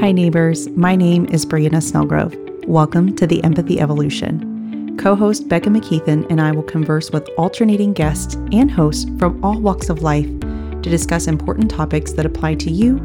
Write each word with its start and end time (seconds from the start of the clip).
Hi, 0.00 0.12
neighbors. 0.12 0.66
My 0.70 0.96
name 0.96 1.26
is 1.26 1.44
Brianna 1.44 1.82
Snellgrove. 1.82 2.66
Welcome 2.66 3.14
to 3.16 3.26
the 3.26 3.44
Empathy 3.44 3.82
Evolution. 3.82 4.96
Co 4.96 5.14
host 5.14 5.46
Becca 5.46 5.68
McKeithen 5.68 6.26
and 6.30 6.40
I 6.40 6.52
will 6.52 6.62
converse 6.62 7.10
with 7.10 7.28
alternating 7.36 7.92
guests 7.92 8.36
and 8.50 8.70
hosts 8.70 9.04
from 9.18 9.44
all 9.44 9.60
walks 9.60 9.90
of 9.90 10.00
life 10.00 10.24
to 10.24 10.80
discuss 10.80 11.26
important 11.26 11.70
topics 11.70 12.12
that 12.12 12.24
apply 12.24 12.54
to 12.54 12.70
you, 12.70 12.98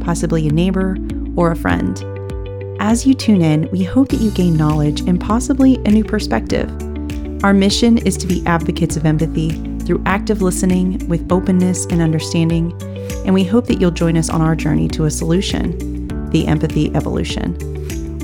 possibly 0.00 0.48
a 0.48 0.50
neighbor 0.50 0.96
or 1.36 1.50
a 1.50 1.56
friend. 1.56 2.02
As 2.80 3.06
you 3.06 3.12
tune 3.12 3.42
in, 3.42 3.70
we 3.70 3.84
hope 3.84 4.08
that 4.08 4.22
you 4.22 4.30
gain 4.30 4.56
knowledge 4.56 5.02
and 5.02 5.20
possibly 5.20 5.74
a 5.84 5.90
new 5.90 6.02
perspective. 6.02 6.70
Our 7.44 7.52
mission 7.52 7.98
is 7.98 8.16
to 8.16 8.26
be 8.26 8.42
advocates 8.46 8.96
of 8.96 9.04
empathy 9.04 9.50
through 9.80 10.02
active 10.06 10.40
listening 10.40 11.06
with 11.08 11.30
openness 11.30 11.84
and 11.90 12.00
understanding, 12.00 12.72
and 13.26 13.34
we 13.34 13.44
hope 13.44 13.66
that 13.66 13.82
you'll 13.82 13.90
join 13.90 14.16
us 14.16 14.30
on 14.30 14.40
our 14.40 14.56
journey 14.56 14.88
to 14.88 15.04
a 15.04 15.10
solution 15.10 15.97
the 16.30 16.46
empathy 16.46 16.94
evolution. 16.94 17.56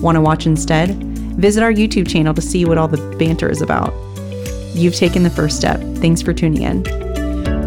Want 0.01 0.17
to 0.17 0.21
watch 0.21 0.47
instead? 0.47 0.91
Visit 1.39 1.63
our 1.63 1.73
YouTube 1.73 2.09
channel 2.09 2.35
to 2.35 2.43
see 2.43 2.65
what 2.65 2.79
all 2.79 2.89
the 2.89 2.99
banter 3.19 3.49
is 3.49 3.63
about. 3.63 3.93
You've 4.75 4.95
taken 4.95 5.23
the 5.23 5.31
first 5.31 5.57
step. 5.57 5.81
Thanks 5.97 6.23
for 6.23 6.33
tuning 6.33 6.63
in. 6.63 6.83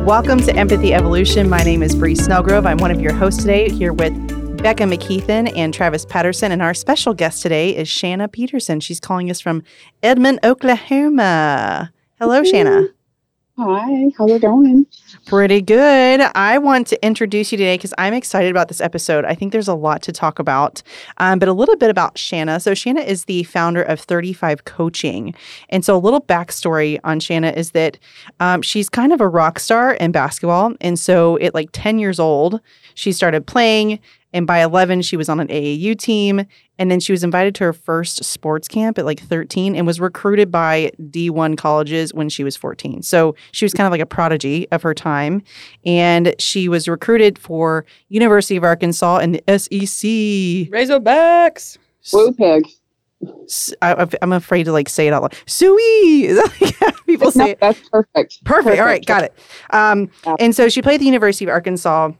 Welcome 0.05 0.39
to 0.41 0.55
Empathy 0.55 0.93
Evolution. 0.93 1.49
My 1.49 1.63
name 1.63 1.83
is 1.83 1.95
Bree 1.95 2.15
Snellgrove. 2.15 2.65
I'm 2.65 2.77
one 2.77 2.91
of 2.91 3.01
your 3.01 3.13
hosts 3.13 3.41
today 3.41 3.69
here 3.69 3.91
with 3.91 4.13
Becca 4.61 4.83
McKeithen 4.83 5.51
and 5.55 5.73
Travis 5.73 6.05
Patterson. 6.05 6.51
And 6.51 6.61
our 6.61 6.73
special 6.73 7.13
guest 7.13 7.41
today 7.41 7.75
is 7.75 7.87
Shanna 7.87 8.27
Peterson. 8.27 8.79
She's 8.79 8.99
calling 8.99 9.29
us 9.29 9.41
from 9.41 9.63
Edmond, 10.01 10.39
Oklahoma. 10.43 11.91
Hello, 12.19 12.43
Shanna. 12.43 12.87
Hi, 13.59 14.11
how's 14.15 14.29
it 14.29 14.43
going? 14.43 14.85
Pretty 15.25 15.61
good. 15.61 16.21
I 16.35 16.59
want 16.59 16.85
to 16.87 17.03
introduce 17.03 17.51
you 17.51 17.57
today 17.57 17.73
because 17.73 17.91
I'm 17.97 18.13
excited 18.13 18.51
about 18.51 18.67
this 18.67 18.79
episode. 18.79 19.25
I 19.25 19.33
think 19.33 19.51
there's 19.51 19.67
a 19.67 19.73
lot 19.73 20.03
to 20.03 20.11
talk 20.11 20.37
about, 20.37 20.83
um, 21.17 21.39
but 21.39 21.49
a 21.49 21.53
little 21.53 21.75
bit 21.75 21.89
about 21.89 22.19
Shanna. 22.19 22.59
So, 22.59 22.75
Shanna 22.75 23.01
is 23.01 23.25
the 23.25 23.41
founder 23.45 23.81
of 23.81 23.99
35 23.99 24.65
Coaching. 24.65 25.33
And 25.69 25.83
so, 25.83 25.95
a 25.95 25.97
little 25.97 26.21
backstory 26.21 26.99
on 27.03 27.19
Shanna 27.19 27.49
is 27.49 27.71
that 27.71 27.97
um, 28.39 28.61
she's 28.61 28.89
kind 28.89 29.11
of 29.11 29.21
a 29.21 29.27
rock 29.27 29.57
star 29.57 29.93
in 29.95 30.11
basketball. 30.11 30.75
And 30.79 30.99
so, 30.99 31.39
at 31.39 31.55
like 31.55 31.69
10 31.71 31.97
years 31.97 32.19
old, 32.19 32.61
she 32.97 33.11
started 33.11 33.45
playing 33.45 33.99
and 34.33 34.45
by 34.45 34.61
11, 34.61 35.01
she 35.03 35.17
was 35.17 35.29
on 35.29 35.39
an 35.39 35.47
AAU 35.47 35.97
team. 35.97 36.45
And 36.77 36.91
then 36.91 36.99
she 36.99 37.11
was 37.11 37.23
invited 37.23 37.55
to 37.55 37.63
her 37.63 37.73
first 37.73 38.23
sports 38.23 38.67
camp 38.67 38.99
at 38.99 39.05
like 39.05 39.19
13 39.19 39.75
and 39.75 39.87
was 39.87 39.99
recruited 39.99 40.51
by 40.51 40.91
D1 41.01 41.57
colleges 41.57 42.13
when 42.13 42.29
she 42.29 42.43
was 42.43 42.55
14. 42.55 43.01
So 43.01 43.35
she 43.51 43.65
was 43.65 43.73
kind 43.73 43.87
of 43.87 43.91
like 43.91 44.01
a 44.01 44.05
prodigy 44.05 44.69
of 44.71 44.83
her 44.83 44.93
time. 44.93 45.41
And 45.85 46.35
she 46.37 46.69
was 46.69 46.87
recruited 46.87 47.39
for 47.39 47.85
University 48.09 48.57
of 48.57 48.63
Arkansas 48.63 49.17
and 49.17 49.35
the 49.35 49.57
SEC. 49.57 50.69
Razorbacks. 50.71 51.77
Blue 52.11 52.31
pig. 52.33 52.67
I, 53.81 54.07
am 54.21 54.31
afraid 54.31 54.65
to 54.65 54.71
like 54.71 54.87
say 54.87 55.07
it 55.07 55.13
out 55.13 55.23
loud. 55.23 55.35
Suey. 55.47 56.37
People 57.07 57.31
say 57.31 57.39
no, 57.39 57.49
it. 57.49 57.59
That's 57.59 57.89
perfect. 57.89 58.13
perfect. 58.13 58.43
Perfect. 58.43 58.79
All 58.79 58.85
right, 58.85 59.03
got 59.03 59.23
it. 59.23 59.33
Um, 59.71 60.11
yeah. 60.23 60.35
And 60.39 60.55
so 60.55 60.69
she 60.69 60.83
played 60.83 60.95
at 60.95 60.99
the 60.99 61.07
University 61.07 61.45
of 61.45 61.49
Arkansas 61.49 62.11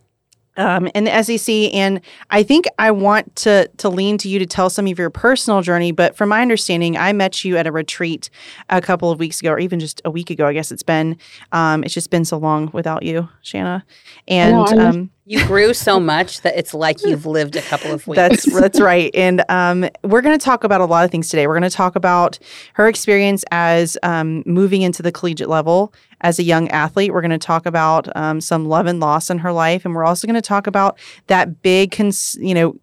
um, 0.58 0.88
in 0.94 1.06
the 1.06 1.24
SEC. 1.24 1.74
And 1.74 2.02
I 2.30 2.44
think 2.44 2.66
I 2.78 2.92
want 2.92 3.36
to 3.38 3.70
to 3.78 3.90
lean 3.90 4.18
to 4.20 4.30
you 4.30 4.40
to 4.40 4.46
tell 4.46 4.70
some 4.70 4.88
of 4.88 5.00
your 5.00 5.10
personal 5.10 5.62
journey. 5.62 5.92
But 5.92 6.16
from 6.16 6.30
my 6.30 6.42
understanding, 6.42 6.98
I 6.98 7.14
met 7.14 7.46
you 7.46 7.58
at 7.58 7.68
a 7.68 7.72
retreat 7.72 8.30
a 8.70 8.82
couple 8.82 9.12
of 9.12 9.20
weeks 9.20 9.40
ago, 9.40 9.52
or 9.52 9.60
even 9.60 9.80
just 9.80 10.02
a 10.04 10.12
week 10.12 10.30
ago. 10.30 10.48
I 10.48 10.54
guess 10.54 10.72
it's 10.72 10.84
been. 10.84 11.18
Um, 11.52 11.84
it's 11.84 11.94
just 11.94 12.10
been 12.10 12.26
so 12.26 12.38
long 12.38 12.70
without 12.74 13.04
you, 13.04 13.30
Shanna. 13.42 13.86
And 14.28 14.56
um, 14.56 15.12
you 15.26 15.46
grew 15.46 15.74
so 15.74 16.00
much 16.00 16.42
that 16.42 16.58
it's 16.58 16.74
like 16.74 17.04
you've 17.04 17.26
lived 17.26 17.58
a 17.58 17.62
couple 17.62 17.92
of 17.92 18.08
weeks. 18.08 18.16
That's 18.16 18.54
that's 18.54 18.80
right. 18.80 19.12
And 19.14 19.44
um, 19.50 19.88
we're 20.04 20.22
going 20.22 20.38
to 20.38 20.44
talk 20.44 20.64
about 20.64 20.80
a 20.80 20.86
lot 20.86 21.04
of 21.04 21.12
things 21.12 21.28
today. 21.30 21.48
We're 21.48 21.60
going 21.60 21.70
to 21.70 21.76
talk 21.76 21.98
about 21.98 22.40
her 22.74 22.88
experience 22.88 23.44
as 23.52 23.98
um, 24.04 24.42
moving 24.46 24.84
into 24.84 25.04
the 25.04 25.12
collegiate 25.12 25.50
level 25.50 25.94
as 26.22 26.40
a 26.40 26.44
young 26.44 26.70
athlete. 26.70 27.14
We're 27.14 27.22
going 27.22 27.32
to 27.32 27.38
talk 27.38 27.66
about 27.66 28.08
um, 28.16 28.42
some 28.42 28.66
love 28.66 28.86
and 28.86 29.00
loss 29.00 29.30
in 29.30 29.40
her 29.40 29.52
life, 29.52 29.86
and 29.86 29.96
we're 29.96 30.06
also 30.06 30.28
going 30.28 30.36
to 30.36 30.42
talk 30.42 30.68
about 30.68 30.98
that 31.28 31.62
big, 31.62 31.92
cons- 31.92 32.38
you 32.40 32.54
know. 32.54 32.76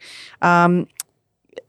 Um, 0.42 0.86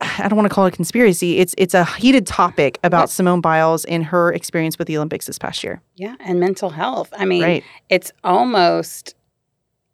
I 0.02 0.28
don't 0.28 0.36
want 0.36 0.50
to 0.50 0.54
call 0.54 0.66
it 0.66 0.74
a 0.74 0.76
conspiracy. 0.76 1.38
It's 1.38 1.56
it's 1.58 1.74
a 1.74 1.86
heated 1.86 2.28
topic 2.28 2.80
about 2.84 3.10
Simone 3.10 3.42
Biles 3.42 3.86
and 3.86 4.06
her 4.06 4.34
experience 4.34 4.78
with 4.78 4.88
the 4.88 4.98
Olympics 4.98 5.26
this 5.28 5.38
past 5.38 5.64
year. 5.64 5.82
Yeah, 5.96 6.16
and 6.20 6.40
mental 6.40 6.72
health. 6.72 7.14
I 7.18 7.26
mean, 7.26 7.44
right. 7.44 7.64
it's 7.90 8.12
almost 8.24 9.16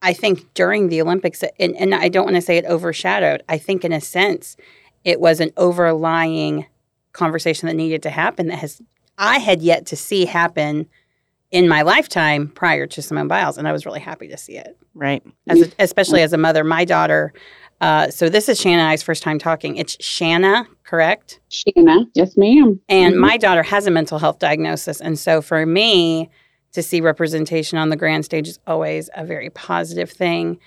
I 0.02 0.14
think 0.14 0.54
during 0.54 0.90
the 0.90 1.02
Olympics, 1.02 1.44
and, 1.60 1.76
and 1.76 1.94
I 1.94 2.10
don't 2.10 2.26
want 2.26 2.36
to 2.36 2.42
say 2.42 2.58
it 2.58 2.66
overshadowed, 2.66 3.44
I 3.48 3.58
think 3.58 3.86
in 3.86 3.94
a 3.94 4.02
sense, 4.02 4.58
it 5.04 5.20
was 5.20 5.40
an 5.40 5.52
overlying 5.58 6.66
conversation 7.14 7.68
that 7.68 7.76
needed 7.76 8.02
to 8.04 8.10
happen 8.10 8.48
that 8.48 8.58
has 8.60 8.81
I 9.18 9.38
had 9.38 9.62
yet 9.62 9.86
to 9.88 9.96
see 9.96 10.26
happen 10.26 10.88
in 11.51 11.67
my 11.67 11.81
lifetime 11.81 12.47
prior 12.47 12.88
to 12.88 13.01
Simone 13.01 13.28
Biles, 13.28 13.57
and 13.57 13.67
I 13.67 13.72
was 13.72 13.85
really 13.85 14.00
happy 14.00 14.28
to 14.29 14.38
see 14.38 14.57
it. 14.57 14.78
Right, 14.94 15.23
as 15.47 15.62
a, 15.62 15.72
especially 15.79 16.22
as 16.22 16.34
a 16.34 16.38
mother, 16.38 16.63
my 16.63 16.85
daughter. 16.85 17.34
Uh, 17.79 18.09
so 18.09 18.29
this 18.29 18.47
is 18.47 18.59
Shanna 18.59 18.84
and 18.84 18.91
I's 18.91 19.01
first 19.01 19.23
time 19.23 19.39
talking. 19.39 19.75
It's 19.75 19.97
Shanna, 20.03 20.67
correct? 20.84 21.39
Shanna, 21.50 22.06
yes, 22.13 22.38
ma'am. 22.38 22.79
And 22.89 23.13
mm-hmm. 23.13 23.22
my 23.22 23.38
daughter 23.38 23.63
has 23.63 23.88
a 23.88 23.91
mental 23.91 24.19
health 24.19 24.39
diagnosis, 24.39 25.01
and 25.01 25.17
so 25.17 25.41
for 25.41 25.66
me, 25.66 26.29
to 26.73 26.81
see 26.81 27.01
representation 27.01 27.78
on 27.78 27.89
the 27.89 27.95
grand 27.95 28.25
stage 28.25 28.47
is 28.47 28.59
always 28.66 29.09
a 29.16 29.25
very 29.25 29.50
positive 29.50 30.09
thing. 30.09 30.59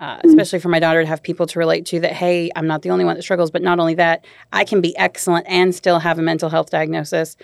Uh, 0.00 0.18
mm. 0.18 0.24
especially 0.24 0.58
for 0.58 0.68
my 0.68 0.80
daughter 0.80 1.02
to 1.02 1.06
have 1.06 1.22
people 1.22 1.46
to 1.46 1.56
relate 1.56 1.86
to 1.86 2.00
that 2.00 2.10
hey 2.10 2.50
i'm 2.56 2.66
not 2.66 2.82
the 2.82 2.90
only 2.90 3.04
one 3.04 3.14
that 3.14 3.22
struggles 3.22 3.48
but 3.48 3.62
not 3.62 3.78
only 3.78 3.94
that 3.94 4.24
i 4.52 4.64
can 4.64 4.80
be 4.80 4.94
excellent 4.96 5.46
and 5.48 5.72
still 5.72 6.00
have 6.00 6.18
a 6.18 6.22
mental 6.22 6.50
health 6.50 6.68
diagnosis 6.68 7.36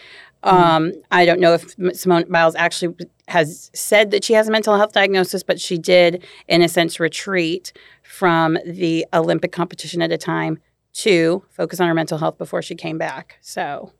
mm. 0.43 0.53
um, 0.53 0.93
i 1.11 1.25
don't 1.25 1.41
know 1.41 1.55
if 1.55 1.75
simone 1.97 2.25
biles 2.31 2.55
actually 2.55 2.95
has 3.29 3.71
said 3.75 4.11
that 4.11 4.25
she 4.25 4.33
has 4.33 4.49
a 4.49 4.51
mental 4.51 4.77
health 4.77 4.93
diagnosis 4.93 5.43
but 5.43 5.61
she 5.61 5.79
did 5.79 6.25
in 6.49 6.63
a 6.63 6.69
sense 6.69 6.99
retreat 7.01 7.73
from 8.03 8.59
the 8.67 9.07
olympic 9.13 9.53
competition 9.53 10.03
at 10.03 10.13
a 10.13 10.19
time 10.19 10.59
to 10.93 11.45
focus 11.51 11.81
on 11.81 11.87
her 11.87 11.95
mental 11.95 12.19
health 12.19 12.37
before 12.39 12.63
she 12.63 12.75
came 12.75 12.99
back 12.99 13.39
so 13.41 13.93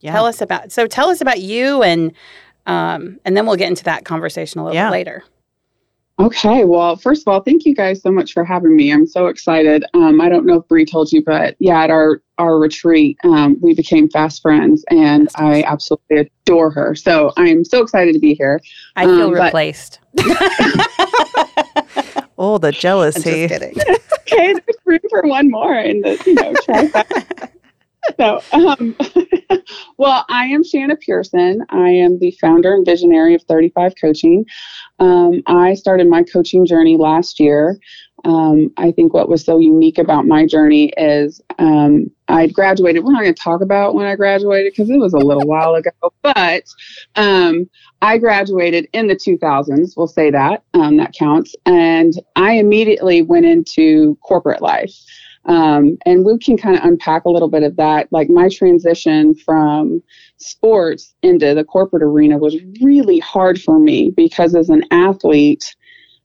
yeah. 0.00 0.12
tell 0.12 0.26
us 0.26 0.40
about 0.40 0.70
so 0.70 0.86
tell 0.86 1.08
us 1.08 1.20
about 1.20 1.40
you 1.40 1.82
and 1.82 2.12
um, 2.68 3.18
and 3.24 3.34
then 3.36 3.46
we'll 3.46 3.56
get 3.56 3.68
into 3.68 3.84
that 3.84 4.04
conversation 4.04 4.60
a 4.60 4.64
little 4.64 4.74
yeah. 4.74 4.88
bit 4.88 4.92
later. 4.92 5.24
Okay. 6.20 6.64
Well, 6.64 6.96
first 6.96 7.22
of 7.22 7.28
all, 7.28 7.40
thank 7.40 7.64
you 7.64 7.74
guys 7.74 8.02
so 8.02 8.10
much 8.10 8.32
for 8.32 8.44
having 8.44 8.74
me. 8.74 8.92
I'm 8.92 9.06
so 9.06 9.28
excited. 9.28 9.84
Um, 9.94 10.20
I 10.20 10.28
don't 10.28 10.44
know 10.46 10.58
if 10.58 10.68
Bree 10.68 10.84
told 10.84 11.12
you, 11.12 11.22
but 11.24 11.54
yeah, 11.60 11.82
at 11.82 11.90
our 11.90 12.22
our 12.38 12.58
retreat, 12.58 13.18
um, 13.24 13.56
we 13.60 13.74
became 13.74 14.08
fast 14.08 14.42
friends, 14.42 14.84
and 14.90 15.28
I 15.36 15.62
absolutely 15.62 16.30
adore 16.44 16.70
her. 16.70 16.94
So 16.94 17.32
I'm 17.36 17.64
so 17.64 17.82
excited 17.82 18.14
to 18.14 18.18
be 18.18 18.34
here. 18.34 18.60
I 18.96 19.04
feel 19.04 19.28
um, 19.28 19.34
replaced. 19.34 20.00
oh, 22.38 22.58
the 22.58 22.72
jealousy. 22.72 23.44
okay, 23.46 24.54
there's 24.54 24.76
room 24.84 25.00
for 25.10 25.22
one 25.22 25.50
more 25.50 25.76
in 25.76 26.00
the 26.00 26.20
you 26.26 26.34
know 26.34 26.52
trifecta 26.54 27.48
so, 28.18 28.40
um, 28.52 28.96
well, 29.98 30.24
I 30.28 30.46
am 30.46 30.64
Shanna 30.64 30.96
Pearson. 30.96 31.64
I 31.70 31.88
am 31.88 32.18
the 32.18 32.30
founder 32.40 32.74
and 32.74 32.84
visionary 32.84 33.34
of 33.34 33.42
35 33.44 33.94
Coaching. 34.00 34.46
Um, 34.98 35.42
I 35.46 35.74
started 35.74 36.08
my 36.08 36.22
coaching 36.22 36.66
journey 36.66 36.96
last 36.96 37.38
year. 37.38 37.78
Um, 38.24 38.72
I 38.76 38.90
think 38.90 39.14
what 39.14 39.28
was 39.28 39.44
so 39.44 39.58
unique 39.58 39.98
about 39.98 40.26
my 40.26 40.44
journey 40.44 40.92
is 40.96 41.40
um, 41.58 42.10
I 42.26 42.48
graduated. 42.48 43.04
We're 43.04 43.12
not 43.12 43.22
going 43.22 43.34
to 43.34 43.42
talk 43.42 43.60
about 43.60 43.94
when 43.94 44.06
I 44.06 44.16
graduated 44.16 44.72
because 44.72 44.90
it 44.90 44.98
was 44.98 45.14
a 45.14 45.18
little 45.18 45.46
while 45.46 45.74
ago, 45.76 45.90
but 46.22 46.64
um, 47.14 47.70
I 48.02 48.18
graduated 48.18 48.88
in 48.92 49.06
the 49.06 49.14
2000s. 49.14 49.92
We'll 49.96 50.08
say 50.08 50.30
that. 50.30 50.64
Um, 50.74 50.96
that 50.96 51.14
counts. 51.14 51.54
And 51.64 52.12
I 52.34 52.54
immediately 52.54 53.22
went 53.22 53.46
into 53.46 54.16
corporate 54.16 54.62
life. 54.62 54.94
Um, 55.48 55.96
and 56.04 56.24
we 56.24 56.38
can 56.38 56.58
kind 56.58 56.76
of 56.76 56.84
unpack 56.84 57.24
a 57.24 57.30
little 57.30 57.48
bit 57.48 57.62
of 57.62 57.76
that. 57.76 58.12
Like 58.12 58.28
my 58.28 58.48
transition 58.48 59.34
from 59.34 60.02
sports 60.36 61.14
into 61.22 61.54
the 61.54 61.64
corporate 61.64 62.02
arena 62.02 62.38
was 62.38 62.56
really 62.82 63.18
hard 63.18 63.60
for 63.60 63.78
me 63.78 64.12
because 64.14 64.54
as 64.54 64.68
an 64.68 64.84
athlete, 64.90 65.74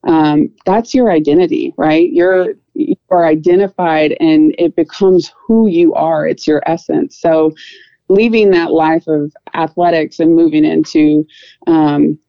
um, 0.06 0.50
that's 0.66 0.94
your 0.94 1.10
identity, 1.10 1.74
right? 1.78 2.12
You're 2.12 2.56
you 2.74 2.96
are 3.10 3.25
identified, 3.25 4.18
and 4.20 4.54
it 4.58 4.75
becomes 4.75 5.31
who 5.48 5.68
you 5.68 5.94
are. 5.94 6.28
It's 6.28 6.46
your 6.46 6.62
essence. 6.66 7.19
So, 7.19 7.54
leaving 8.10 8.52
that 8.52 8.72
life 8.72 9.08
of 9.08 9.31
athletics 9.54 10.19
and 10.19 10.36
moving 10.36 10.66
into 10.66 11.26
um, 11.68 12.19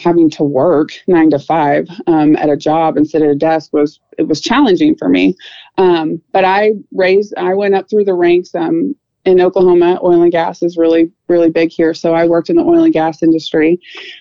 having 0.00 0.30
to 0.30 0.42
work 0.42 0.90
nine 1.06 1.30
to 1.30 1.38
five 1.38 1.88
um, 2.06 2.36
at 2.36 2.48
a 2.48 2.56
job 2.56 2.96
and 2.96 3.08
sit 3.08 3.22
at 3.22 3.30
a 3.30 3.34
desk 3.34 3.72
was 3.72 4.00
it 4.18 4.28
was 4.28 4.40
challenging 4.40 4.96
for 4.96 5.08
me. 5.08 5.36
Um, 5.78 6.20
but 6.32 6.44
I 6.44 6.72
raised, 6.92 7.34
I 7.36 7.54
went 7.54 7.74
up 7.74 7.88
through 7.88 8.04
the 8.04 8.14
ranks. 8.14 8.54
Um, 8.54 8.94
in 9.26 9.38
Oklahoma, 9.38 10.00
oil 10.02 10.22
and 10.22 10.32
gas 10.32 10.62
is 10.62 10.78
really, 10.78 11.12
really 11.28 11.50
big 11.50 11.70
here. 11.70 11.92
So 11.92 12.14
I 12.14 12.26
worked 12.26 12.48
in 12.48 12.56
the 12.56 12.62
oil 12.62 12.84
and 12.84 12.92
gas 12.92 13.22
industry 13.22 13.78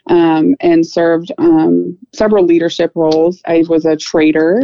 um, 0.08 0.56
and 0.60 0.86
served 0.86 1.32
um, 1.38 1.98
several 2.14 2.44
leadership 2.44 2.92
roles. 2.96 3.42
I 3.46 3.64
was 3.70 3.86
a 3.86 3.96
trader 3.96 4.62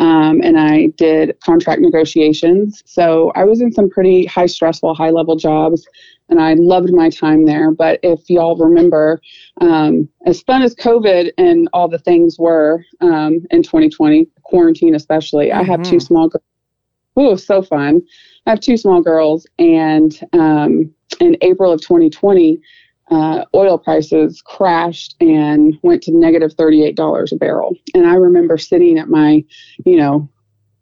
um, 0.00 0.40
and 0.42 0.58
I 0.58 0.86
did 0.96 1.38
contract 1.40 1.80
negotiations. 1.80 2.82
So 2.86 3.30
I 3.34 3.44
was 3.44 3.60
in 3.60 3.72
some 3.72 3.88
pretty 3.90 4.26
high 4.26 4.46
stressful, 4.46 4.94
high 4.94 5.10
level 5.10 5.36
jobs, 5.36 5.86
and 6.28 6.40
I 6.40 6.54
loved 6.54 6.92
my 6.92 7.10
time 7.10 7.44
there. 7.44 7.70
But 7.70 8.00
if 8.02 8.28
y'all 8.28 8.56
remember, 8.56 9.20
um, 9.60 10.08
as 10.26 10.42
fun 10.42 10.62
as 10.62 10.74
COVID 10.74 11.30
and 11.38 11.68
all 11.72 11.88
the 11.88 11.98
things 11.98 12.38
were 12.38 12.84
um, 13.00 13.40
in 13.50 13.62
2020, 13.62 14.26
quarantine 14.42 14.94
especially, 14.94 15.48
mm-hmm. 15.48 15.60
I 15.60 15.62
have 15.62 15.82
two 15.82 15.96
mm-hmm. 15.96 15.98
small 15.98 16.28
girls. 16.28 16.44
Oh, 17.16 17.36
so 17.36 17.62
fun. 17.62 18.02
I 18.46 18.50
have 18.50 18.60
two 18.60 18.76
small 18.76 19.00
girls, 19.00 19.46
and 19.58 20.18
um, 20.32 20.92
in 21.20 21.36
April 21.42 21.70
of 21.70 21.80
2020, 21.80 22.60
uh, 23.10 23.44
oil 23.54 23.78
prices 23.78 24.42
crashed 24.42 25.14
and 25.20 25.78
went 25.82 26.02
to 26.02 26.12
negative 26.12 26.56
$38 26.56 27.32
a 27.32 27.36
barrel. 27.36 27.76
And 27.94 28.06
I 28.06 28.14
remember 28.14 28.58
sitting 28.58 28.98
at 28.98 29.08
my, 29.08 29.44
you 29.84 29.96
know, 29.96 30.28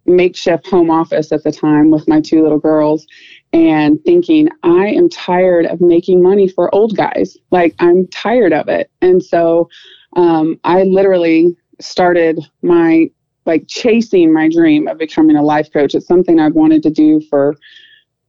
makeshift 0.06 0.66
home 0.66 0.90
office 0.90 1.32
at 1.32 1.44
the 1.44 1.52
time 1.52 1.90
with 1.90 2.08
my 2.08 2.20
two 2.20 2.42
little 2.42 2.58
girls 2.58 3.06
and 3.52 4.02
thinking, 4.04 4.48
I 4.62 4.86
am 4.88 5.08
tired 5.08 5.66
of 5.66 5.80
making 5.80 6.22
money 6.22 6.48
for 6.48 6.74
old 6.74 6.96
guys. 6.96 7.36
Like, 7.50 7.74
I'm 7.78 8.06
tired 8.08 8.52
of 8.52 8.68
it. 8.68 8.90
And 9.02 9.22
so 9.22 9.68
um, 10.16 10.58
I 10.64 10.84
literally 10.84 11.56
started 11.80 12.40
my 12.62 13.10
like 13.44 13.66
chasing 13.66 14.32
my 14.32 14.48
dream 14.48 14.86
of 14.86 14.98
becoming 14.98 15.36
a 15.36 15.42
life 15.42 15.72
coach. 15.72 15.94
It's 15.94 16.06
something 16.06 16.38
I've 16.38 16.54
wanted 16.54 16.82
to 16.84 16.90
do 16.90 17.20
for 17.28 17.56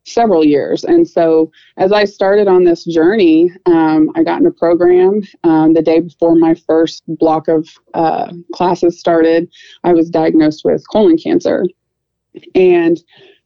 several 0.06 0.44
years. 0.44 0.84
And 0.84 1.08
so 1.08 1.52
as 1.78 1.92
I 1.92 2.06
started 2.06 2.48
on 2.48 2.64
this 2.64 2.84
journey, 2.84 3.52
um, 3.66 4.12
I 4.16 4.24
got 4.24 4.42
in 4.42 4.48
a 4.48 4.52
program 4.52 5.22
um, 5.44 5.74
the 5.74 5.82
day 5.82 6.00
before 6.00 6.36
my 6.36 6.56
first 6.56 7.04
block 7.08 7.48
of 7.48 7.70
uh, 7.94 8.34
classes 8.54 9.00
started. 9.00 9.50
I 9.84 9.94
was 9.94 10.10
diagnosed 10.10 10.64
with 10.66 10.84
colon 10.90 11.18
cancer. 11.18 11.66
And 12.56 13.02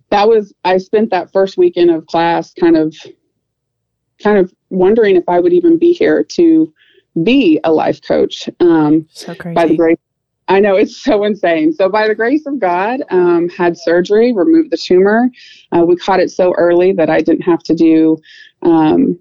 that 0.10 0.28
was, 0.28 0.54
I 0.64 0.78
spent 0.78 1.10
that 1.12 1.32
first 1.32 1.58
weekend 1.58 1.92
of 1.92 2.06
class 2.06 2.54
kind 2.54 2.78
of, 2.78 2.96
kind 4.24 4.38
of 4.38 4.54
wondering 4.70 5.16
if 5.16 5.24
I 5.28 5.40
would 5.40 5.54
even 5.54 5.78
be 5.78 5.94
here 5.94 6.24
to 6.24 6.74
be 7.24 7.60
a 7.64 7.72
life 7.72 8.02
coach. 8.02 8.50
Um, 8.60 9.08
so 9.12 9.36
crazy. 9.36 9.56
By 9.56 9.68
the 9.68 9.78
grace 9.78 9.98
I 10.48 10.60
know 10.60 10.76
it's 10.76 11.04
so 11.04 11.24
insane. 11.24 11.74
So, 11.74 11.90
by 11.90 12.08
the 12.08 12.16
grace 12.16 12.46
of 12.46 12.60
God, 12.60 13.02
um, 13.10 13.50
had 13.50 13.78
surgery, 13.78 14.34
removed 14.34 14.72
the 14.72 14.78
tumor. 14.78 15.30
Uh, 15.76 15.86
we 15.86 15.96
caught 15.98 16.20
it 16.20 16.32
so 16.32 16.54
early 16.54 16.94
that 16.94 17.10
I 17.10 17.22
didn't 17.22 17.42
have 17.42 17.64
to 17.64 17.76
do 17.76 18.18
um, 18.62 19.20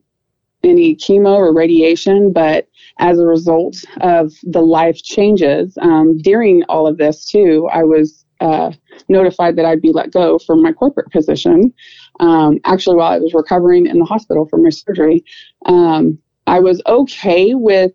any 0.63 0.95
chemo 0.95 1.35
or 1.35 1.53
radiation. 1.53 2.33
But 2.33 2.69
as 2.99 3.19
a 3.19 3.27
result 3.27 3.77
of 4.01 4.33
the 4.45 4.61
life 4.61 5.03
changes 5.03 5.77
um, 5.83 6.19
during 6.19 6.63
all 6.65 6.87
of 6.87 6.97
this, 6.97 7.25
too, 7.25 7.69
I 7.73 7.83
was 7.83 8.25
uh, 8.41 8.73
notified 9.09 9.57
that 9.57 9.65
I'd 9.65 9.83
be 9.83 9.93
let 9.93 10.13
go 10.13 10.39
from 10.39 10.63
my 10.63 10.73
corporate 10.73 11.11
position. 11.11 11.73
Um, 12.21 12.59
actually, 12.65 12.97
while 12.97 13.13
I 13.13 13.19
was 13.19 13.35
recovering 13.35 13.87
in 13.87 13.99
the 13.99 14.05
hospital 14.05 14.47
from 14.47 14.63
my 14.63 14.71
surgery, 14.71 15.25
um, 15.67 16.19
I 16.47 16.61
was 16.61 16.81
okay 16.87 17.55
with 17.55 17.93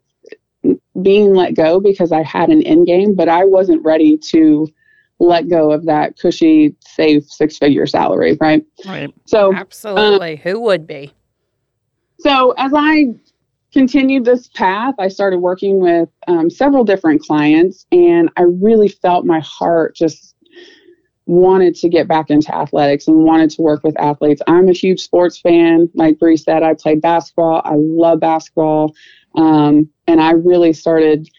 being 1.01 1.33
let 1.33 1.55
go 1.55 1.79
because 1.79 2.11
I 2.11 2.23
had 2.23 2.49
an 2.49 2.61
end 2.63 2.87
game, 2.87 3.15
but 3.15 3.29
I 3.29 3.45
wasn't 3.45 3.83
ready 3.83 4.17
to 4.31 4.67
let 5.19 5.47
go 5.47 5.71
of 5.71 5.85
that 5.85 6.17
cushy, 6.17 6.75
safe 6.79 7.23
six 7.25 7.57
figure 7.57 7.85
salary, 7.85 8.37
right? 8.41 8.65
Right. 8.85 9.13
So, 9.25 9.53
absolutely. 9.53 10.33
Um, 10.33 10.39
Who 10.39 10.59
would 10.61 10.87
be? 10.87 11.13
So, 12.19 12.51
as 12.57 12.71
I 12.75 13.07
continued 13.71 14.25
this 14.25 14.47
path, 14.49 14.95
I 14.99 15.07
started 15.07 15.39
working 15.39 15.79
with 15.79 16.09
um, 16.27 16.49
several 16.49 16.83
different 16.83 17.21
clients, 17.21 17.85
and 17.91 18.29
I 18.37 18.43
really 18.43 18.89
felt 18.89 19.25
my 19.25 19.39
heart 19.39 19.95
just 19.95 20.30
wanted 21.31 21.73
to 21.75 21.87
get 21.87 22.09
back 22.09 22.29
into 22.29 22.53
athletics 22.53 23.07
and 23.07 23.23
wanted 23.23 23.49
to 23.49 23.61
work 23.61 23.83
with 23.85 23.97
athletes. 23.97 24.41
I'm 24.47 24.67
a 24.67 24.73
huge 24.73 24.99
sports 24.99 25.39
fan. 25.39 25.89
Like 25.95 26.19
Bree 26.19 26.35
said, 26.35 26.61
I 26.61 26.73
played 26.73 27.01
basketball. 27.01 27.61
I 27.63 27.75
love 27.75 28.19
basketball. 28.19 28.93
Um, 29.35 29.89
and 30.07 30.19
I 30.19 30.31
really 30.31 30.73
started 30.73 31.29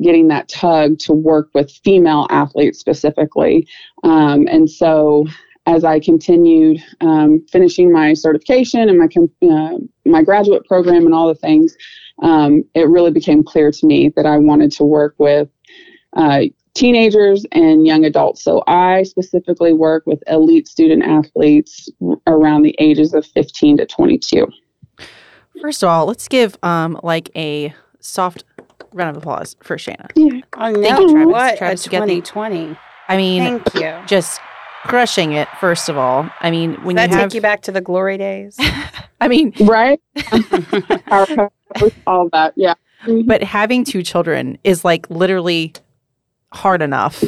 getting 0.00 0.28
that 0.28 0.48
tug 0.48 1.00
to 1.00 1.12
work 1.12 1.50
with 1.52 1.68
female 1.84 2.28
athletes 2.30 2.78
specifically. 2.78 3.66
Um, 4.04 4.46
and 4.46 4.70
so 4.70 5.26
as 5.66 5.82
I 5.82 5.98
continued 5.98 6.80
um, 7.00 7.44
finishing 7.50 7.92
my 7.92 8.14
certification 8.14 8.88
and 8.88 8.98
my 8.98 9.08
uh, 9.52 9.78
my 10.06 10.22
graduate 10.22 10.64
program 10.64 11.06
and 11.06 11.14
all 11.14 11.26
the 11.26 11.34
things, 11.34 11.76
um, 12.22 12.62
it 12.74 12.88
really 12.88 13.10
became 13.10 13.42
clear 13.42 13.72
to 13.72 13.86
me 13.86 14.12
that 14.14 14.26
I 14.26 14.38
wanted 14.38 14.70
to 14.72 14.84
work 14.84 15.16
with 15.18 15.48
uh, 16.16 16.42
teenagers 16.74 17.44
and 17.52 17.86
young 17.86 18.04
adults. 18.04 18.42
So 18.42 18.62
I 18.66 19.02
specifically 19.04 19.72
work 19.72 20.04
with 20.06 20.22
elite 20.26 20.68
student 20.68 21.04
athletes 21.04 21.88
around 22.26 22.62
the 22.62 22.74
ages 22.78 23.14
of 23.14 23.26
15 23.26 23.78
to 23.78 23.86
22. 23.86 24.46
First 25.60 25.82
of 25.82 25.88
all, 25.88 26.06
let's 26.06 26.28
give 26.28 26.56
um 26.62 26.98
like 27.02 27.30
a 27.36 27.74
soft 28.00 28.44
round 28.92 29.16
of 29.16 29.22
applause 29.22 29.56
for 29.62 29.76
Shanna. 29.76 30.08
Yeah. 30.14 30.40
Oh 30.56 30.70
no! 30.70 30.82
Thank 30.82 31.00
you, 31.00 31.10
Travis. 31.10 31.32
What 31.32 31.58
Travis, 31.58 31.86
a 31.86 31.90
2020. 31.90 32.76
I 33.08 33.16
mean, 33.16 33.60
thank 33.60 33.74
you. 33.74 34.06
Just 34.06 34.40
crushing 34.84 35.32
it. 35.32 35.48
First 35.60 35.88
of 35.88 35.96
all, 35.96 36.30
I 36.40 36.50
mean, 36.50 36.74
when 36.84 36.96
Does 36.96 37.04
you 37.04 37.08
that 37.08 37.20
have, 37.20 37.30
take 37.30 37.34
you 37.34 37.40
back 37.40 37.62
to 37.62 37.72
the 37.72 37.80
glory 37.80 38.16
days. 38.16 38.56
I 39.20 39.28
mean, 39.28 39.52
right? 39.60 40.00
all 42.06 42.28
that, 42.30 42.52
yeah. 42.56 42.74
But 43.26 43.42
having 43.42 43.84
two 43.84 44.02
children 44.02 44.58
is 44.64 44.84
like 44.84 45.08
literally 45.10 45.74
hard 46.52 46.82
enough 46.82 47.22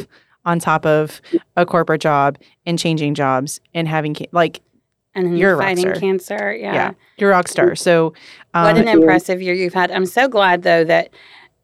on 0.45 0.59
top 0.59 0.85
of 0.85 1.21
a 1.55 1.65
corporate 1.65 2.01
job 2.01 2.37
and 2.65 2.77
changing 2.77 3.15
jobs 3.15 3.61
and 3.73 3.87
having 3.87 4.15
like 4.31 4.61
and 5.15 5.37
you're 5.37 5.57
fighting 5.57 5.93
cancer. 5.93 6.53
Yeah. 6.53 6.73
yeah, 6.73 6.91
you're 7.17 7.31
a 7.31 7.33
rock 7.33 7.47
star. 7.47 7.75
So, 7.75 8.13
um, 8.53 8.63
what 8.63 8.77
an 8.77 8.87
impressive 8.87 9.41
year 9.41 9.53
you've 9.53 9.73
had. 9.73 9.91
I'm 9.91 10.05
so 10.05 10.27
glad 10.27 10.63
though 10.63 10.83
that 10.83 11.11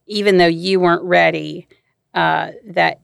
even 0.06 0.38
though 0.38 0.48
you 0.48 0.80
weren't 0.80 1.04
ready, 1.04 1.68
uh, 2.14 2.52
that 2.66 3.02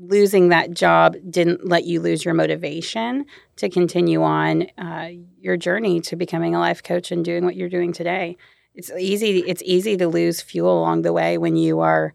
losing 0.00 0.48
that 0.48 0.72
job 0.72 1.16
didn't 1.30 1.68
let 1.68 1.84
you 1.84 2.00
lose 2.00 2.24
your 2.24 2.34
motivation 2.34 3.24
to 3.56 3.68
continue 3.68 4.22
on 4.22 4.66
uh, 4.76 5.10
your 5.40 5.56
journey 5.56 6.00
to 6.00 6.16
becoming 6.16 6.54
a 6.54 6.58
life 6.58 6.82
coach 6.82 7.12
and 7.12 7.24
doing 7.24 7.44
what 7.44 7.54
you're 7.54 7.68
doing 7.68 7.92
today. 7.92 8.36
It's 8.74 8.90
easy. 8.90 9.38
It's 9.46 9.62
easy 9.64 9.96
to 9.96 10.08
lose 10.08 10.40
fuel 10.40 10.80
along 10.80 11.02
the 11.02 11.12
way 11.12 11.38
when 11.38 11.56
you 11.56 11.80
are 11.80 12.12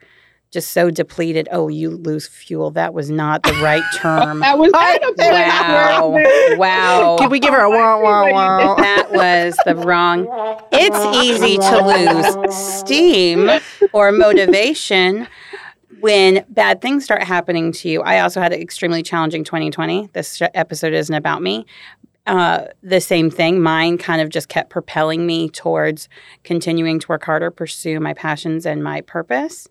just 0.51 0.71
so 0.71 0.89
depleted. 0.89 1.47
Oh, 1.51 1.67
you 1.67 1.91
lose 1.91 2.27
fuel. 2.27 2.71
That 2.71 2.93
was 2.93 3.09
not 3.09 3.43
the 3.43 3.53
right 3.61 3.83
term. 3.95 4.39
that 4.39 4.57
was 4.57 4.71
wow. 4.73 6.15
wow. 6.57 7.17
Can 7.19 7.29
we 7.29 7.39
give 7.39 7.53
her 7.53 7.61
a 7.61 7.69
wah 7.69 8.01
wah 8.01 8.31
wah? 8.31 8.75
That 8.75 9.11
was 9.11 9.55
the 9.65 9.75
wrong. 9.75 10.27
It's 10.71 11.17
easy 11.23 11.57
to 11.57 12.45
lose 12.45 12.55
steam 12.55 13.49
or 13.93 14.11
motivation 14.11 15.27
when 15.99 16.45
bad 16.49 16.81
things 16.81 17.03
start 17.03 17.23
happening 17.23 17.71
to 17.73 17.89
you. 17.89 18.01
I 18.01 18.19
also 18.19 18.41
had 18.41 18.53
an 18.53 18.61
extremely 18.61 19.03
challenging 19.03 19.43
2020. 19.43 20.09
This 20.13 20.41
episode 20.53 20.93
isn't 20.93 21.13
about 21.13 21.41
me. 21.41 21.65
Uh, 22.25 22.65
the 22.83 23.01
same 23.01 23.29
thing. 23.31 23.59
Mine 23.61 23.97
kind 23.97 24.21
of 24.21 24.29
just 24.29 24.49
kept 24.49 24.69
propelling 24.69 25.25
me 25.25 25.49
towards 25.49 26.07
continuing 26.43 26.99
to 26.99 27.07
work 27.07 27.23
harder, 27.23 27.49
pursue 27.49 27.99
my 27.99 28.13
passions 28.13 28.65
and 28.65 28.83
my 28.83 29.01
purpose. 29.01 29.67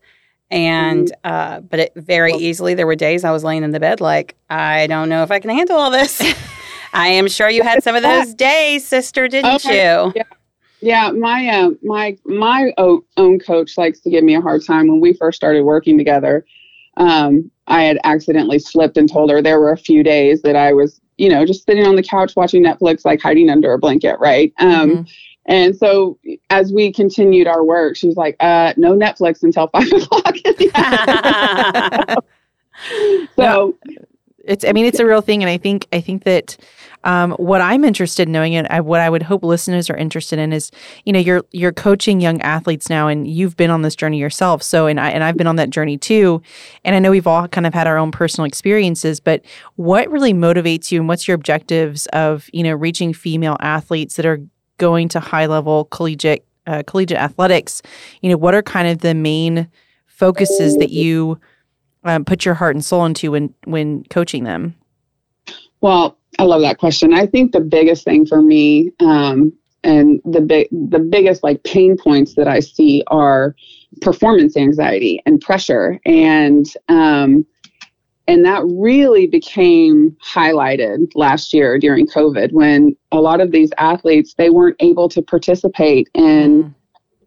And 0.51 1.09
mm-hmm. 1.09 1.31
uh, 1.31 1.61
but 1.61 1.81
it 1.81 1.93
very 1.95 2.33
easily 2.33 2.75
there 2.75 2.87
were 2.87 2.97
days 2.97 3.25
I 3.25 3.31
was 3.31 3.45
laying 3.45 3.65
in 3.65 3.71
the 3.71 3.81
bed 3.81 4.01
like 4.01 4.35
I 4.49 4.87
don't 4.87 5.09
know 5.09 5.23
if 5.23 5.31
I 5.31 5.41
can 5.41 5.51
handle 5.51 5.77
all 5.77 5.91
this. 5.91 6.21
I 6.93 7.09
am 7.09 7.29
sure 7.29 7.51
you 7.51 7.63
had 7.63 7.83
some 7.83 7.95
of 7.95 8.03
those 8.03 8.33
days, 8.33 8.87
sister, 8.87 9.29
didn't 9.29 9.57
okay. 9.57 9.77
you? 9.77 10.13
Yeah. 10.17 10.23
Yeah, 10.81 11.11
my 11.11 11.49
uh, 11.49 11.71
my 11.83 12.17
my 12.25 12.73
own 12.79 13.41
coach 13.41 13.77
likes 13.77 13.99
to 14.01 14.11
give 14.11 14.23
me 14.23 14.37
a 14.37 14.41
hard 14.41 14.65
time. 14.65 14.87
When 14.87 15.01
we 15.01 15.13
first 15.13 15.35
started 15.35 15.65
working 15.65 15.99
together, 15.99 16.47
um, 16.99 17.51
I 17.67 17.83
had 17.83 17.99
accidentally 18.05 18.59
slipped 18.59 18.97
and 18.97 19.11
told 19.11 19.31
her 19.31 19.43
there 19.43 19.61
were 19.61 19.73
a 19.73 19.77
few 19.77 20.05
days 20.05 20.43
that 20.43 20.55
I 20.55 20.73
was, 20.73 21.01
you 21.17 21.29
know, 21.29 21.45
just 21.45 21.65
sitting 21.65 21.85
on 21.85 21.97
the 21.97 22.03
couch 22.03 22.35
watching 22.37 22.65
Netflix, 22.65 23.05
like 23.05 23.21
hiding 23.21 23.51
under 23.51 23.73
a 23.73 23.79
blanket, 23.79 24.19
right? 24.21 24.53
Um, 24.59 24.91
mm-hmm. 24.91 25.03
And 25.49 25.75
so 25.75 26.19
as 26.51 26.73
we 26.73 26.93
continued 26.93 27.47
our 27.47 27.65
work, 27.65 27.97
she 27.97 28.07
was 28.07 28.17
like, 28.17 28.37
uh, 28.39 28.75
no 28.77 28.93
Netflix 28.95 29.43
until 29.43 29.67
five 29.73 29.91
o'clock. 29.91 30.37
so 33.37 33.75
it's, 34.45 34.65
I 34.65 34.73
mean, 34.73 34.85
it's 34.85 35.01
a 35.01 35.07
real 35.07 35.23
thing. 35.23 35.43
And 35.43 35.51
I 35.51 35.57
think, 35.57 35.89
I 35.93 36.01
think 36.01 36.25
that, 36.25 36.59
um, 37.05 37.33
what 37.33 37.61
I'm 37.61 37.85
interested 37.85 38.29
in 38.29 38.33
knowing 38.33 38.57
and 38.57 38.67
I, 38.69 38.81
what 38.81 39.01
I 39.01 39.09
would 39.09 39.23
hope 39.23 39.43
listeners 39.43 39.89
are 39.89 39.97
interested 39.97 40.39
in 40.39 40.53
is, 40.53 40.71
you 41.05 41.13
know, 41.13 41.19
you're, 41.19 41.43
you're 41.53 41.73
coaching 41.73 42.21
young 42.21 42.41
athletes 42.43 42.91
now 42.91 43.09
and 43.09 43.27
you've 43.27 43.57
been 43.57 43.71
on 43.71 43.83
this 43.83 43.97
journey 43.97 44.19
yourself. 44.19 44.63
So, 44.63 44.87
and 44.87 45.01
I, 45.01 45.11
and 45.11 45.25
I've 45.25 45.37
been 45.37 45.47
on 45.47 45.57
that 45.57 45.71
journey 45.71 45.97
too. 45.97 46.43
And 46.85 46.95
I 46.95 46.99
know 46.99 47.11
we've 47.11 47.27
all 47.27 47.49
kind 47.49 47.67
of 47.67 47.73
had 47.73 47.87
our 47.87 47.97
own 47.97 48.11
personal 48.11 48.47
experiences, 48.47 49.21
but 49.21 49.43
what 49.77 50.11
really 50.11 50.35
motivates 50.35 50.91
you 50.91 51.01
and 51.01 51.09
what's 51.09 51.27
your 51.27 51.37
objectives 51.37 52.07
of, 52.09 52.51
you 52.53 52.63
know, 52.63 52.75
reaching 52.75 53.15
female 53.15 53.57
athletes 53.61 54.17
that 54.17 54.27
are 54.27 54.41
going 54.79 55.09
to 55.11 55.21
high 55.21 55.47
level 55.47 55.85
collegiate 55.87 56.45
uh, 56.67 56.83
collegiate 56.87 57.19
athletics, 57.19 57.81
you 58.21 58.29
know, 58.29 58.37
what 58.37 58.55
are 58.55 58.63
kind 58.63 58.89
of 58.89 58.99
the 58.99 59.15
main 59.15 59.69
focuses 60.07 60.77
that 60.77 60.91
you 60.91 61.39
um, 62.05 62.25
put 62.25 62.45
your 62.45 62.55
heart 62.55 62.75
and 62.75 62.85
soul 62.85 63.05
into 63.05 63.31
when 63.33 63.55
when 63.65 64.05
coaching 64.05 64.45
them? 64.45 64.75
Well, 65.81 66.19
I 66.39 66.45
love 66.45 66.61
that 66.63 66.79
question. 66.79 67.15
I 67.15 67.27
think 67.27 67.53
the 67.53 67.61
biggest 67.61 68.05
thing 68.05 68.27
for 68.27 68.43
me, 68.43 68.91
um, 69.01 69.53
and 69.85 70.21
the 70.25 70.41
big, 70.41 70.69
the 70.71 70.99
biggest 70.99 71.43
like 71.43 71.63
pain 71.65 71.97
points 71.97 72.35
that 72.35 72.49
I 72.49 72.61
see 72.61 73.03
are 73.09 73.55
performance 74.01 74.57
anxiety 74.57 75.23
and 75.25 75.41
pressure, 75.41 76.01
and 76.05 76.67
um, 76.89 77.47
and 78.29 78.45
that 78.45 78.63
really 78.67 79.27
became 79.27 80.17
highlighted 80.25 81.11
last 81.15 81.53
year 81.53 81.79
during 81.79 82.07
COVID 82.07 82.53
when 82.53 82.95
a 83.11 83.21
lot 83.21 83.41
of 83.41 83.51
these 83.51 83.71
athletes 83.79 84.35
they 84.35 84.51
weren't 84.51 84.77
able 84.79 85.09
to 85.09 85.23
participate 85.23 86.09
in. 86.15 86.65
Mm 86.65 86.75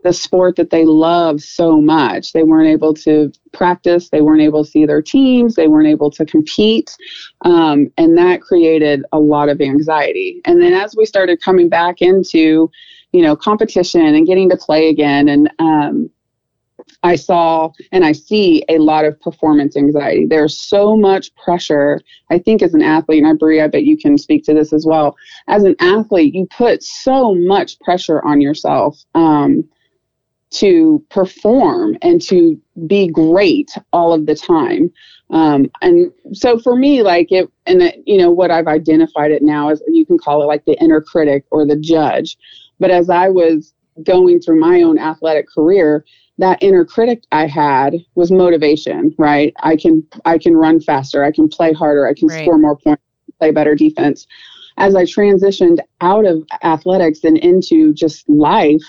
the 0.04 0.14
sport 0.14 0.56
that 0.56 0.70
they 0.70 0.86
love 0.86 1.42
so 1.42 1.80
much. 1.80 2.34
They 2.34 2.44
weren't 2.44 2.68
able 2.68 2.94
to 2.96 3.32
practice, 3.54 4.10
they 4.10 4.22
weren't 4.22 4.42
able 4.42 4.64
to 4.64 4.70
see 4.70 4.86
their 4.86 5.02
teams, 5.02 5.56
they 5.56 5.68
weren't 5.68 5.88
able 5.88 6.10
to 6.12 6.26
compete. 6.26 6.96
Um, 7.42 7.92
and 7.98 8.18
that 8.18 8.42
created 8.42 9.04
a 9.12 9.20
lot 9.20 9.50
of 9.50 9.62
anxiety. 9.62 10.42
And 10.46 10.62
then 10.62 10.74
as 10.74 10.96
we 10.96 11.06
started 11.06 11.42
coming 11.42 11.70
back 11.70 12.02
into, 12.02 12.72
you 13.12 13.22
know, 13.22 13.36
competition 13.36 14.02
and 14.16 14.26
getting 14.26 14.50
to 14.50 14.58
play 14.58 14.90
again, 14.90 15.28
and 15.28 15.52
um, 15.60 16.10
I 17.04 17.16
saw 17.16 17.72
and 17.92 18.06
I 18.06 18.12
see 18.12 18.64
a 18.70 18.78
lot 18.78 19.06
of 19.06 19.20
performance 19.20 19.76
anxiety. 19.76 20.26
There's 20.26 20.58
so 20.58 20.96
much 20.96 21.34
pressure. 21.36 22.00
I 22.30 22.38
think 22.38 22.62
as 22.62 22.74
an 22.74 22.82
athlete, 22.82 23.24
and 23.24 23.28
I 23.28 23.34
Bree, 23.34 23.62
I 23.62 23.68
bet 23.68 23.84
you 23.84 23.98
can 23.98 24.18
speak 24.18 24.44
to 24.46 24.54
this 24.54 24.72
as 24.72 24.86
well. 24.86 25.16
As 25.48 25.64
an 25.64 25.76
athlete, 25.80 26.36
you 26.36 26.48
put 26.56 26.84
so 26.84 27.34
much 27.34 27.80
pressure 27.80 28.24
on 28.24 28.42
yourself. 28.42 29.04
Um, 29.16 29.64
to 30.52 31.04
perform 31.10 31.98
and 32.02 32.22
to 32.22 32.60
be 32.86 33.08
great 33.08 33.72
all 33.94 34.14
of 34.14 34.26
the 34.26 34.36
time. 34.36 34.92
Um, 35.30 35.72
and 35.82 36.12
so 36.34 36.60
for 36.60 36.76
me, 36.76 37.02
like 37.04 37.32
it, 37.32 37.50
and 37.66 37.82
it, 37.82 38.04
you 38.06 38.18
know, 38.18 38.30
what 38.30 38.52
I've 38.52 38.68
identified 38.68 39.32
it 39.32 39.42
now 39.42 39.70
is 39.70 39.82
you 39.88 40.06
can 40.06 40.18
call 40.18 40.44
it 40.44 40.48
like 40.48 40.66
the 40.66 40.78
inner 40.82 41.02
critic 41.02 41.46
or 41.52 41.66
the 41.66 41.78
judge. 41.78 42.38
But 42.82 42.92
as 42.92 43.10
I 43.10 43.30
was 43.30 43.74
going 44.04 44.42
through 44.42 44.60
my 44.60 44.82
own 44.82 45.00
athletic 45.00 45.48
career, 45.48 46.04
that 46.42 46.62
inner 46.62 46.84
critic 46.84 47.24
I 47.32 47.46
had 47.46 47.96
was 48.16 48.32
motivation, 48.32 49.14
right? 49.18 49.54
I 49.62 49.76
can 49.76 50.06
I 50.26 50.38
can 50.38 50.58
run 50.58 50.82
faster, 50.82 51.24
I 51.24 51.32
can 51.32 51.48
play 51.48 51.72
harder, 51.72 52.08
I 52.08 52.14
can 52.14 52.28
right. 52.28 52.44
score 52.44 52.58
more 52.58 52.76
points, 52.76 53.04
play 53.40 53.52
better 53.52 53.76
defense. 53.76 54.28
As 54.78 54.96
I 54.96 55.04
transitioned 55.04 55.80
out 56.02 56.26
of 56.26 56.44
athletics 56.64 57.24
and 57.24 57.38
into 57.38 57.94
just 57.94 58.28
life, 58.28 58.82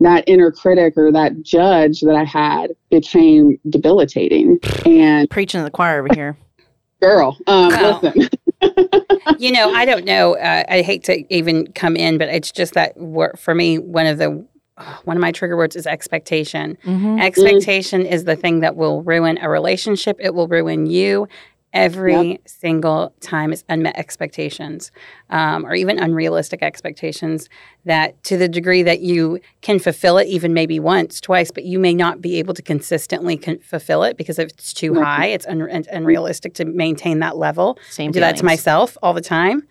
that 0.00 0.24
inner 0.26 0.50
critic 0.50 0.94
or 0.96 1.12
that 1.12 1.42
judge 1.42 2.00
that 2.00 2.14
I 2.14 2.24
had 2.24 2.72
became 2.90 3.58
debilitating. 3.68 4.58
And 4.86 5.28
preaching 5.30 5.60
to 5.60 5.64
the 5.64 5.70
choir 5.70 6.00
over 6.00 6.08
here. 6.14 6.36
Girl, 7.00 7.36
um, 7.46 7.68
well, 7.68 8.00
listen. 8.02 8.28
you 9.38 9.52
know, 9.52 9.70
I 9.72 9.84
don't 9.84 10.04
know. 10.04 10.34
Uh, 10.36 10.64
I 10.68 10.82
hate 10.82 11.04
to 11.04 11.32
even 11.32 11.70
come 11.72 11.94
in, 11.94 12.18
but 12.18 12.28
it's 12.28 12.50
just 12.50 12.74
that 12.74 12.96
for 13.38 13.54
me, 13.54 13.78
one 13.78 14.06
of 14.06 14.18
the 14.18 14.44
one 15.04 15.16
of 15.16 15.20
my 15.20 15.32
trigger 15.32 15.56
words 15.56 15.76
is 15.76 15.86
expectation. 15.86 16.76
Mm-hmm. 16.84 17.18
Expectation 17.18 18.02
mm-hmm. 18.02 18.12
is 18.12 18.24
the 18.24 18.36
thing 18.36 18.60
that 18.60 18.76
will 18.76 19.02
ruin 19.02 19.38
a 19.38 19.48
relationship. 19.48 20.16
It 20.20 20.34
will 20.34 20.48
ruin 20.48 20.86
you 20.86 21.28
every 21.72 22.30
yep. 22.30 22.48
single 22.48 23.12
time 23.20 23.52
It's 23.52 23.62
unmet 23.68 23.96
expectations 23.98 24.90
um, 25.28 25.66
or 25.66 25.74
even 25.74 25.98
unrealistic 25.98 26.62
expectations 26.62 27.48
that 27.84 28.22
to 28.24 28.38
the 28.38 28.48
degree 28.48 28.82
that 28.82 29.00
you 29.00 29.38
can 29.60 29.78
fulfill 29.78 30.16
it 30.16 30.26
even 30.28 30.54
maybe 30.54 30.80
once 30.80 31.20
twice 31.20 31.50
but 31.50 31.64
you 31.64 31.78
may 31.78 31.92
not 31.92 32.22
be 32.22 32.36
able 32.36 32.54
to 32.54 32.62
consistently 32.62 33.36
con- 33.36 33.58
fulfill 33.58 34.02
it 34.02 34.16
because 34.16 34.38
if 34.38 34.48
it's 34.48 34.72
too 34.72 34.94
high 34.94 35.26
it's 35.26 35.46
un- 35.46 35.84
unrealistic 35.90 36.54
to 36.54 36.64
maintain 36.64 37.18
that 37.18 37.36
level 37.36 37.78
Same 37.90 38.08
I 38.08 38.12
do 38.12 38.20
that 38.20 38.36
to 38.38 38.44
myself 38.44 38.96
all 39.02 39.12
the 39.12 39.20
time 39.20 39.62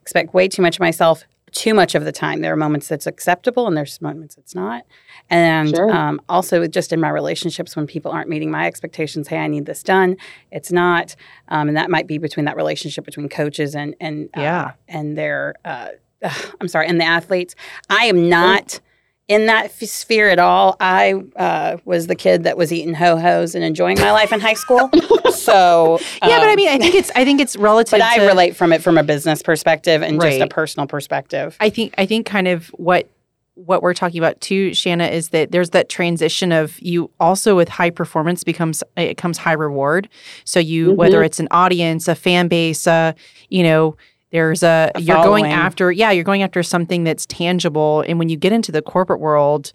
expect 0.00 0.32
way 0.32 0.48
too 0.48 0.62
much 0.62 0.76
of 0.76 0.80
myself 0.80 1.24
too 1.52 1.74
much 1.74 1.94
of 1.94 2.04
the 2.04 2.12
time. 2.12 2.40
There 2.40 2.52
are 2.52 2.56
moments 2.56 2.88
that's 2.88 3.06
acceptable 3.06 3.66
and 3.66 3.76
there's 3.76 4.00
moments 4.00 4.36
it's 4.36 4.54
not. 4.54 4.84
And 5.30 5.70
sure. 5.70 5.90
um, 5.90 6.20
also, 6.28 6.66
just 6.66 6.92
in 6.92 7.00
my 7.00 7.10
relationships, 7.10 7.76
when 7.76 7.86
people 7.86 8.10
aren't 8.10 8.28
meeting 8.28 8.50
my 8.50 8.66
expectations, 8.66 9.28
hey, 9.28 9.38
I 9.38 9.46
need 9.46 9.66
this 9.66 9.82
done, 9.82 10.16
it's 10.50 10.72
not. 10.72 11.14
Um, 11.48 11.68
and 11.68 11.76
that 11.76 11.90
might 11.90 12.06
be 12.06 12.18
between 12.18 12.46
that 12.46 12.56
relationship 12.56 13.04
between 13.04 13.28
coaches 13.28 13.74
and 13.74 13.94
and 14.00 14.28
uh, 14.36 14.40
yeah. 14.40 14.72
and 14.88 15.16
their 15.16 15.54
uh, 15.64 15.88
I'm 16.60 16.68
sorry, 16.68 16.88
and 16.88 17.00
the 17.00 17.04
athletes. 17.04 17.54
I 17.90 18.06
am 18.06 18.28
not 18.28 18.80
in 19.28 19.46
that 19.46 19.66
f- 19.66 19.88
sphere 19.88 20.28
at 20.28 20.38
all. 20.38 20.76
I 20.80 21.14
uh, 21.36 21.78
was 21.84 22.06
the 22.06 22.14
kid 22.14 22.44
that 22.44 22.56
was 22.56 22.72
eating 22.72 22.94
ho 22.94 23.16
hos 23.18 23.54
and 23.54 23.64
enjoying 23.64 23.98
my 23.98 24.12
life 24.12 24.32
in 24.32 24.40
high 24.40 24.54
school. 24.54 24.90
so 25.32 25.98
um, 26.22 26.30
yeah, 26.30 26.38
but 26.38 26.48
I 26.48 26.56
mean, 26.56 26.68
I 26.68 26.78
think 26.78 26.94
it's 26.94 27.10
I 27.14 27.24
think 27.24 27.40
it's 27.40 27.56
relative. 27.56 27.92
But 27.92 28.02
I 28.02 28.26
relate 28.26 28.56
from 28.56 28.72
it 28.72 28.82
from 28.82 28.98
a 28.98 29.02
business 29.02 29.42
perspective 29.42 30.02
and 30.02 30.20
right. 30.20 30.30
just 30.30 30.42
a 30.42 30.46
personal 30.46 30.86
perspective. 30.86 31.56
I 31.60 31.70
think 31.70 31.94
I 31.98 32.06
think 32.06 32.26
kind 32.26 32.48
of 32.48 32.68
what 32.68 33.08
what 33.54 33.82
we're 33.82 33.94
talking 33.94 34.18
about 34.18 34.40
too, 34.40 34.72
Shanna, 34.72 35.06
is 35.06 35.28
that 35.28 35.52
there's 35.52 35.70
that 35.70 35.88
transition 35.88 36.52
of 36.52 36.80
you 36.80 37.10
also 37.20 37.54
with 37.54 37.68
high 37.68 37.90
performance 37.90 38.44
becomes 38.44 38.82
it 38.96 39.16
comes 39.16 39.38
high 39.38 39.52
reward. 39.52 40.08
So 40.44 40.58
you 40.58 40.88
mm-hmm. 40.88 40.96
whether 40.96 41.22
it's 41.22 41.38
an 41.38 41.48
audience, 41.50 42.08
a 42.08 42.14
fan 42.14 42.48
base, 42.48 42.86
uh, 42.86 43.12
you 43.48 43.62
know 43.62 43.96
there's 44.32 44.62
a, 44.62 44.90
a 44.94 45.00
you're 45.00 45.22
going 45.22 45.46
after 45.46 45.92
yeah, 45.92 46.10
you're 46.10 46.24
going 46.24 46.42
after 46.42 46.62
something 46.62 47.04
that's 47.04 47.26
tangible 47.26 48.02
and 48.08 48.18
when 48.18 48.28
you 48.28 48.36
get 48.36 48.52
into 48.52 48.72
the 48.72 48.82
corporate 48.82 49.20
world, 49.20 49.72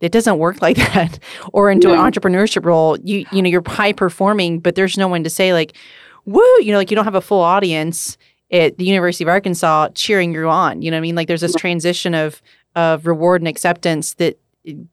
it 0.00 0.12
doesn't 0.12 0.38
work 0.38 0.60
like 0.62 0.76
that. 0.76 1.18
or 1.52 1.70
into 1.70 1.88
no. 1.88 1.94
an 1.94 2.12
entrepreneurship 2.12 2.64
role, 2.64 2.98
you 3.00 3.24
you 3.32 3.40
know, 3.40 3.48
you're 3.48 3.62
high 3.66 3.92
performing, 3.92 4.58
but 4.58 4.74
there's 4.74 4.98
no 4.98 5.08
one 5.08 5.24
to 5.24 5.30
say 5.30 5.52
like, 5.52 5.76
"Woo!" 6.26 6.42
You 6.60 6.72
know, 6.72 6.78
like 6.78 6.90
you 6.90 6.96
don't 6.96 7.04
have 7.04 7.14
a 7.14 7.20
full 7.20 7.40
audience 7.40 8.18
at 8.50 8.76
the 8.76 8.84
University 8.84 9.24
of 9.24 9.28
Arkansas 9.28 9.88
cheering 9.94 10.32
you 10.34 10.48
on. 10.48 10.82
You 10.82 10.90
know 10.90 10.96
what 10.96 10.98
I 10.98 11.02
mean? 11.02 11.14
Like 11.14 11.28
there's 11.28 11.40
this 11.40 11.54
transition 11.54 12.14
of 12.14 12.42
of 12.74 13.06
reward 13.06 13.40
and 13.40 13.48
acceptance 13.48 14.14
that 14.14 14.38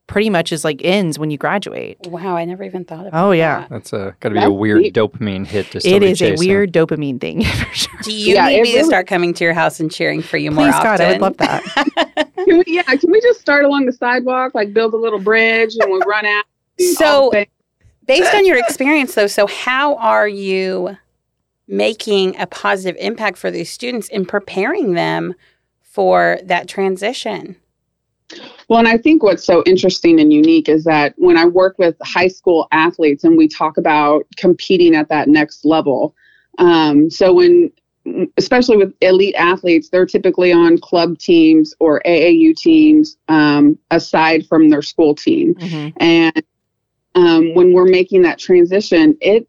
pretty 0.08 0.30
much 0.30 0.52
is 0.52 0.64
like 0.64 0.82
ends 0.84 1.20
when 1.20 1.30
you 1.30 1.38
graduate. 1.38 1.98
Wow, 2.08 2.36
I 2.36 2.46
never 2.46 2.64
even 2.64 2.86
thought 2.86 3.06
of. 3.06 3.12
That. 3.12 3.18
Oh 3.18 3.32
yeah, 3.32 3.62
that. 3.62 3.70
that's 3.70 3.94
a 3.94 4.16
got 4.20 4.30
to 4.30 4.36
be 4.36 4.44
a 4.44 4.50
weird 4.50 4.84
dopamine 4.94 5.46
hit 5.46 5.72
to. 5.72 5.78
It 5.78 6.04
is 6.04 6.20
chasing. 6.20 6.44
a 6.44 6.48
weird 6.48 6.72
dopamine 6.72 7.22
thing 7.22 7.44
for 7.44 7.74
sure. 7.74 8.00
Do 8.04 8.12
you 8.12 8.36
yeah, 8.36 8.48
need 8.48 8.62
me 8.62 8.70
really... 8.70 8.80
to 8.80 8.86
start 8.86 9.08
coming 9.08 9.34
to 9.36 9.44
your 9.44 9.54
house 9.54 9.80
and 9.80 9.92
cheering 9.92 10.22
for 10.22 10.38
you 10.38 10.52
more? 10.52 10.66
Please, 10.66 10.74
more 10.76 10.84
God, 10.84 11.02
I 11.02 11.12
would 11.12 11.22
love 11.22 11.38
that. 11.38 11.64
can 12.36 12.58
we, 12.58 12.64
yeah, 12.68 12.84
can 12.84 13.12
we 13.12 13.22
just 13.22 13.40
start 13.40 13.66
along 13.66 13.86
the 13.86 13.94
sidewalk, 13.94 14.56
like 14.56 14.74
build 14.74 14.94
a 14.94 14.98
little 14.98 15.20
bridge, 15.20 15.76
and 15.80 15.90
we'll 15.92 16.02
run 16.02 16.26
out? 16.26 16.46
So, 16.80 17.34
based 18.06 18.34
on 18.34 18.46
your 18.46 18.58
experience, 18.58 19.14
though, 19.14 19.28
so 19.28 19.48
how 19.48 19.96
are 19.96 20.30
you 20.30 20.98
making 21.68 22.40
a 22.40 22.48
positive 22.48 22.96
impact 23.02 23.38
for 23.38 23.52
these 23.52 23.70
students 23.70 24.08
in 24.08 24.26
preparing 24.26 24.94
them 24.94 25.36
for 25.82 26.40
that 26.46 26.70
transition? 26.70 27.58
Well, 28.68 28.80
and 28.80 28.88
I 28.88 28.98
think 28.98 29.24
what's 29.24 29.44
so 29.44 29.64
interesting 29.66 30.20
and 30.20 30.32
unique 30.32 30.70
is 30.70 30.84
that 30.84 31.14
when 31.18 31.38
I 31.38 31.46
work 31.46 31.80
with 31.80 31.96
high 32.04 32.28
school 32.28 32.68
athletes 32.72 33.24
and 33.24 33.38
we 33.38 33.48
talk 33.48 33.78
about 33.78 34.26
competing 34.38 34.96
at 34.96 35.10
that 35.10 35.28
next 35.28 35.66
level, 35.66 36.16
um, 36.60 37.10
so 37.10 37.34
when 37.34 37.72
especially 38.38 38.78
with 38.78 38.94
elite 39.02 39.36
athletes, 39.36 39.90
they're 39.90 40.06
typically 40.06 40.52
on 40.52 40.78
club 40.80 41.18
teams 41.18 41.74
or 41.80 42.02
AAU 42.06 42.56
teams 42.56 43.18
um, 43.28 43.78
aside 43.92 44.46
from 44.48 44.70
their 44.70 44.82
school 44.82 45.14
team. 45.16 45.54
Mm-hmm. 45.56 45.98
And 46.02 46.44
um, 47.16 47.54
when 47.54 47.74
we're 47.74 47.86
making 47.86 48.22
that 48.24 48.40
transition, 48.40 49.18
it 49.22 49.48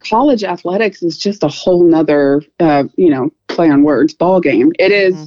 college 0.00 0.44
athletics 0.44 1.02
is 1.02 1.18
just 1.18 1.42
a 1.42 1.48
whole 1.48 1.84
nother, 1.84 2.42
uh, 2.58 2.84
you 2.96 3.10
know, 3.10 3.30
play 3.48 3.68
on 3.68 3.82
words 3.82 4.14
ball 4.14 4.40
game. 4.40 4.72
It 4.78 4.92
is, 4.92 5.14
mm-hmm. 5.14 5.24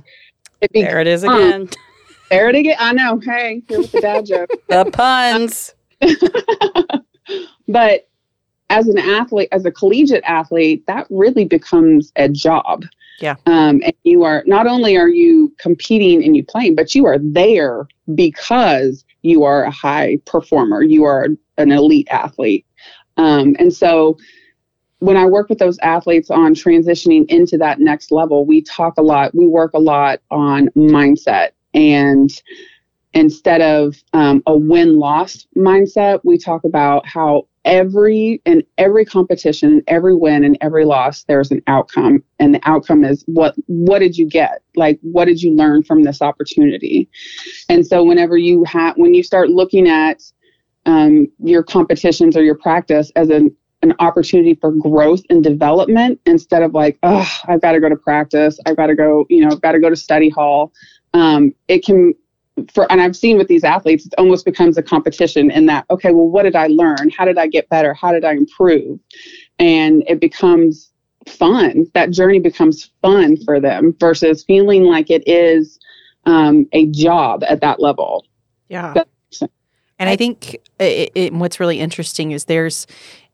it 0.62 0.72
there 0.74 1.00
it 1.00 1.08
is 1.08 1.24
again. 1.24 1.70
There 2.30 2.50
it 2.50 2.56
again. 2.56 2.78
I 2.80 2.94
know. 2.94 3.20
Hey, 3.20 3.62
here 3.68 3.80
with 3.80 3.92
the 3.92 4.02
dad 4.02 4.26
joke. 4.28 4.50
the 4.68 4.86
puns. 4.92 5.74
but 7.68 8.10
as 8.70 8.88
an 8.88 8.98
athlete, 8.98 9.50
as 9.52 9.66
a 9.66 9.72
collegiate 9.72 10.24
athlete, 10.26 10.86
that 10.88 11.06
really 11.10 11.46
becomes 11.46 12.12
a 12.16 12.28
job. 12.28 12.86
Yeah. 13.20 13.36
Um, 13.46 13.82
and 13.84 13.94
you 14.04 14.24
are 14.24 14.44
not 14.48 14.68
only 14.68 14.98
are 14.98 15.10
you 15.10 15.54
competing 15.60 16.24
and 16.24 16.36
you 16.36 16.44
playing, 16.44 16.76
but 16.76 16.96
you 16.96 17.06
are 17.06 17.20
there 17.20 17.88
because 18.16 19.06
you 19.22 19.44
are 19.44 19.64
a 19.64 19.72
high 19.72 20.18
performer. 20.26 20.82
You 20.82 21.04
are 21.04 21.30
an 21.58 21.72
elite 21.72 22.08
athlete. 22.10 22.66
Um, 23.18 23.56
and 23.60 23.72
so 23.72 24.18
when 25.00 25.18
I 25.18 25.26
work 25.26 25.50
with 25.50 25.60
those 25.60 25.78
athletes 25.80 26.32
on 26.32 26.56
transitioning 26.56 27.26
into 27.30 27.58
that 27.60 27.80
next 27.80 28.12
level, 28.12 28.46
we 28.46 28.62
talk 28.62 28.98
a 28.98 29.02
lot, 29.02 29.36
we 29.36 29.46
work 29.46 29.74
a 29.74 29.80
lot 29.80 30.20
on 30.32 30.70
mindset 30.70 31.52
and 31.74 32.30
instead 33.14 33.62
of 33.62 33.96
um, 34.14 34.42
a 34.48 34.58
win 34.58 34.98
loss 34.98 35.46
mindset, 35.56 36.22
we 36.24 36.38
talk 36.38 36.64
about 36.64 37.06
how 37.06 37.48
every 37.66 38.42
in 38.46 38.64
every 38.78 39.06
competition 39.06 39.72
and 39.72 39.84
every 39.88 40.16
win 40.16 40.44
and 40.44 40.58
every 40.60 40.84
loss 40.84 41.24
there's 41.24 41.50
an 41.50 41.62
outcome 41.68 42.22
and 42.38 42.54
the 42.54 42.60
outcome 42.64 43.06
is 43.06 43.24
what 43.28 43.56
what 43.68 44.00
did 44.00 44.18
you 44.18 44.28
get 44.28 44.62
like 44.76 45.00
what 45.02 45.26
did 45.26 45.42
you 45.42 45.56
learn 45.56 45.82
from 45.82 46.04
this 46.04 46.22
opportunity 46.22 47.08
and 47.70 47.88
so 47.88 48.04
whenever 48.04 48.36
you 48.36 48.66
have 48.66 48.98
when 48.98 49.14
you 49.14 49.24
start 49.24 49.50
looking 49.50 49.88
at 49.88 50.22
um, 50.86 51.26
your 51.40 51.64
competitions 51.64 52.36
or 52.36 52.44
your 52.44 52.58
practice 52.58 53.10
as 53.16 53.30
an 53.30 53.56
an 53.84 53.94
opportunity 54.00 54.56
for 54.56 54.72
growth 54.72 55.22
and 55.30 55.44
development 55.44 56.20
instead 56.26 56.64
of 56.64 56.74
like, 56.74 56.98
oh, 57.04 57.30
I've 57.48 57.62
got 57.62 57.74
to 57.74 57.82
go 57.82 57.90
to 57.90 57.98
practice. 57.98 58.58
I've 58.66 58.78
got 58.78 58.88
to 58.88 58.96
go, 58.96 59.26
you 59.30 59.42
know, 59.42 59.52
I've 59.52 59.62
got 59.62 59.74
to 59.74 59.80
go 59.80 59.90
to 59.90 59.96
study 59.96 60.30
hall. 60.30 60.72
Um, 61.14 61.54
it 61.68 61.86
can, 61.86 62.14
for, 62.74 62.92
and 62.92 63.02
I've 63.02 63.16
seen 63.16 63.38
with 63.38 63.48
these 63.48 63.64
athletes, 63.64 64.06
it 64.06 64.14
almost 64.18 64.46
becomes 64.46 64.78
a 64.78 64.84
competition 64.84 65.52
in 65.52 65.66
that, 65.68 65.86
okay, 65.90 66.12
well, 66.12 66.30
what 66.30 66.44
did 66.44 66.56
I 66.56 66.68
learn? 66.68 67.10
How 67.10 67.26
did 67.26 67.38
I 67.38 67.48
get 67.48 67.70
better? 67.70 67.94
How 67.94 68.12
did 68.12 68.26
I 68.26 68.34
improve? 68.34 69.00
And 69.60 70.04
it 70.08 70.20
becomes 70.20 70.92
fun. 71.28 71.86
That 71.94 72.12
journey 72.12 72.40
becomes 72.40 72.92
fun 73.02 73.38
for 73.46 73.60
them 73.60 73.96
versus 74.00 74.44
feeling 74.44 74.84
like 74.84 75.10
it 75.10 75.24
is 75.28 75.80
um, 76.26 76.68
a 76.74 76.88
job 76.88 77.44
at 77.44 77.62
that 77.62 77.80
level. 77.80 78.26
Yeah. 78.70 78.94
and 80.00 80.10
I 80.10 80.16
think 80.16 80.56
it, 80.80 81.12
it, 81.16 81.34
what's 81.34 81.60
really 81.60 81.80
interesting 81.80 82.32
is 82.32 82.46
there's, 82.46 82.88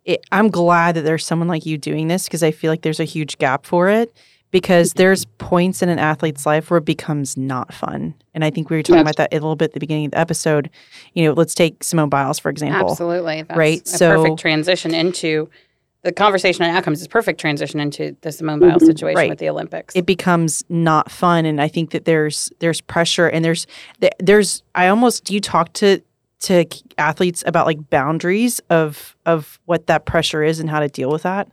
it, 0.06 0.26
I'm 0.32 0.50
glad 0.50 0.96
that 0.96 1.02
there's 1.02 1.26
someone 1.26 1.48
like 1.48 1.66
you 1.66 1.78
doing 1.78 2.08
this 2.08 2.26
because 2.26 2.44
I 2.44 2.52
feel 2.52 2.72
like 2.72 2.82
there's 2.82 3.00
a 3.00 3.06
huge 3.06 3.38
gap 3.38 3.66
for 3.66 3.90
it 3.90 4.14
because 4.52 4.94
there's 4.94 5.26
points 5.38 5.82
in 5.82 5.90
an 5.90 6.00
athlete's 6.00 6.46
life 6.46 6.70
where 6.70 6.80
it 6.80 6.86
becomes 6.86 7.38
not 7.38 7.74
fun. 7.74 8.14
And 8.34 8.44
I 8.44 8.50
think 8.50 8.70
we 8.70 8.78
were 8.78 8.84
talking 8.84 9.04
That's, 9.04 9.16
about 9.16 9.30
that 9.32 9.36
a 9.36 9.40
little 9.40 9.56
bit 9.56 9.66
at 9.66 9.74
the 9.74 9.80
beginning 9.80 10.06
of 10.06 10.12
the 10.12 10.20
episode. 10.20 10.70
You 11.14 11.26
know, 11.26 11.34
let's 11.34 11.54
take 11.54 11.84
Simone 11.84 12.10
Biles, 12.10 12.40
for 12.40 12.50
example. 12.50 12.92
Absolutely. 12.92 13.44
That's 13.44 13.58
right. 13.58 13.88
so, 13.88 14.16
perfect 14.16 14.40
transition 14.40 14.94
into 14.94 15.50
the 16.04 16.12
conversation 16.14 16.64
on 16.64 16.76
outcomes 16.76 17.02
is 17.02 17.08
perfect 17.08 17.40
transition 17.40 17.80
into 17.80 18.16
the 18.22 18.32
Simone 18.32 18.60
Biles 18.60 18.82
mm-hmm, 18.82 18.86
situation 18.86 19.18
right. 19.18 19.30
with 19.30 19.40
the 19.40 19.50
Olympics. 19.50 19.96
It 19.96 20.06
becomes 20.06 20.64
not 20.70 21.12
fun, 21.12 21.46
and 21.46 21.62
I 21.62 21.68
think 21.68 21.92
that 21.92 22.06
there's 22.06 22.52
there's 22.60 22.82
pressure, 22.82 23.28
and 23.28 23.44
there's 23.44 23.68
there's 24.20 24.64
I 24.76 24.88
almost 24.88 25.26
do 25.26 25.34
you 25.34 25.42
talk 25.42 25.74
to 25.74 26.02
to 26.42 26.66
athletes 26.98 27.44
about 27.46 27.66
like 27.66 27.90
boundaries 27.90 28.62
of 28.70 29.18
of 29.26 29.60
what 29.66 29.88
that 29.88 30.06
pressure 30.06 30.42
is 30.42 30.60
and 30.60 30.70
how 30.70 30.80
to 30.80 30.88
deal 30.88 31.10
with 31.10 31.24
that. 31.24 31.50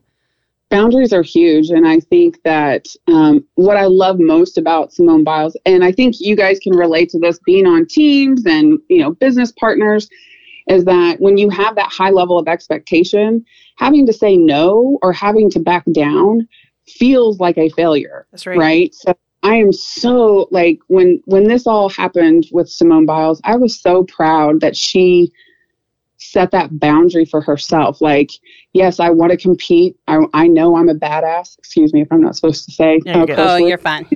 Boundaries 0.68 1.12
are 1.12 1.22
huge, 1.22 1.70
and 1.70 1.86
I 1.86 2.00
think 2.00 2.42
that 2.42 2.86
um, 3.06 3.46
what 3.54 3.76
I 3.76 3.84
love 3.84 4.18
most 4.18 4.58
about 4.58 4.92
Simone 4.92 5.22
Biles, 5.22 5.56
and 5.64 5.84
I 5.84 5.92
think 5.92 6.16
you 6.18 6.34
guys 6.34 6.58
can 6.58 6.74
relate 6.74 7.08
to 7.10 7.20
this, 7.20 7.38
being 7.46 7.66
on 7.66 7.86
teams 7.86 8.44
and 8.46 8.78
you 8.88 8.98
know 8.98 9.12
business 9.12 9.52
partners, 9.52 10.08
is 10.68 10.84
that 10.84 11.20
when 11.20 11.36
you 11.36 11.50
have 11.50 11.76
that 11.76 11.92
high 11.92 12.10
level 12.10 12.38
of 12.38 12.48
expectation, 12.48 13.44
having 13.76 14.06
to 14.06 14.12
say 14.12 14.36
no 14.36 14.98
or 15.02 15.12
having 15.12 15.50
to 15.50 15.60
back 15.60 15.84
down 15.92 16.48
feels 16.88 17.38
like 17.38 17.58
a 17.58 17.68
failure. 17.70 18.26
That's 18.32 18.46
right. 18.46 18.58
Right. 18.58 18.94
So 18.94 19.14
I 19.42 19.54
am 19.54 19.72
so 19.72 20.48
like 20.50 20.80
when 20.88 21.22
when 21.26 21.44
this 21.44 21.66
all 21.66 21.88
happened 21.88 22.46
with 22.50 22.68
Simone 22.68 23.06
Biles, 23.06 23.40
I 23.44 23.56
was 23.56 23.80
so 23.80 24.04
proud 24.04 24.60
that 24.60 24.76
she 24.76 25.30
set 26.18 26.50
that 26.50 26.78
boundary 26.78 27.24
for 27.24 27.40
herself. 27.40 28.00
Like, 28.00 28.30
yes, 28.72 29.00
I 29.00 29.10
want 29.10 29.32
to 29.32 29.36
compete. 29.36 29.96
I, 30.08 30.20
I 30.34 30.48
know 30.48 30.76
I'm 30.76 30.88
a 30.88 30.94
badass. 30.94 31.58
Excuse 31.58 31.92
me 31.92 32.02
if 32.02 32.08
I'm 32.10 32.20
not 32.20 32.36
supposed 32.36 32.64
to 32.66 32.72
say. 32.72 33.00
Uh, 33.06 33.26
oh, 33.30 33.56
you're 33.56 33.78
fine. 33.78 34.08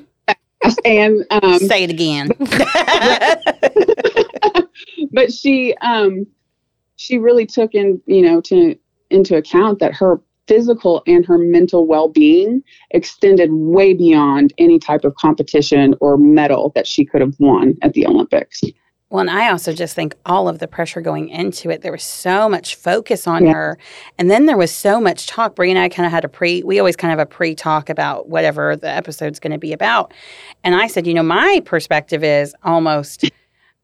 and 0.84 1.24
um, 1.30 1.58
say 1.58 1.84
it 1.84 1.90
again. 1.90 2.28
but 5.12 5.32
she 5.32 5.74
um 5.80 6.26
she 6.96 7.18
really 7.18 7.46
took 7.46 7.74
in 7.74 8.00
you 8.06 8.22
know 8.22 8.40
to 8.42 8.76
into 9.10 9.36
account 9.36 9.80
that 9.80 9.94
her 9.94 10.20
physical 10.46 11.02
and 11.06 11.24
her 11.24 11.38
mental 11.38 11.86
well-being 11.86 12.62
extended 12.90 13.50
way 13.52 13.94
beyond 13.94 14.52
any 14.58 14.80
type 14.80 15.04
of 15.04 15.14
competition 15.14 15.94
or 16.00 16.16
medal 16.16 16.72
that 16.74 16.88
she 16.88 17.04
could 17.04 17.20
have 17.20 17.34
won 17.38 17.76
at 17.82 17.92
the 17.92 18.04
Olympics. 18.04 18.60
Well, 19.10 19.20
and 19.20 19.30
I 19.30 19.50
also 19.50 19.72
just 19.72 19.96
think 19.96 20.14
all 20.24 20.48
of 20.48 20.60
the 20.60 20.68
pressure 20.68 21.00
going 21.00 21.30
into 21.30 21.68
it, 21.68 21.82
there 21.82 21.90
was 21.90 22.04
so 22.04 22.48
much 22.48 22.76
focus 22.76 23.26
on 23.26 23.44
yeah. 23.44 23.52
her. 23.52 23.78
And 24.18 24.30
then 24.30 24.46
there 24.46 24.56
was 24.56 24.70
so 24.70 25.00
much 25.00 25.26
talk. 25.26 25.56
Bree 25.56 25.70
and 25.70 25.78
I 25.78 25.88
kind 25.88 26.06
of 26.06 26.12
had 26.12 26.24
a 26.24 26.28
pre, 26.28 26.62
we 26.62 26.78
always 26.78 26.94
kind 26.94 27.12
of 27.12 27.18
have 27.18 27.26
a 27.26 27.28
pre 27.28 27.56
talk 27.56 27.90
about 27.90 28.28
whatever 28.28 28.76
the 28.76 28.88
episode's 28.88 29.40
going 29.40 29.50
to 29.50 29.58
be 29.58 29.72
about. 29.72 30.14
And 30.62 30.76
I 30.76 30.86
said, 30.86 31.08
you 31.08 31.14
know, 31.14 31.24
my 31.24 31.60
perspective 31.64 32.22
is 32.22 32.54
almost 32.62 33.28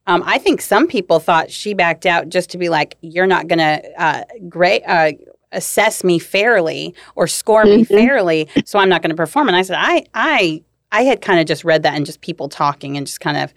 um, 0.06 0.22
I 0.24 0.38
think 0.38 0.60
some 0.60 0.86
people 0.86 1.18
thought 1.18 1.50
she 1.50 1.74
backed 1.74 2.06
out 2.06 2.28
just 2.28 2.50
to 2.50 2.58
be 2.58 2.68
like, 2.68 2.96
"You're 3.00 3.26
not 3.26 3.48
going 3.48 3.58
to 3.58 4.00
uh, 4.00 4.24
great 4.48 4.82
uh, 4.86 5.12
assess 5.52 6.04
me 6.04 6.18
fairly 6.18 6.94
or 7.16 7.26
score 7.26 7.64
me 7.64 7.82
mm-hmm. 7.82 7.94
fairly, 7.94 8.48
so 8.64 8.78
I'm 8.78 8.88
not 8.88 9.02
going 9.02 9.10
to 9.10 9.16
perform." 9.16 9.48
And 9.48 9.56
I 9.56 9.62
said, 9.62 9.76
"I, 9.78 10.04
I, 10.14 10.62
I 10.92 11.02
had 11.02 11.22
kind 11.22 11.40
of 11.40 11.46
just 11.46 11.64
read 11.64 11.82
that 11.82 11.94
and 11.94 12.06
just 12.06 12.20
people 12.20 12.48
talking 12.48 12.96
and 12.96 13.06
just 13.06 13.20
kind 13.20 13.36
of 13.36 13.52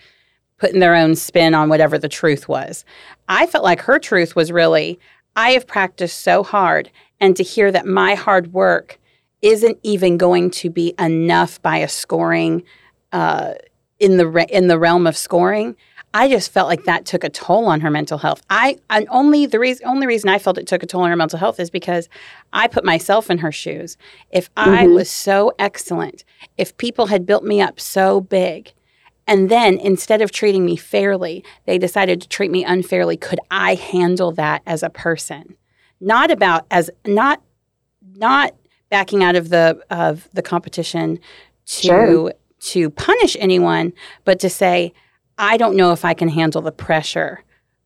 putting 0.59 0.79
their 0.79 0.95
own 0.95 1.15
spin 1.15 1.53
on 1.53 1.69
whatever 1.69 1.97
the 1.97 2.09
truth 2.09 2.47
was. 2.47 2.85
I 3.27 3.45
felt 3.45 3.63
like 3.63 3.81
her 3.81 3.99
truth 3.99 4.35
was 4.35 4.51
really, 4.51 4.99
I 5.35 5.51
have 5.51 5.65
practiced 5.65 6.19
so 6.19 6.43
hard, 6.43 6.91
and 7.19 7.35
to 7.35 7.43
hear 7.43 7.71
that 7.71 7.85
my 7.85 8.15
hard 8.15 8.53
work 8.53 8.99
isn't 9.41 9.79
even 9.83 10.17
going 10.17 10.51
to 10.51 10.69
be 10.69 10.93
enough 10.99 11.61
by 11.61 11.77
a 11.77 11.87
scoring." 11.87 12.63
Uh, 13.11 13.53
in 13.99 14.17
the 14.17 14.27
re- 14.27 14.47
in 14.49 14.67
the 14.67 14.79
realm 14.79 15.05
of 15.05 15.17
scoring, 15.17 15.75
I 16.13 16.27
just 16.27 16.51
felt 16.51 16.67
like 16.67 16.85
that 16.85 17.05
took 17.05 17.23
a 17.23 17.29
toll 17.29 17.67
on 17.67 17.81
her 17.81 17.91
mental 17.91 18.17
health. 18.17 18.41
I 18.49 18.77
and 18.89 19.07
only 19.11 19.45
the 19.45 19.59
reason 19.59 19.85
only 19.87 20.07
reason 20.07 20.29
I 20.29 20.39
felt 20.39 20.57
it 20.57 20.67
took 20.67 20.81
a 20.81 20.87
toll 20.87 21.01
on 21.01 21.09
her 21.09 21.15
mental 21.15 21.37
health 21.37 21.59
is 21.59 21.69
because 21.69 22.09
I 22.51 22.67
put 22.67 22.83
myself 22.83 23.29
in 23.29 23.37
her 23.39 23.51
shoes. 23.51 23.97
If 24.31 24.53
mm-hmm. 24.55 24.69
I 24.69 24.87
was 24.87 25.09
so 25.09 25.53
excellent, 25.59 26.23
if 26.57 26.75
people 26.77 27.07
had 27.07 27.25
built 27.25 27.43
me 27.43 27.61
up 27.61 27.79
so 27.79 28.21
big, 28.21 28.73
and 29.29 29.47
then 29.47 29.77
instead 29.77 30.23
of 30.23 30.31
treating 30.31 30.65
me 30.65 30.75
fairly, 30.75 31.45
they 31.67 31.77
decided 31.77 32.19
to 32.19 32.27
treat 32.27 32.49
me 32.49 32.63
unfairly, 32.65 33.15
could 33.15 33.39
I 33.51 33.75
handle 33.75 34.31
that 34.31 34.63
as 34.65 34.81
a 34.81 34.89
person? 34.89 35.55
Not 36.01 36.31
about 36.31 36.65
as 36.71 36.89
not 37.05 37.39
not 38.15 38.55
backing 38.89 39.23
out 39.23 39.35
of 39.35 39.49
the 39.49 39.79
of 39.91 40.27
the 40.33 40.41
competition 40.41 41.19
to 41.67 41.87
sure. 41.87 42.33
to 42.59 42.89
punish 42.89 43.37
anyone, 43.39 43.93
but 44.25 44.39
to 44.39 44.49
say 44.49 44.93
I 45.37 45.57
don't 45.57 45.77
know 45.77 45.91
if 45.91 46.03
I 46.03 46.15
can 46.15 46.29
handle 46.29 46.63
the 46.63 46.71
pressure 46.71 47.43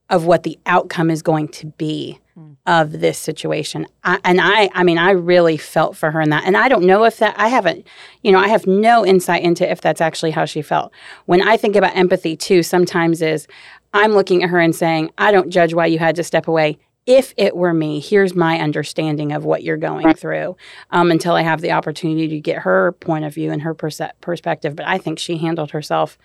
of 0.10 0.26
what 0.26 0.44
the 0.44 0.58
outcome 0.66 1.12
is 1.12 1.22
going 1.22 1.50
to 1.50 1.68
be. 1.68 2.20
Of 2.66 3.00
this 3.00 3.20
situation. 3.20 3.86
I, 4.04 4.20
and 4.24 4.40
I, 4.42 4.70
I 4.74 4.84
mean, 4.84 4.98
I 4.98 5.12
really 5.12 5.58
felt 5.58 5.96
for 5.96 6.12
her 6.12 6.20
in 6.20 6.30
that. 6.32 6.46
And 6.46 6.58
I 6.58 6.68
don't 6.68 6.86
know 6.86 7.04
if 7.04 7.18
that, 7.18 7.36
I 7.38 7.48
haven't, 7.48 7.86
you 8.24 8.32
know, 8.32 8.40
I 8.40 8.48
have 8.48 8.66
no 8.66 9.06
insight 9.06 9.44
into 9.44 9.70
if 9.70 9.82
that's 9.82 10.02
actually 10.02 10.32
how 10.32 10.46
she 10.46 10.62
felt. 10.62 10.92
When 11.26 11.48
I 11.48 11.58
think 11.58 11.76
about 11.76 11.96
empathy 11.96 12.36
too, 12.36 12.64
sometimes 12.64 13.22
is 13.22 13.48
I'm 13.94 14.14
looking 14.14 14.44
at 14.44 14.50
her 14.50 14.60
and 14.60 14.76
saying, 14.76 15.12
I 15.18 15.32
don't 15.32 15.52
judge 15.52 15.74
why 15.74 15.86
you 15.86 16.00
had 16.00 16.16
to 16.16 16.24
step 16.24 16.48
away. 16.48 16.80
If 17.06 17.34
it 17.38 17.56
were 17.56 17.74
me, 17.74 18.00
here's 18.00 18.34
my 18.34 18.60
understanding 18.60 19.34
of 19.34 19.46
what 19.46 19.62
you're 19.62 19.78
going 19.78 20.06
right. 20.06 20.18
through 20.18 20.56
um, 20.90 21.12
until 21.12 21.36
I 21.36 21.42
have 21.42 21.62
the 21.62 21.74
opportunity 21.74 22.30
to 22.30 22.40
get 22.40 22.60
her 22.60 22.94
point 22.94 23.26
of 23.26 23.34
view 23.34 23.52
and 23.52 23.62
her 23.62 23.74
perse- 23.74 24.02
perspective. 24.22 24.76
But 24.76 24.88
I 24.88 24.98
think 24.98 25.20
she 25.20 25.38
handled 25.38 25.72
herself 25.72 26.18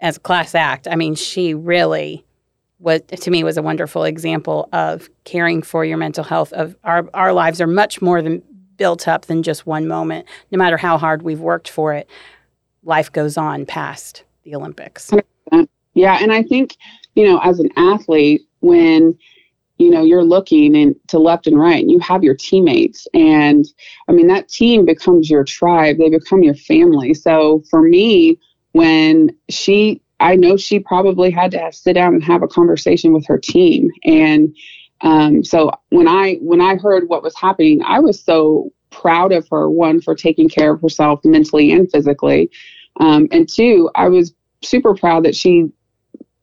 as 0.00 0.16
a 0.16 0.20
class 0.20 0.54
act. 0.54 0.86
I 0.88 0.94
mean, 0.94 1.16
she 1.16 1.52
really 1.52 2.24
was 2.84 3.00
to 3.20 3.30
me 3.30 3.42
was 3.42 3.56
a 3.56 3.62
wonderful 3.62 4.04
example 4.04 4.68
of 4.72 5.08
caring 5.24 5.62
for 5.62 5.84
your 5.84 5.96
mental 5.96 6.22
health. 6.22 6.52
Of 6.52 6.76
our 6.84 7.08
our 7.14 7.32
lives 7.32 7.60
are 7.60 7.66
much 7.66 8.02
more 8.02 8.22
than 8.22 8.42
built 8.76 9.08
up 9.08 9.26
than 9.26 9.42
just 9.42 9.66
one 9.66 9.88
moment. 9.88 10.26
No 10.52 10.58
matter 10.58 10.76
how 10.76 10.98
hard 10.98 11.22
we've 11.22 11.40
worked 11.40 11.68
for 11.68 11.94
it, 11.94 12.08
life 12.82 13.10
goes 13.10 13.36
on 13.36 13.66
past 13.66 14.24
the 14.44 14.54
Olympics. 14.54 15.10
Yeah, 15.94 16.18
and 16.20 16.32
I 16.32 16.42
think 16.42 16.76
you 17.14 17.24
know, 17.24 17.38
as 17.38 17.58
an 17.58 17.70
athlete, 17.76 18.42
when 18.60 19.16
you 19.78 19.90
know 19.90 20.02
you're 20.02 20.24
looking 20.24 20.76
and 20.76 20.94
to 21.08 21.18
left 21.18 21.46
and 21.46 21.58
right 21.58 21.80
and 21.80 21.90
you 21.90 21.98
have 21.98 22.22
your 22.22 22.36
teammates 22.36 23.08
and 23.12 23.64
i 24.08 24.12
mean 24.12 24.28
that 24.28 24.48
team 24.48 24.84
becomes 24.84 25.28
your 25.28 25.42
tribe 25.42 25.96
they 25.98 26.08
become 26.08 26.44
your 26.44 26.54
family 26.54 27.12
so 27.12 27.60
for 27.68 27.82
me 27.82 28.38
when 28.70 29.30
she 29.48 30.00
I 30.24 30.36
know 30.36 30.56
she 30.56 30.78
probably 30.78 31.30
had 31.30 31.50
to 31.50 31.58
have, 31.58 31.74
sit 31.74 31.92
down 31.92 32.14
and 32.14 32.24
have 32.24 32.42
a 32.42 32.48
conversation 32.48 33.12
with 33.12 33.26
her 33.26 33.36
team. 33.36 33.90
And 34.04 34.56
um, 35.02 35.44
so 35.44 35.70
when 35.90 36.08
I 36.08 36.36
when 36.36 36.62
I 36.62 36.76
heard 36.76 37.10
what 37.10 37.22
was 37.22 37.36
happening, 37.36 37.82
I 37.84 38.00
was 38.00 38.24
so 38.24 38.72
proud 38.90 39.32
of 39.32 39.46
her. 39.50 39.68
One 39.68 40.00
for 40.00 40.14
taking 40.14 40.48
care 40.48 40.72
of 40.72 40.80
herself 40.80 41.20
mentally 41.24 41.72
and 41.72 41.90
physically, 41.92 42.50
um, 43.00 43.28
and 43.32 43.46
two, 43.46 43.90
I 43.94 44.08
was 44.08 44.32
super 44.62 44.94
proud 44.94 45.26
that 45.26 45.36
she 45.36 45.70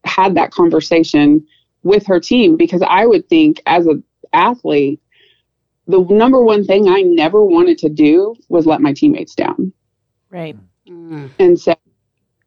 had 0.05 0.35
that 0.35 0.51
conversation 0.51 1.43
with 1.81 2.05
her 2.05 2.19
team 2.19 2.57
because 2.57 2.83
I 2.87 3.07
would 3.07 3.27
think 3.29 3.63
as 3.65 3.87
an 3.87 4.03
athlete, 4.31 5.01
the 5.87 6.01
number 6.01 6.43
one 6.43 6.65
thing 6.65 6.87
I 6.87 7.01
never 7.01 7.43
wanted 7.43 7.79
to 7.79 7.89
do 7.89 8.35
was 8.47 8.67
let 8.67 8.81
my 8.81 8.93
teammates 8.93 9.33
down. 9.33 9.73
Right. 10.29 10.55
Mm. 10.87 11.31
And 11.39 11.59
so 11.59 11.73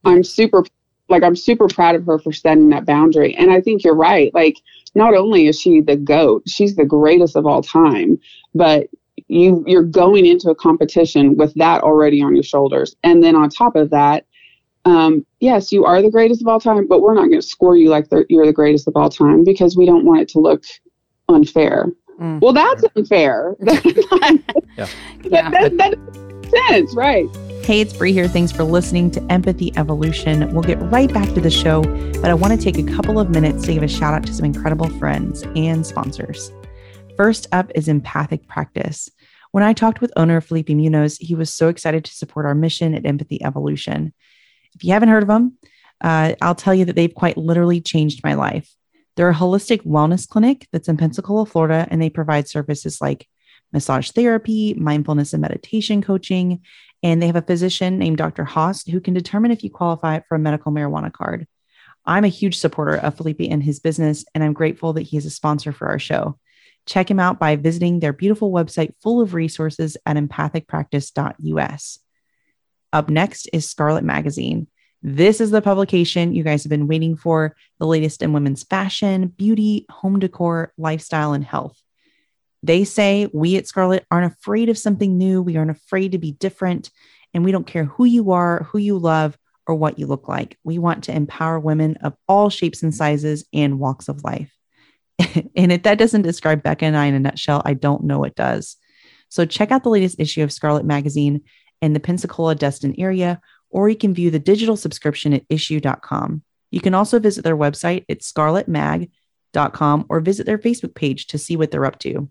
I'm 0.05 0.23
super 0.23 0.65
like 1.09 1.23
I'm 1.23 1.37
super 1.37 1.69
proud 1.69 1.95
of 1.95 2.07
her 2.07 2.19
for 2.19 2.33
setting 2.33 2.71
that 2.71 2.87
boundary. 2.87 3.35
And 3.35 3.53
I 3.53 3.61
think 3.61 3.85
you're 3.85 3.95
right. 3.95 4.33
Like 4.35 4.57
not 4.95 5.15
only 5.15 5.47
is 5.47 5.61
she 5.61 5.81
the 5.81 5.97
goat, 5.97 6.43
she's 6.47 6.77
the 6.77 6.85
greatest 6.85 7.37
of 7.37 7.47
all 7.47 7.63
time, 7.63 8.19
but 8.55 8.89
you 9.29 9.65
you're 9.67 9.83
going 9.83 10.27
into 10.27 10.51
a 10.51 10.55
competition 10.55 11.37
with 11.37 11.55
that 11.55 11.83
already 11.83 12.23
on 12.23 12.35
your 12.35 12.43
shoulders. 12.43 12.97
And 13.03 13.23
then 13.23 13.37
on 13.37 13.49
top 13.49 13.77
of 13.77 13.91
that, 13.91 14.27
um, 14.85 15.25
yes, 15.41 15.73
you 15.73 15.85
are 15.85 16.03
the 16.03 16.11
greatest 16.11 16.43
of 16.43 16.49
all 16.49 16.61
time, 16.61 16.87
but 16.87 17.01
we're 17.01 17.15
not 17.15 17.29
going 17.29 17.41
to 17.41 17.47
score 17.47 17.77
you 17.77 17.89
like 17.89 18.07
you're 18.29 18.47
the 18.47 18.53
greatest 18.53 18.87
of 18.87 18.97
all 18.97 19.09
time 19.09 19.45
because 19.45 19.77
we 19.77 19.87
don't 19.87 20.05
want 20.05 20.21
it 20.21 20.29
to 20.29 20.41
look 20.41 20.65
unfair. 21.29 21.87
Mm. 22.21 22.41
Well, 22.41 22.53
that's 22.53 22.85
unfair. 22.95 23.57
yeah. 23.63 23.81
yeah. 24.77 24.87
That, 25.25 25.53
that, 25.53 25.77
that 25.79 25.99
makes 25.99 26.69
sense, 26.69 26.95
right? 26.95 27.27
Hey, 27.65 27.81
it's 27.81 27.95
Bree 27.95 28.13
here. 28.13 28.29
Thanks 28.29 28.53
for 28.53 28.63
listening 28.63 29.11
to 29.13 29.23
Empathy 29.33 29.73
Evolution. 29.79 30.53
We'll 30.53 30.63
get 30.63 30.79
right 30.93 31.11
back 31.11 31.33
to 31.33 31.41
the 31.41 31.51
show, 31.51 31.81
but 32.21 32.27
I 32.27 32.35
want 32.35 32.53
to 32.53 32.63
take 32.63 32.77
a 32.77 32.93
couple 32.95 33.19
of 33.19 33.31
minutes 33.31 33.65
to 33.65 33.73
give 33.73 33.83
a 33.83 33.89
shout 33.89 34.13
out 34.13 34.27
to 34.27 34.35
some 34.35 34.45
incredible 34.45 34.91
friends 34.99 35.45
and 35.57 35.87
sponsors. 35.87 36.53
First 37.17 37.47
up 37.53 37.73
is 37.75 37.89
Empathic 37.89 38.47
Practice. 38.49 39.09
When 39.53 39.65
I 39.65 39.73
talked 39.73 40.03
with 40.03 40.13
owner 40.15 40.43
Felipe 40.43 40.69
Munoz, 40.69 41.17
he 41.17 41.35
was 41.35 41.55
so 41.55 41.69
excited 41.69 42.05
to 42.05 42.13
support 42.13 42.45
our 42.45 42.55
mission 42.55 42.95
at 42.95 43.07
Empathy 43.07 43.43
Evolution. 43.43 44.13
If 44.75 44.85
you 44.85 44.93
haven't 44.93 45.09
heard 45.09 45.23
of 45.23 45.29
them, 45.29 45.57
uh, 46.03 46.35
I'll 46.43 46.55
tell 46.55 46.75
you 46.75 46.85
that 46.85 46.97
they've 46.97 47.15
quite 47.15 47.39
literally 47.39 47.81
changed 47.81 48.21
my 48.23 48.35
life. 48.35 48.71
They're 49.17 49.31
a 49.31 49.35
holistic 49.35 49.87
wellness 49.87 50.29
clinic 50.29 50.69
that's 50.71 50.89
in 50.89 50.99
Pensacola, 50.99 51.47
Florida, 51.47 51.89
and 51.91 52.03
they 52.03 52.11
provide 52.11 52.47
services 52.47 53.01
like 53.01 53.27
massage 53.73 54.11
therapy, 54.11 54.75
mindfulness 54.75 55.33
and 55.33 55.41
meditation 55.41 56.03
coaching, 56.03 56.61
and 57.05 57.23
they 57.23 57.27
have 57.27 57.37
a 57.37 57.43
physician 57.43 57.99
named 57.99 58.17
Dr. 58.17 58.45
Haas 58.45 58.83
who 58.87 58.99
can 58.99 59.13
determine 59.13 59.51
if 59.51 59.63
you 59.63 59.71
qualify 59.71 60.21
for 60.27 60.37
a 60.37 60.39
medical 60.39 60.73
marijuana 60.73 61.13
card. 61.13 61.47
I'm 62.07 62.25
a 62.25 62.29
huge 62.29 62.59
supporter 62.59 62.97
of 62.97 63.17
Felipe 63.17 63.43
and 63.43 63.63
his 63.63 63.79
business, 63.79 64.25
and 64.35 64.43
I'm 64.43 64.55
grateful 64.55 64.95
that 64.95 65.03
he 65.03 65.19
is 65.19 65.27
a 65.27 65.31
sponsor 65.31 65.71
for 65.71 65.89
our 65.89 65.99
show. 65.99 66.39
Check 66.87 67.11
him 67.11 67.21
out 67.21 67.39
by 67.39 67.57
visiting 67.57 68.01
their 68.01 68.15
beautiful 68.15 68.51
website 68.51 68.95
full 69.03 69.21
of 69.21 69.35
resources 69.35 69.99
at 70.07 70.17
empathicpractice.us. 70.17 71.99
Up 72.93 73.11
next 73.11 73.49
is 73.53 73.69
Scarlet 73.69 74.05
Magazine. 74.05 74.67
This 75.03 75.43
is 75.43 75.51
the 75.51 75.61
publication 75.61 76.35
you 76.35 76.43
guys 76.43 76.65
have 76.65 76.71
been 76.71 76.89
waiting 76.89 77.17
for 77.17 77.55
the 77.79 77.87
latest 77.87 78.23
in 78.23 78.33
women's 78.33 78.65
fashion, 78.65 79.29
beauty, 79.29 79.85
home 79.91 80.19
decor, 80.19 80.73
lifestyle, 80.79 81.35
and 81.35 81.45
health. 81.45 81.84
They 82.65 82.85
say 82.85 83.29
we 83.33 83.57
at 83.57 83.67
Scarlet 83.67 84.07
aren't 84.11 84.33
afraid 84.33 84.71
of 84.71 84.79
something 84.79 85.19
new. 85.19 85.43
We 85.43 85.59
aren't 85.59 85.71
afraid 85.71 86.13
to 86.13 86.19
be 86.19 86.33
different. 86.33 86.91
And 87.35 87.45
we 87.45 87.53
don't 87.53 87.67
care 87.67 87.85
who 87.85 88.07
you 88.07 88.33
are, 88.33 88.63
who 88.71 88.79
you 88.79 88.97
love, 88.97 89.37
or 89.67 89.75
what 89.75 89.99
you 89.99 90.07
look 90.07 90.29
like. 90.29 90.59
We 90.65 90.79
want 90.79 91.05
to 91.05 91.15
empower 91.15 91.61
women 91.61 91.99
of 92.03 92.15
all 92.27 92.49
shapes 92.49 92.83
and 92.83 92.95
sizes 92.95 93.45
and 93.53 93.79
walks 93.79 94.09
of 94.09 94.25
life. 94.25 94.51
and 95.55 95.73
if 95.73 95.83
that 95.83 95.99
doesn't 95.99 96.23
describe 96.23 96.63
Becca 96.63 96.87
and 96.87 96.97
I 96.97 97.07
in 97.07 97.15
a 97.15 97.21
nutshell, 97.21 97.61
I 97.67 97.75
don't 97.75 98.05
know 98.05 98.19
what 98.19 98.35
does. 98.35 98.77
So 99.29 99.45
check 99.45 99.71
out 99.71 99.83
the 99.83 99.91
latest 99.91 100.19
issue 100.19 100.43
of 100.43 100.53
Scarlet 100.53 100.87
Magazine 100.87 101.43
in 101.83 101.93
the 101.93 102.01
Pensacola 102.01 102.55
Destin 102.55 102.95
area, 102.99 103.41
or 103.69 103.91
you 103.91 103.97
can 103.97 104.15
view 104.15 104.31
the 104.31 104.39
digital 104.39 104.77
subscription 104.77 105.35
at 105.35 105.47
issuu.com. 105.49 106.43
You 106.71 106.81
can 106.81 106.95
also 106.95 107.19
visit 107.19 107.45
their 107.45 107.57
website 107.57 108.05
at 108.09 108.21
scarletmag.com 108.21 110.07
or 110.09 110.21
visit 110.21 110.47
their 110.47 110.59
Facebook 110.59 110.95
page 110.95 111.27
to 111.29 111.39
see 111.39 111.57
what 111.57 111.71
they're 111.71 111.85
up 111.85 111.99
to 112.01 112.29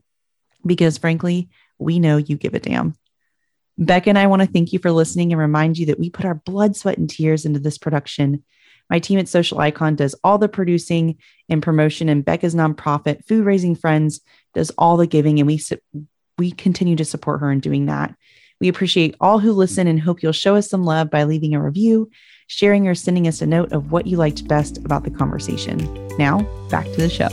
because 0.65 0.97
frankly, 0.97 1.49
we 1.77 1.99
know 1.99 2.17
you 2.17 2.37
give 2.37 2.53
a 2.53 2.59
damn. 2.59 2.95
Becca 3.77 4.09
and 4.09 4.19
I 4.19 4.27
want 4.27 4.41
to 4.41 4.47
thank 4.47 4.71
you 4.71 4.79
for 4.79 4.91
listening 4.91 5.31
and 5.31 5.39
remind 5.39 5.77
you 5.77 5.87
that 5.87 5.99
we 5.99 6.09
put 6.09 6.25
our 6.25 6.35
blood, 6.35 6.75
sweat, 6.75 6.97
and 6.97 7.09
tears 7.09 7.45
into 7.45 7.59
this 7.59 7.77
production. 7.77 8.43
My 8.89 8.99
team 8.99 9.17
at 9.17 9.27
Social 9.27 9.59
Icon 9.59 9.95
does 9.95 10.13
all 10.23 10.37
the 10.37 10.49
producing 10.49 11.17
and 11.49 11.63
promotion, 11.63 12.09
and 12.09 12.23
Becca's 12.23 12.53
nonprofit, 12.53 13.25
Food 13.25 13.45
Raising 13.45 13.75
Friends, 13.75 14.21
does 14.53 14.71
all 14.77 14.97
the 14.97 15.07
giving, 15.07 15.39
and 15.39 15.47
we 15.47 15.61
we 16.37 16.51
continue 16.51 16.95
to 16.95 17.05
support 17.05 17.41
her 17.41 17.51
in 17.51 17.59
doing 17.59 17.87
that. 17.87 18.15
We 18.59 18.67
appreciate 18.67 19.15
all 19.19 19.39
who 19.39 19.51
listen 19.51 19.87
and 19.87 19.99
hope 19.99 20.23
you'll 20.23 20.31
show 20.31 20.55
us 20.55 20.69
some 20.69 20.83
love 20.83 21.09
by 21.09 21.23
leaving 21.23 21.53
a 21.53 21.61
review, 21.61 22.09
sharing, 22.47 22.87
or 22.87 22.95
sending 22.95 23.27
us 23.27 23.41
a 23.41 23.45
note 23.45 23.71
of 23.71 23.91
what 23.91 24.07
you 24.07 24.17
liked 24.17 24.47
best 24.47 24.77
about 24.79 25.03
the 25.03 25.11
conversation. 25.11 25.77
Now, 26.17 26.43
back 26.69 26.85
to 26.85 26.97
the 26.97 27.09
show. 27.09 27.29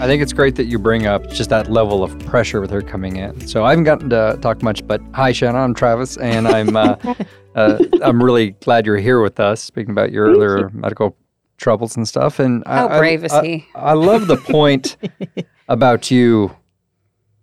I 0.00 0.06
think 0.06 0.22
it's 0.22 0.32
great 0.32 0.56
that 0.56 0.66
you 0.66 0.78
bring 0.78 1.06
up 1.06 1.30
just 1.30 1.50
that 1.50 1.70
level 1.70 2.02
of 2.02 2.18
pressure 2.26 2.60
with 2.60 2.70
her 2.72 2.82
coming 2.82 3.16
in. 3.16 3.46
So 3.46 3.64
I 3.64 3.70
haven't 3.70 3.84
gotten 3.84 4.10
to 4.10 4.36
talk 4.42 4.60
much, 4.60 4.86
but 4.86 5.00
hi, 5.14 5.32
Shannon. 5.32 5.56
I'm 5.56 5.72
Travis, 5.72 6.16
and 6.18 6.48
I'm 6.48 6.76
uh, 6.76 6.96
uh, 7.54 7.78
I'm 8.02 8.22
really 8.22 8.50
glad 8.50 8.86
you're 8.86 8.98
here 8.98 9.22
with 9.22 9.38
us, 9.38 9.62
speaking 9.62 9.92
about 9.92 10.10
your 10.10 10.26
Thank 10.26 10.36
earlier 10.36 10.58
you. 10.68 10.70
medical 10.74 11.16
troubles 11.58 11.96
and 11.96 12.06
stuff. 12.06 12.40
And 12.40 12.64
how 12.66 12.88
I, 12.88 12.98
brave 12.98 13.22
I, 13.22 13.26
is 13.26 13.32
he? 13.46 13.66
I, 13.74 13.78
I 13.78 13.92
love 13.92 14.26
the 14.26 14.36
point 14.36 14.96
about 15.68 16.10
you 16.10 16.54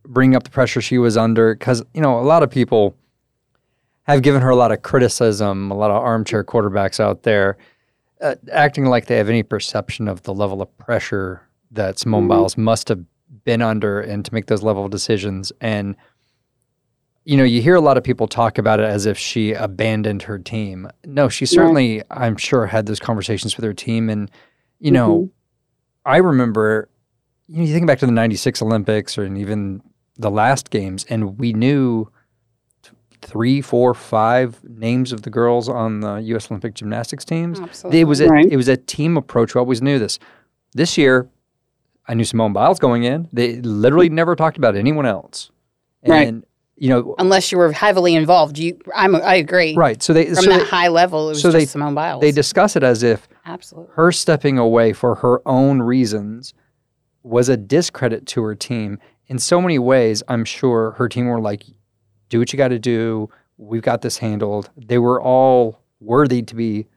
bringing 0.06 0.36
up 0.36 0.44
the 0.44 0.50
pressure 0.50 0.82
she 0.82 0.98
was 0.98 1.16
under, 1.18 1.56
because 1.56 1.82
you 1.94 2.02
know 2.02 2.20
a 2.20 2.22
lot 2.22 2.44
of 2.44 2.52
people 2.52 2.96
have 4.04 4.22
given 4.22 4.42
her 4.42 4.50
a 4.50 4.56
lot 4.58 4.72
of 4.72 4.82
criticism, 4.82 5.72
a 5.72 5.76
lot 5.76 5.90
of 5.90 5.98
armchair 6.04 6.44
quarterbacks 6.44 7.00
out 7.00 7.24
there. 7.24 7.58
Uh, 8.20 8.36
acting 8.52 8.86
like 8.86 9.08
they 9.08 9.18
have 9.18 9.30
any 9.30 9.42
perception 9.42 10.08
of 10.08 10.22
the 10.24 10.34
level 10.34 10.62
of 10.62 10.78
pressure 10.78 11.48
that 11.72 12.00
Simone 12.00 12.24
mm-hmm. 12.24 12.30
Biles 12.30 12.58
must 12.58 12.90
have 12.90 13.04
been 13.44 13.62
under 13.62 14.02
and 14.02 14.26
to 14.26 14.34
make 14.34 14.48
those 14.48 14.64
level 14.64 14.86
of 14.86 14.92
decisions. 14.92 15.52
And, 15.62 15.96
you 17.24 17.38
know, 17.38 17.44
you 17.44 17.62
hear 17.62 17.76
a 17.76 17.82
lot 17.82 17.98
of 17.98 18.04
people 18.04 18.28
talk 18.28 18.58
about 18.58 18.80
it 18.80 18.86
as 18.86 19.06
if 19.06 19.18
she 19.18 19.54
abandoned 19.54 20.24
her 20.24 20.38
team. 20.38 20.90
No, 21.06 21.30
she 21.30 21.46
certainly, 21.46 21.98
yeah. 21.98 22.04
I'm 22.10 22.36
sure, 22.36 22.66
had 22.66 22.86
those 22.86 23.00
conversations 23.00 23.56
with 23.56 23.64
her 23.64 23.74
team. 23.74 24.10
And, 24.10 24.30
you 24.80 24.92
know, 24.92 25.20
mm-hmm. 25.20 26.10
I 26.10 26.18
remember, 26.18 26.90
you 27.48 27.58
know, 27.58 27.64
you 27.64 27.74
think 27.74 27.88
back 27.88 28.00
to 28.00 28.06
the 28.06 28.12
96 28.12 28.62
Olympics 28.62 29.18
or 29.18 29.26
even 29.26 29.82
the 30.18 30.32
last 30.32 30.70
games, 30.70 31.06
and 31.10 31.38
we 31.40 31.54
knew 31.54 32.12
three, 33.22 33.62
four, 33.62 33.94
five 33.94 34.60
names 34.64 35.12
of 35.14 35.22
the 35.22 35.30
girls 35.30 35.70
on 35.70 36.00
the 36.00 36.16
U.S. 36.16 36.50
Olympic 36.50 36.74
gymnastics 36.74 37.24
teams. 37.24 37.60
Absolutely. 37.60 38.00
It 38.02 38.04
was 38.06 38.20
a, 38.20 38.28
right. 38.28 38.52
it 38.52 38.58
was 38.58 38.68
a 38.68 38.78
team 38.78 39.16
approach. 39.16 39.54
We 39.54 39.60
always 39.60 39.82
knew 39.82 40.00
this. 40.00 40.18
This 40.74 40.98
year, 40.98 41.30
I 42.08 42.14
knew 42.14 42.24
Simone 42.24 42.54
Biles 42.54 42.80
going 42.80 43.04
in. 43.04 43.30
They 43.32 43.62
literally 43.62 44.10
never 44.10 44.36
talked 44.36 44.58
about 44.58 44.76
anyone 44.76 45.06
else. 45.06 45.52
And, 46.04 46.12
right. 46.12 46.44
you 46.76 46.90
know, 46.90 47.16
unless 47.20 47.52
you 47.52 47.58
were 47.58 47.72
heavily 47.72 48.16
involved, 48.16 48.58
you, 48.58 48.80
I'm, 48.96 49.16
I 49.16 49.36
agree. 49.36 49.76
Right. 49.76 50.02
So 50.02 50.14
they 50.14 50.26
from 50.26 50.36
so 50.36 50.50
that 50.50 50.60
they, 50.60 50.66
high 50.66 50.88
level, 50.88 51.28
it 51.28 51.34
was 51.34 51.42
so 51.42 51.50
just 51.52 51.58
they, 51.58 51.66
Simone 51.66 51.94
Biles. 51.94 52.22
They 52.22 52.32
discuss 52.32 52.76
it 52.76 52.84
as 52.84 53.04
if 53.04 53.28
absolutely 53.46 53.94
her 53.96 54.12
stepping 54.12 54.58
away 54.58 54.94
for 54.94 55.16
her 55.16 55.48
own 55.48 55.82
reasons 55.82 56.54
was 57.24 57.50
a 57.50 57.58
discredit 57.58 58.26
to 58.28 58.42
her 58.44 58.56
team. 58.56 59.00
In 59.28 59.38
so 59.38 59.62
many 59.62 59.80
ways, 59.80 60.24
I'm 60.28 60.44
sure 60.44 60.92
her 60.92 61.08
team 61.08 61.28
were 61.28 61.40
like, 61.40 61.64
"Do 62.30 62.40
what 62.40 62.52
you 62.52 62.58
got 62.58 62.70
to 62.70 62.80
do. 62.80 63.30
We've 63.58 63.82
got 63.82 64.02
this 64.02 64.18
handled." 64.18 64.70
They 64.76 64.98
were 64.98 65.22
all 65.22 65.80
worthy 66.00 66.42
to 66.42 66.56
be 66.56 66.88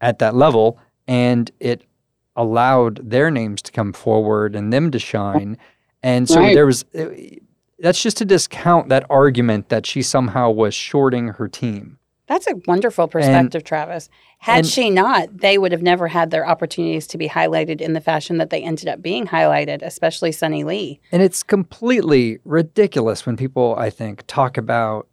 at 0.00 0.18
that 0.18 0.34
level, 0.34 0.78
and 1.08 1.50
it 1.60 1.86
allowed 2.36 3.00
their 3.10 3.30
names 3.30 3.62
to 3.62 3.72
come 3.72 3.92
forward 3.92 4.56
and 4.56 4.72
them 4.72 4.90
to 4.90 4.98
shine. 4.98 5.56
And 6.02 6.28
so 6.28 6.40
right. 6.40 6.54
there 6.54 6.66
was, 6.66 6.84
uh, 6.94 7.06
that's 7.78 8.02
just 8.02 8.16
to 8.18 8.24
discount 8.24 8.88
that 8.88 9.06
argument 9.08 9.68
that 9.68 9.86
she 9.86 10.02
somehow 10.02 10.50
was 10.50 10.74
shorting 10.74 11.28
her 11.28 11.48
team. 11.48 11.98
That's 12.26 12.46
a 12.46 12.54
wonderful 12.66 13.06
perspective, 13.06 13.60
and, 13.60 13.66
Travis. 13.66 14.08
Had 14.38 14.58
and, 14.58 14.66
she 14.66 14.88
not, 14.88 15.38
they 15.38 15.58
would 15.58 15.72
have 15.72 15.82
never 15.82 16.08
had 16.08 16.30
their 16.30 16.46
opportunities 16.46 17.06
to 17.08 17.18
be 17.18 17.28
highlighted 17.28 17.82
in 17.82 17.92
the 17.92 18.00
fashion 18.00 18.38
that 18.38 18.48
they 18.48 18.62
ended 18.62 18.88
up 18.88 19.02
being 19.02 19.26
highlighted, 19.26 19.82
especially 19.82 20.30
Suni 20.30 20.64
Lee. 20.64 21.00
And 21.12 21.22
it's 21.22 21.42
completely 21.42 22.38
ridiculous 22.44 23.26
when 23.26 23.36
people, 23.36 23.74
I 23.78 23.90
think, 23.90 24.24
talk 24.26 24.56
about, 24.56 25.06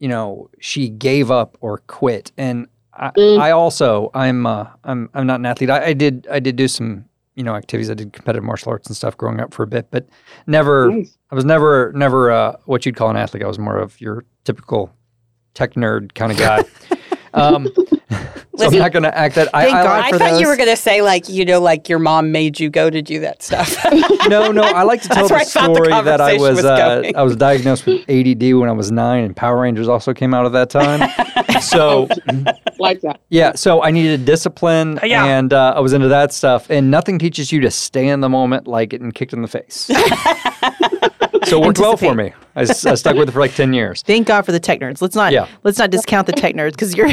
you 0.00 0.08
know, 0.08 0.50
she 0.58 0.88
gave 0.88 1.30
up 1.30 1.56
or 1.60 1.78
quit. 1.86 2.32
And 2.36 2.66
I. 2.98 3.10
I 3.36 3.50
also 3.50 4.10
I'm 4.14 4.46
uh, 4.46 4.66
I'm 4.84 5.10
I'm 5.14 5.26
not 5.26 5.40
an 5.40 5.46
athlete. 5.46 5.70
I, 5.70 5.86
I, 5.86 5.92
did 5.92 6.26
I 6.30 6.40
did 6.40 6.56
do 6.56 6.68
some 6.68 7.04
you 7.34 7.42
know 7.42 7.54
activities. 7.54 7.90
I 7.90 7.94
did 7.94 8.12
competitive 8.12 8.44
martial 8.44 8.70
arts 8.70 8.88
and 8.88 8.96
stuff 8.96 9.16
growing 9.16 9.40
up 9.40 9.54
for 9.54 9.62
a 9.62 9.66
bit, 9.66 9.88
but 9.90 10.08
never 10.46 10.90
nice. 10.90 11.16
I 11.30 11.34
was 11.34 11.44
never 11.44 11.92
never 11.94 12.30
uh, 12.30 12.56
what 12.64 12.86
you'd 12.86 12.96
call 12.96 13.10
an 13.10 13.16
athlete. 13.16 13.42
I 13.42 13.46
was 13.46 13.58
more 13.58 13.78
of 13.78 14.00
your 14.00 14.24
typical 14.44 14.92
tech 15.54 15.74
nerd 15.74 16.14
kind 16.14 16.32
of 16.32 16.38
guy. 16.38 16.64
um, 17.36 17.68
so 18.56 18.66
I'm 18.66 18.78
not 18.78 18.92
going 18.92 19.02
to 19.02 19.16
act 19.16 19.34
that. 19.34 19.48
I, 19.54 19.68
I, 19.68 20.08
I 20.08 20.10
thought 20.10 20.18
those. 20.18 20.40
you 20.40 20.48
were 20.48 20.56
going 20.56 20.68
to 20.68 20.76
say 20.76 21.02
like 21.02 21.28
you 21.28 21.44
know 21.44 21.60
like 21.60 21.88
your 21.88 21.98
mom 21.98 22.32
made 22.32 22.58
you 22.58 22.70
go 22.70 22.88
to 22.88 23.02
do 23.02 23.20
that 23.20 23.42
stuff. 23.42 23.76
no, 24.28 24.50
no. 24.50 24.62
I 24.62 24.82
like 24.82 25.02
to 25.02 25.08
tell 25.10 25.28
the 25.28 25.44
story 25.44 25.88
the 25.88 26.02
that 26.02 26.20
I 26.20 26.34
was, 26.34 26.56
was 26.56 26.64
uh, 26.64 27.12
I 27.14 27.22
was 27.22 27.36
diagnosed 27.36 27.86
with 27.86 28.08
ADD 28.08 28.54
when 28.54 28.68
I 28.68 28.72
was 28.72 28.90
nine, 28.90 29.24
and 29.24 29.36
Power 29.36 29.60
Rangers 29.60 29.88
also 29.88 30.14
came 30.14 30.34
out 30.34 30.46
at 30.46 30.52
that 30.52 30.70
time. 30.70 31.60
so 31.60 32.08
like 32.78 33.02
that. 33.02 33.20
Yeah. 33.28 33.54
So 33.54 33.82
I 33.82 33.90
needed 33.90 34.24
discipline, 34.24 34.98
uh, 34.98 35.06
yeah. 35.06 35.24
and 35.24 35.52
uh, 35.52 35.74
I 35.76 35.80
was 35.80 35.92
into 35.92 36.08
that 36.08 36.32
stuff. 36.32 36.70
And 36.70 36.90
nothing 36.90 37.18
teaches 37.18 37.52
you 37.52 37.60
to 37.60 37.70
stay 37.70 38.08
in 38.08 38.20
the 38.20 38.28
moment 38.28 38.66
like 38.66 38.90
getting 38.90 39.12
kicked 39.12 39.32
in 39.32 39.42
the 39.42 39.48
face. 39.48 39.90
So 41.46 41.62
it 41.62 41.66
worked 41.66 41.78
well 41.78 41.96
for 41.96 42.14
me. 42.14 42.32
I, 42.54 42.62
I, 42.62 42.64
stuck 42.64 43.16
with 43.16 43.28
it 43.28 43.32
for 43.32 43.40
like 43.40 43.54
ten 43.54 43.72
years. 43.72 44.02
Thank 44.02 44.26
God 44.26 44.42
for 44.42 44.52
the 44.52 44.60
tech 44.60 44.80
nerds. 44.80 45.00
Let's 45.02 45.16
not 45.16 45.32
yeah. 45.32 45.48
let's 45.62 45.78
not 45.78 45.90
discount 45.90 46.26
the 46.26 46.32
tech 46.32 46.54
nerds 46.54 46.72
because 46.72 46.94
you're 46.94 47.10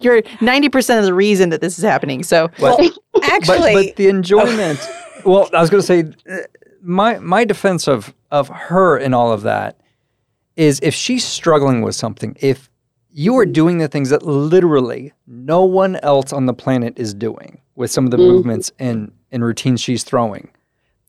you're 0.00 0.22
ninety 0.40 0.68
percent 0.68 1.00
of 1.00 1.04
the 1.04 1.14
reason 1.14 1.50
that 1.50 1.60
this 1.60 1.78
is 1.78 1.84
happening. 1.84 2.22
So 2.22 2.50
well, 2.58 2.78
actually, 3.22 3.74
but, 3.74 3.86
but 3.86 3.96
the 3.96 4.08
enjoyment. 4.08 4.80
well, 5.24 5.48
I 5.52 5.60
was 5.60 5.70
going 5.70 5.82
to 5.82 5.86
say 5.86 6.12
uh, 6.30 6.38
my 6.82 7.18
my 7.18 7.44
defense 7.44 7.88
of 7.88 8.14
of 8.30 8.48
her 8.48 8.96
and 8.96 9.14
all 9.14 9.32
of 9.32 9.42
that 9.42 9.80
is 10.56 10.80
if 10.82 10.94
she's 10.94 11.24
struggling 11.24 11.82
with 11.82 11.94
something, 11.94 12.36
if 12.40 12.68
you 13.10 13.36
are 13.38 13.46
doing 13.46 13.78
the 13.78 13.88
things 13.88 14.10
that 14.10 14.22
literally 14.22 15.12
no 15.26 15.64
one 15.64 15.96
else 15.96 16.32
on 16.32 16.46
the 16.46 16.54
planet 16.54 16.98
is 16.98 17.14
doing 17.14 17.60
with 17.74 17.90
some 17.90 18.04
of 18.04 18.10
the 18.10 18.16
mm 18.16 18.28
movements 18.28 18.70
and 18.78 19.10
and 19.30 19.44
routines 19.44 19.80
she's 19.80 20.04
throwing 20.04 20.50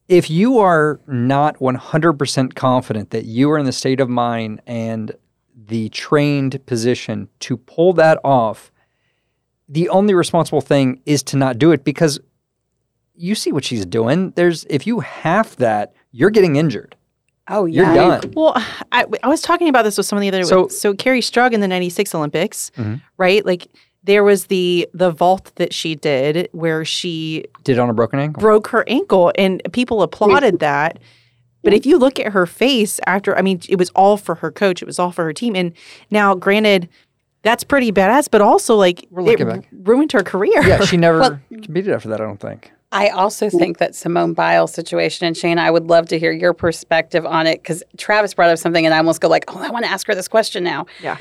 if 0.09 0.29
you 0.29 0.57
are 0.59 0.99
not 1.07 1.57
100% 1.59 2.55
confident 2.55 3.11
that 3.11 3.23
you 3.25 3.49
are 3.51 3.57
in 3.57 3.65
the 3.65 3.71
state 3.71 3.99
of 4.01 4.09
mind 4.09 4.61
and 4.67 5.15
the 5.55 5.87
trained 5.89 6.65
position 6.65 7.29
to 7.41 7.55
pull 7.55 7.93
that 7.93 8.19
off, 8.23 8.71
the 9.69 9.87
only 9.89 10.13
responsible 10.15 10.61
thing 10.61 10.99
is 11.05 11.21
to 11.23 11.37
not 11.37 11.57
do 11.59 11.71
it 11.71 11.83
because 11.83 12.19
you 13.15 13.35
see 13.35 13.51
what 13.51 13.63
she's 13.63 13.85
doing. 13.85 14.31
There's 14.31 14.65
if 14.69 14.87
you 14.87 14.99
half 15.01 15.55
that, 15.57 15.93
you're 16.11 16.31
getting 16.31 16.55
injured. 16.55 16.95
Oh, 17.51 17.65
yeah, 17.65 17.81
You're 17.93 17.95
yeah. 17.95 18.19
done. 18.21 18.33
Well, 18.35 18.53
I, 18.91 19.05
I 19.23 19.27
was 19.27 19.41
talking 19.41 19.69
about 19.69 19.81
this 19.83 19.97
with 19.97 20.05
someone 20.05 20.21
the 20.21 20.27
other 20.29 20.43
So- 20.43 20.67
so, 20.67 20.75
so 20.75 20.93
Kerri 20.93 21.19
Strug 21.19 21.51
in 21.53 21.61
the 21.61 21.67
96 21.67 22.13
Olympics, 22.13 22.71
Mhm. 22.77 23.01
right? 23.17 23.43
Like 23.45 23.67
there 24.03 24.23
was 24.23 24.45
the 24.45 24.87
the 24.93 25.11
vault 25.11 25.51
that 25.55 25.73
she 25.73 25.95
did 25.95 26.49
where 26.51 26.85
she 26.85 27.45
Did 27.63 27.79
on 27.79 27.89
a 27.89 27.93
broken 27.93 28.19
ankle. 28.19 28.39
broke 28.41 28.67
her 28.67 28.83
ankle 28.87 29.31
and 29.37 29.61
people 29.73 30.01
applauded 30.01 30.59
that. 30.59 30.99
But 31.63 31.73
if 31.73 31.85
you 31.85 31.97
look 31.97 32.19
at 32.19 32.31
her 32.31 32.45
face 32.45 33.01
after, 33.05 33.37
I 33.37 33.41
mean, 33.41 33.59
it 33.67 33.75
was 33.77 33.89
all 33.89 34.15
for 34.15 34.35
her 34.35 34.49
coach, 34.51 34.81
it 34.81 34.85
was 34.85 34.97
all 34.99 35.11
for 35.11 35.25
her 35.25 35.33
team. 35.33 35.55
And 35.57 35.73
now, 36.09 36.33
granted, 36.33 36.87
that's 37.41 37.65
pretty 37.65 37.91
badass, 37.91 38.29
but 38.31 38.39
also 38.41 38.75
like 38.75 39.05
We're 39.11 39.21
it 39.21 39.25
looking 39.25 39.47
back. 39.47 39.67
ruined 39.83 40.13
her 40.13 40.23
career. 40.23 40.61
Yeah, 40.65 40.79
she 40.85 40.95
never 40.95 41.19
Well- 41.19 41.39
competed 41.51 41.93
after 41.93 42.07
that. 42.09 42.21
I 42.21 42.23
don't 42.23 42.39
think. 42.39 42.71
I 42.93 43.09
also 43.09 43.49
think 43.51 43.77
that 43.77 43.93
Simone 43.93 44.33
Biles 44.33 44.73
situation, 44.73 45.27
and 45.27 45.37
Shane, 45.37 45.59
I 45.59 45.69
would 45.69 45.87
love 45.89 46.07
to 46.07 46.17
hear 46.17 46.31
your 46.31 46.53
perspective 46.53 47.23
on 47.25 47.45
it 47.45 47.61
because 47.61 47.83
Travis 47.97 48.33
brought 48.33 48.49
up 48.49 48.57
something, 48.57 48.83
and 48.83 48.95
I 48.95 48.97
almost 48.97 49.21
go 49.21 49.27
like, 49.27 49.43
"Oh, 49.53 49.59
I 49.61 49.69
want 49.69 49.85
to 49.85 49.91
ask 49.91 50.07
her 50.07 50.15
this 50.15 50.27
question 50.27 50.63
now." 50.63 50.87
Yeah. 51.03 51.15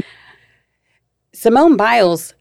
Simone 1.35 1.77
Biles' 1.77 2.33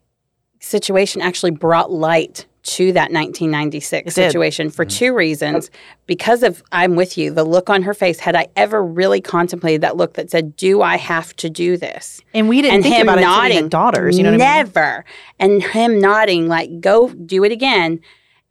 situation 0.60 1.22
actually 1.22 1.52
brought 1.52 1.92
light 1.92 2.46
to 2.64 2.92
that 2.92 3.12
1996 3.14 4.02
It 4.02 4.04
did. 4.22 4.30
situation 4.32 4.70
for 4.70 4.84
two 4.84 5.14
reasons. 5.16 5.70
Because 6.06 6.44
of, 6.44 6.62
I'm 6.74 6.96
with 6.98 7.18
you, 7.18 7.32
the 7.32 7.46
look 7.46 7.70
on 7.70 7.84
her 7.84 7.94
face. 7.94 8.20
Had 8.20 8.36
I 8.36 8.48
ever 8.58 8.84
really 8.84 9.22
contemplated 9.22 9.82
that 9.82 9.96
look 9.96 10.16
that 10.16 10.30
said, 10.30 10.56
"Do 10.58 10.82
I 10.82 10.98
have 10.98 11.34
to 11.38 11.50
do 11.50 11.78
this?" 11.78 12.20
And 12.34 12.50
we 12.50 12.62
didn't 12.62 12.76
and 12.76 12.84
think 12.84 12.96
him 12.96 13.08
about 13.08 13.20
it 13.20 13.24
until 13.24 13.38
nodding, 13.42 13.58
had 13.64 13.70
daughters. 13.70 14.18
You 14.18 14.24
know 14.24 14.32
what 14.32 14.42
I 14.42 14.46
mean? 14.58 14.66
Never. 14.66 15.06
And 15.40 15.64
him 15.64 16.00
nodding, 16.02 16.48
like, 16.48 16.82
go 16.82 17.10
do 17.10 17.44
it 17.46 17.52
again. 17.54 18.02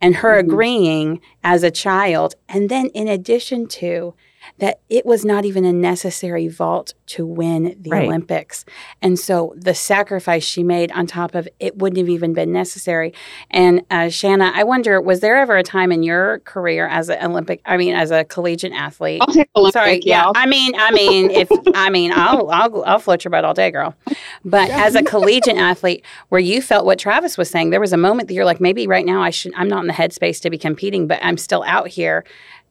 And 0.00 0.16
her 0.16 0.38
Mm-hmm. 0.38 0.50
agreeing 0.50 1.20
as 1.44 1.62
a 1.62 1.70
child. 1.70 2.34
And 2.48 2.68
then, 2.70 2.86
in 2.94 3.08
addition 3.08 3.66
to 3.68 4.14
that, 4.58 4.80
it 4.88 5.04
was 5.06 5.24
not 5.24 5.44
even 5.44 5.64
a 5.64 5.72
necessary 5.72 6.48
vault 6.48 6.94
to 7.06 7.24
win 7.26 7.76
the 7.80 7.90
Right. 7.90 8.04
Olympics. 8.06 8.64
And 9.02 9.18
so 9.18 9.54
the 9.56 9.74
sacrifice 9.74 10.44
she 10.44 10.62
made 10.62 10.90
on 10.92 11.06
top 11.06 11.34
of 11.34 11.48
it 11.60 11.76
wouldn't 11.78 11.98
have 11.98 12.08
even 12.08 12.32
been 12.32 12.52
necessary. 12.52 13.12
And 13.50 13.82
uh, 13.90 14.08
Shanna, 14.08 14.52
I 14.54 14.64
wonder, 14.64 15.00
was 15.00 15.20
there 15.20 15.36
ever 15.36 15.56
a 15.56 15.62
time 15.62 15.92
in 15.92 16.02
your 16.02 16.40
career 16.40 16.86
as 16.88 17.08
an 17.08 17.24
Olympic, 17.24 17.60
I 17.64 17.76
mean, 17.76 17.94
as 17.94 18.10
a 18.10 18.24
collegiate 18.24 18.72
athlete? 18.72 19.20
I'll 19.22 19.32
take 19.34 19.48
Olympic. 19.56 19.72
Sorry, 19.72 20.00
yeah. 20.04 20.24
I'll- 20.26 20.32
I 20.34 20.46
mean, 20.46 20.74
I 20.76 20.90
mean, 20.90 21.30
if 21.30 21.48
I 21.74 21.90
mean, 21.90 22.12
I'll 22.14 22.50
I'll 22.50 22.84
I'll 22.84 22.98
float 22.98 23.24
your 23.24 23.30
boat 23.30 23.44
all 23.44 23.54
day, 23.54 23.70
girl. 23.70 23.94
But 24.44 24.70
as 24.70 24.94
a 24.94 25.02
collegiate 25.12 25.56
athlete, 25.56 26.04
where 26.28 26.40
you 26.40 26.60
felt 26.62 26.86
what 26.86 26.98
Travis 26.98 27.36
was 27.38 27.50
saying, 27.50 27.70
there 27.70 27.80
was 27.80 27.92
a 27.92 27.96
moment 27.96 28.28
that 28.28 28.34
you're 28.34 28.44
like, 28.44 28.60
maybe 28.60 28.86
right 28.86 29.04
now 29.04 29.22
I 29.22 29.30
should. 29.30 29.52
I'm 29.56 29.68
not 29.68 29.80
in 29.80 29.86
the 29.86 29.92
headspace 29.92 30.40
to 30.42 30.50
be 30.50 30.58
competing, 30.58 31.06
but 31.06 31.18
I'm 31.22 31.36
still 31.36 31.62
out 31.64 31.88
here. 31.88 32.24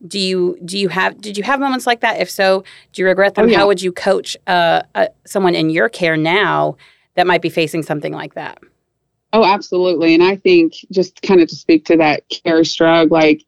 Do 0.06 0.18
you 0.18 0.58
do 0.64 0.78
you 0.78 0.88
have 0.88 1.20
did 1.20 1.38
you 1.38 1.42
have 1.44 1.58
moments 1.58 1.86
like 1.86 2.00
that? 2.00 2.20
If 2.20 2.30
so, 2.30 2.64
do 2.92 3.02
you 3.02 3.08
regret 3.08 3.34
them? 3.34 3.46
Oh, 3.46 3.48
yeah. 3.48 3.58
How 3.58 3.66
would 3.66 3.80
you 3.80 3.92
coach 3.92 4.36
uh, 4.46 4.82
uh, 4.94 5.06
someone 5.24 5.54
in 5.54 5.70
your 5.70 5.88
care 5.88 6.16
now 6.16 6.76
that 7.14 7.26
might 7.26 7.40
be 7.40 7.48
facing 7.48 7.82
something 7.82 8.12
like 8.12 8.34
that? 8.34 8.58
Oh, 9.32 9.44
absolutely. 9.44 10.14
And 10.14 10.22
I 10.22 10.36
think 10.36 10.74
just 10.92 11.20
kind 11.22 11.40
of 11.40 11.48
to 11.48 11.56
speak 11.56 11.84
to 11.86 11.96
that 11.96 12.22
Kerri 12.30 12.62
Strug, 12.62 13.10
like 13.10 13.42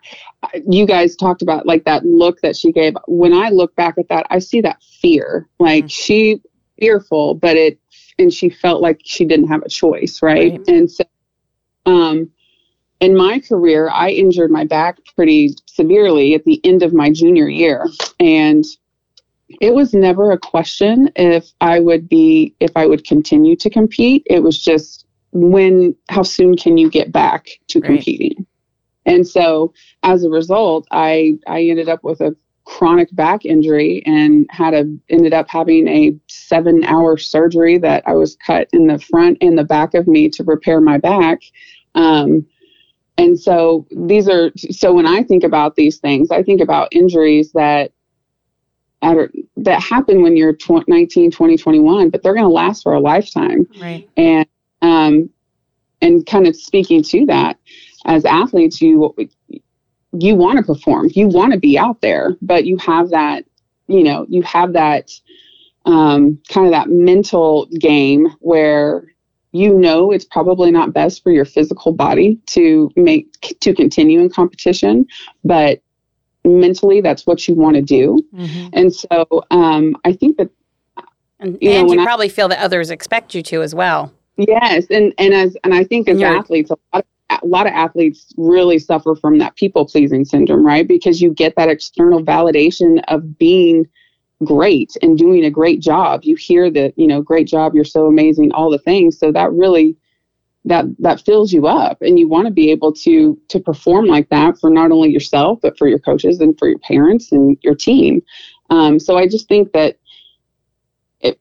you 0.68 0.86
guys 0.86 1.16
talked 1.16 1.40
about 1.40 1.66
like 1.66 1.84
that 1.84 2.04
look 2.04 2.40
that 2.40 2.56
she 2.56 2.72
gave. 2.72 2.94
When 3.06 3.32
I 3.32 3.50
look 3.50 3.74
back 3.76 3.96
at 3.98 4.08
that, 4.08 4.26
I 4.30 4.38
see 4.38 4.60
that 4.62 4.82
fear. 5.00 5.46
Like 5.58 5.84
Mm. 5.84 5.90
she 5.90 6.40
fearful, 6.80 7.34
but 7.34 7.56
it 7.56 7.78
and 8.18 8.32
she 8.32 8.48
felt 8.50 8.82
like 8.82 9.00
she 9.04 9.24
didn't 9.24 9.48
have 9.48 9.62
a 9.62 9.68
choice, 9.68 10.20
right? 10.22 10.52
Right. 10.52 10.68
And 10.68 10.90
so 10.90 11.04
um 11.86 12.30
in 13.00 13.16
my 13.16 13.38
career, 13.38 13.90
I 13.92 14.10
injured 14.10 14.50
my 14.50 14.64
back 14.64 14.98
pretty 15.14 15.54
severely 15.66 16.34
at 16.34 16.44
the 16.44 16.60
end 16.64 16.82
of 16.82 16.92
my 16.92 17.10
junior 17.10 17.48
year. 17.48 17.86
And 18.18 18.64
it 19.60 19.72
was 19.74 19.94
never 19.94 20.32
a 20.32 20.38
question 20.38 21.10
if 21.16 21.50
I 21.60 21.78
would 21.80 22.08
be 22.08 22.54
if 22.60 22.72
I 22.76 22.86
would 22.86 23.04
continue 23.04 23.56
to 23.56 23.70
compete. 23.70 24.24
It 24.26 24.42
was 24.42 24.62
just 24.62 25.06
when 25.32 25.94
how 26.08 26.22
soon 26.22 26.56
can 26.56 26.76
you 26.76 26.90
get 26.90 27.12
back 27.12 27.48
to 27.68 27.80
Right. 27.80 27.86
competing? 27.86 28.46
And 29.06 29.26
so 29.26 29.72
as 30.02 30.24
a 30.24 30.28
result, 30.30 30.86
I 30.90 31.38
I 31.46 31.62
ended 31.62 31.88
up 31.88 32.02
with 32.02 32.20
a 32.20 32.36
chronic 32.68 33.08
back 33.16 33.46
injury 33.46 34.02
and 34.04 34.46
had 34.50 34.74
a 34.74 34.84
ended 35.08 35.32
up 35.32 35.48
having 35.48 35.88
a 35.88 36.12
7-hour 36.28 37.16
surgery 37.16 37.78
that 37.78 38.02
I 38.06 38.12
was 38.12 38.36
cut 38.46 38.68
in 38.74 38.86
the 38.88 38.98
front 38.98 39.38
and 39.40 39.56
the 39.56 39.64
back 39.64 39.94
of 39.94 40.06
me 40.06 40.28
to 40.28 40.44
repair 40.44 40.78
my 40.80 40.98
back. 40.98 41.40
Um, 41.94 42.46
and 43.16 43.40
so 43.40 43.86
these 43.90 44.28
are 44.28 44.52
so 44.56 44.92
when 44.92 45.06
I 45.06 45.22
think 45.22 45.44
about 45.44 45.76
these 45.76 45.96
things, 45.96 46.30
I 46.30 46.42
think 46.42 46.60
about 46.60 46.88
injuries 46.92 47.52
that 47.52 47.92
are, 49.00 49.30
that 49.56 49.80
happen 49.80 50.22
when 50.22 50.36
you're 50.36 50.52
tw- 50.52 50.86
19, 50.86 51.30
20, 51.30 51.56
21, 51.56 52.10
but 52.10 52.22
they're 52.22 52.34
going 52.34 52.44
to 52.44 52.50
last 52.50 52.82
for 52.82 52.92
a 52.92 53.00
lifetime 53.00 53.66
Right. 53.80 54.08
and 54.16 54.46
um 54.82 55.30
and 56.02 56.26
kind 56.26 56.46
of 56.46 56.54
speaking 56.54 57.02
to 57.04 57.24
that 57.26 57.58
as 58.04 58.24
athletes 58.26 58.80
you 58.82 59.14
you 60.12 60.34
want 60.34 60.58
to 60.58 60.64
perform 60.64 61.08
you 61.14 61.26
want 61.28 61.52
to 61.52 61.58
be 61.58 61.78
out 61.78 62.00
there 62.00 62.36
but 62.40 62.64
you 62.64 62.76
have 62.78 63.10
that 63.10 63.44
you 63.88 64.02
know 64.02 64.24
you 64.28 64.42
have 64.42 64.72
that 64.72 65.10
um 65.84 66.38
kind 66.48 66.66
of 66.66 66.72
that 66.72 66.88
mental 66.88 67.66
game 67.78 68.26
where 68.40 69.04
you 69.52 69.74
know 69.74 70.10
it's 70.10 70.24
probably 70.24 70.70
not 70.70 70.92
best 70.92 71.22
for 71.22 71.30
your 71.30 71.44
physical 71.44 71.92
body 71.92 72.38
to 72.46 72.90
make 72.96 73.26
to 73.60 73.74
continue 73.74 74.18
in 74.20 74.30
competition 74.30 75.06
but 75.44 75.80
mentally 76.44 77.00
that's 77.00 77.26
what 77.26 77.46
you 77.46 77.54
want 77.54 77.76
to 77.76 77.82
do 77.82 78.22
Mhm. 78.34 78.70
and 78.72 78.94
so 78.94 79.26
um 79.50 79.96
i 80.04 80.12
think 80.12 80.36
that 80.38 80.48
And, 81.40 81.56
You 81.60 81.70
know, 81.70 81.76
and 81.80 81.88
when 81.88 81.98
you 81.98 82.02
I- 82.02 82.06
probably 82.06 82.28
feel 82.28 82.48
that 82.48 82.58
others 82.58 82.90
expect 82.90 83.32
you 83.32 83.42
to 83.44 83.62
as 83.62 83.72
well. 83.72 84.10
Yes, 84.36 84.86
and 84.90 85.14
and 85.18 85.32
as 85.32 85.56
and 85.62 85.72
I 85.72 85.84
think 85.84 86.08
as 86.08 86.18
you're- 86.20 86.36
athletes, 86.36 86.70
a 86.70 86.76
lot, 86.92 87.04
of, 87.04 87.04
a 87.30 87.46
lot 87.46 87.66
of 87.66 87.72
athletes 87.72 88.32
really 88.36 88.78
suffer 88.78 89.14
from 89.14 89.38
that 89.38 89.56
people 89.56 89.86
pleasing 89.86 90.24
syndrome, 90.24 90.64
right? 90.64 90.88
Because 90.88 91.20
you 91.20 91.32
get 91.32 91.54
that 91.56 91.68
external 91.68 92.22
validation 92.22 93.02
of 93.08 93.38
being 93.38 93.86
great 94.44 94.96
and 95.02 95.18
doing 95.18 95.44
a 95.44 95.50
great 95.50 95.80
job. 95.80 96.20
You 96.24 96.36
hear 96.36 96.70
that, 96.70 96.94
you 96.96 97.06
know, 97.06 97.20
great 97.20 97.46
job, 97.46 97.74
you're 97.74 97.84
so 97.84 98.06
amazing, 98.06 98.52
all 98.52 98.70
the 98.70 98.78
things. 98.78 99.18
So 99.18 99.32
that 99.32 99.52
really 99.52 99.96
that 100.64 100.84
that 100.98 101.20
fills 101.20 101.52
you 101.52 101.66
up 101.66 102.02
and 102.02 102.18
you 102.18 102.28
want 102.28 102.46
to 102.46 102.52
be 102.52 102.70
able 102.70 102.92
to 102.92 103.38
to 103.48 103.60
perform 103.60 104.06
like 104.06 104.28
that 104.28 104.58
for 104.58 104.70
not 104.70 104.90
only 104.90 105.08
yourself 105.08 105.58
but 105.62 105.78
for 105.78 105.86
your 105.88 106.00
coaches 106.00 106.40
and 106.40 106.58
for 106.58 106.68
your 106.68 106.78
parents 106.80 107.32
and 107.32 107.56
your 107.62 107.74
team. 107.74 108.20
Um, 108.70 108.98
so 108.98 109.16
I 109.16 109.26
just 109.28 109.48
think 109.48 109.72
that 109.72 109.98
it, 111.20 111.38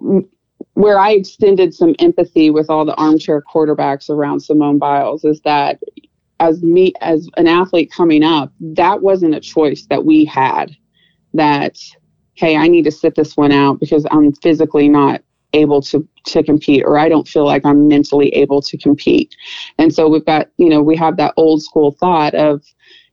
where 0.73 0.99
I 0.99 1.11
extended 1.11 1.73
some 1.73 1.95
empathy 1.99 2.49
with 2.49 2.69
all 2.69 2.85
the 2.85 2.95
armchair 2.95 3.41
quarterbacks 3.41 4.09
around 4.09 4.41
Simone 4.41 4.77
Biles 4.77 5.23
is 5.23 5.41
that 5.41 5.79
as 6.39 6.61
me 6.61 6.93
as 7.01 7.27
an 7.37 7.47
athlete 7.47 7.91
coming 7.91 8.23
up, 8.23 8.51
that 8.59 9.01
wasn't 9.01 9.35
a 9.35 9.39
choice 9.39 9.87
that 9.89 10.05
we 10.05 10.25
had. 10.25 10.75
That 11.33 11.77
hey, 12.35 12.55
I 12.55 12.67
need 12.67 12.83
to 12.83 12.91
sit 12.91 13.15
this 13.15 13.35
one 13.35 13.51
out 13.51 13.79
because 13.79 14.05
I'm 14.11 14.31
physically 14.33 14.87
not 14.87 15.21
able 15.53 15.81
to 15.81 16.07
to 16.25 16.43
compete 16.43 16.83
or 16.85 16.97
I 16.97 17.09
don't 17.09 17.27
feel 17.27 17.45
like 17.45 17.65
I'm 17.65 17.87
mentally 17.87 18.29
able 18.29 18.61
to 18.61 18.77
compete. 18.77 19.35
And 19.77 19.93
so 19.93 20.07
we've 20.07 20.25
got, 20.25 20.47
you 20.57 20.69
know, 20.69 20.81
we 20.81 20.95
have 20.97 21.17
that 21.17 21.33
old 21.37 21.63
school 21.63 21.91
thought 21.91 22.35
of 22.35 22.63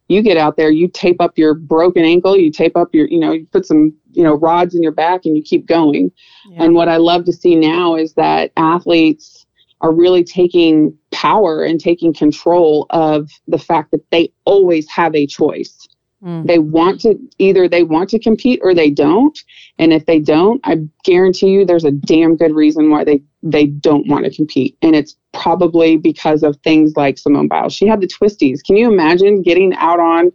you 0.08 0.22
get 0.22 0.36
out 0.36 0.56
there, 0.56 0.70
you 0.70 0.88
tape 0.88 1.20
up 1.20 1.38
your 1.38 1.54
broken 1.54 2.04
ankle, 2.04 2.36
you 2.36 2.50
tape 2.50 2.76
up 2.76 2.94
your, 2.94 3.06
you 3.08 3.18
know, 3.18 3.32
you 3.32 3.46
put 3.46 3.66
some, 3.66 3.94
you 4.12 4.22
know, 4.22 4.34
rods 4.34 4.74
in 4.74 4.82
your 4.82 4.92
back 4.92 5.22
and 5.24 5.36
you 5.36 5.42
keep 5.42 5.66
going. 5.66 6.10
Yeah. 6.50 6.64
And 6.64 6.74
what 6.74 6.88
I 6.88 6.96
love 6.96 7.24
to 7.24 7.32
see 7.32 7.54
now 7.56 7.96
is 7.96 8.14
that 8.14 8.52
athletes 8.56 9.46
are 9.80 9.92
really 9.92 10.24
taking 10.24 10.96
power 11.10 11.62
and 11.62 11.80
taking 11.80 12.12
control 12.12 12.86
of 12.90 13.30
the 13.48 13.58
fact 13.58 13.90
that 13.90 14.10
they 14.10 14.32
always 14.44 14.88
have 14.88 15.14
a 15.14 15.26
choice. 15.26 15.86
Mm. 16.22 16.46
They 16.46 16.58
want 16.58 17.00
to 17.02 17.18
either 17.38 17.68
they 17.68 17.82
want 17.82 18.08
to 18.10 18.18
compete 18.18 18.60
or 18.62 18.74
they 18.74 18.90
don't. 18.90 19.38
And 19.78 19.92
if 19.92 20.06
they 20.06 20.18
don't, 20.20 20.60
I 20.64 20.78
guarantee 21.04 21.48
you 21.48 21.66
there's 21.66 21.84
a 21.84 21.90
damn 21.90 22.36
good 22.36 22.54
reason 22.54 22.90
why 22.90 23.04
they 23.04 23.22
they 23.42 23.66
don't 23.66 24.08
want 24.08 24.24
to 24.24 24.34
compete. 24.34 24.76
And 24.80 24.96
it's 24.96 25.16
probably 25.34 25.96
because 25.96 26.42
of 26.42 26.56
things 26.58 26.94
like 26.96 27.18
Simone 27.18 27.48
Biles. 27.48 27.72
She 27.74 27.86
had 27.86 28.00
the 28.00 28.06
twisties. 28.06 28.64
Can 28.64 28.76
you 28.76 28.90
imagine 28.90 29.42
getting 29.42 29.74
out 29.74 30.00
on 30.00 30.32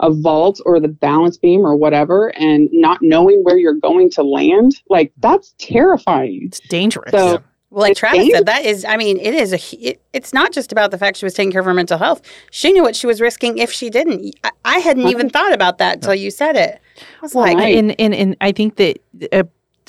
a 0.00 0.10
vault 0.10 0.60
or 0.66 0.80
the 0.80 0.88
balance 0.88 1.36
beam 1.36 1.60
or 1.60 1.76
whatever 1.76 2.28
and 2.36 2.68
not 2.72 2.98
knowing 3.02 3.42
where 3.44 3.56
you're 3.58 3.74
going 3.74 4.10
to 4.10 4.22
land? 4.22 4.72
Like 4.88 5.12
that's 5.18 5.54
terrifying. 5.58 6.40
It's 6.44 6.60
dangerous. 6.60 7.10
So 7.12 7.42
Well, 7.70 7.82
like 7.82 7.96
Travis 7.96 8.18
dangerous. 8.20 8.38
said, 8.38 8.46
that 8.46 8.64
is, 8.64 8.84
I 8.84 8.96
mean, 8.96 9.18
it 9.18 9.34
is 9.34 9.52
a, 9.52 9.76
it, 9.88 10.00
it's 10.12 10.32
not 10.32 10.52
just 10.52 10.72
about 10.72 10.90
the 10.90 10.98
fact 10.98 11.18
she 11.18 11.24
was 11.26 11.34
taking 11.34 11.52
care 11.52 11.60
of 11.60 11.66
her 11.66 11.74
mental 11.74 11.98
health. 11.98 12.22
She 12.50 12.72
knew 12.72 12.82
what 12.82 12.96
she 12.96 13.06
was 13.06 13.20
risking 13.20 13.58
if 13.58 13.70
she 13.70 13.90
didn't. 13.90 14.34
I, 14.42 14.50
I 14.64 14.78
hadn't 14.78 15.06
even 15.06 15.30
thought 15.30 15.52
about 15.52 15.78
that 15.78 15.96
until 15.96 16.14
you 16.14 16.30
said 16.30 16.56
it. 16.56 16.80
I 16.98 17.02
was 17.22 17.34
Well, 17.34 17.44
like, 17.44 17.56
Right. 17.58 17.76
and, 17.76 17.98
and 18.00 18.14
and 18.14 18.36
I 18.40 18.52
think 18.52 18.76
that 18.76 18.98
uh, 19.32 19.44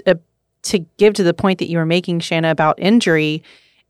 uh, 0.06 0.16
to 0.64 0.80
give 0.98 1.14
to 1.16 1.24
the 1.24 1.34
point 1.34 1.58
that 1.60 1.70
you 1.70 1.78
were 1.80 1.86
making, 1.86 2.20
Shanna, 2.20 2.52
about 2.52 2.78
injury, 2.80 3.42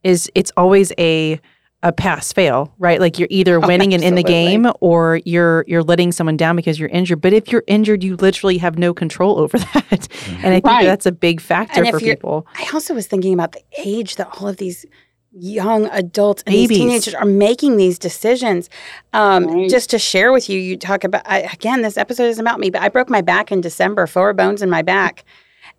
is 0.04 0.30
it's 0.36 0.52
always 0.58 0.92
a 0.98 1.40
a 1.84 1.92
pass 1.92 2.32
fail, 2.32 2.72
right? 2.78 3.00
Like 3.00 3.18
you're 3.18 3.28
either 3.32 3.56
Oh, 3.56 3.68
winning 3.68 3.96
and 3.96 4.04
in 4.04 4.14
the 4.14 4.22
game, 4.24 4.68
or 4.82 5.20
you're 5.26 5.66
you're 5.68 5.82
letting 5.82 6.12
someone 6.12 6.38
down 6.38 6.56
because 6.56 6.80
you're 6.80 6.90
injured. 6.90 7.22
But 7.22 7.34
if 7.34 7.52
you're 7.52 7.64
injured, 7.66 8.04
you 8.04 8.16
literally 8.18 8.60
have 8.60 8.78
no 8.78 8.94
control 8.94 9.40
over 9.40 9.58
that, 9.74 10.08
and 10.44 10.48
I 10.48 10.52
think 10.62 10.66
Right. 10.66 10.86
that's 10.86 11.08
a 11.08 11.12
big 11.12 11.42
factor 11.42 11.82
And 11.82 11.90
for 11.90 12.00
people. 12.00 12.46
I 12.56 12.68
also 12.74 12.94
was 12.94 13.08
thinking 13.08 13.34
about 13.34 13.54
the 13.54 13.64
age 13.84 14.18
that 14.18 14.28
all 14.40 14.48
of 14.48 14.58
these 14.58 14.86
young 15.34 15.86
adults 15.88 16.44
and 16.46 16.54
these 16.54 16.68
teenagers 16.70 17.14
are 17.16 17.26
making 17.26 17.78
these 17.78 17.98
decisions. 17.98 18.70
Um, 19.14 19.48
Right. 19.48 19.70
Just 19.70 19.90
to 19.92 19.98
share 19.98 20.32
with 20.34 20.50
you, 20.50 20.60
you 20.60 20.76
talk 20.78 21.04
about, 21.06 21.22
I, 21.26 21.40
again, 21.40 21.82
this 21.84 21.98
episode 21.98 22.26
isn't 22.26 22.46
about 22.46 22.60
me, 22.60 22.70
but 22.70 22.82
I 22.82 22.90
broke 22.90 23.10
my 23.10 23.22
back 23.22 23.50
in 23.52 23.62
December, 23.62 24.06
four 24.08 24.34
bones 24.34 24.62
in 24.62 24.70
my 24.70 24.82
back. 24.82 25.24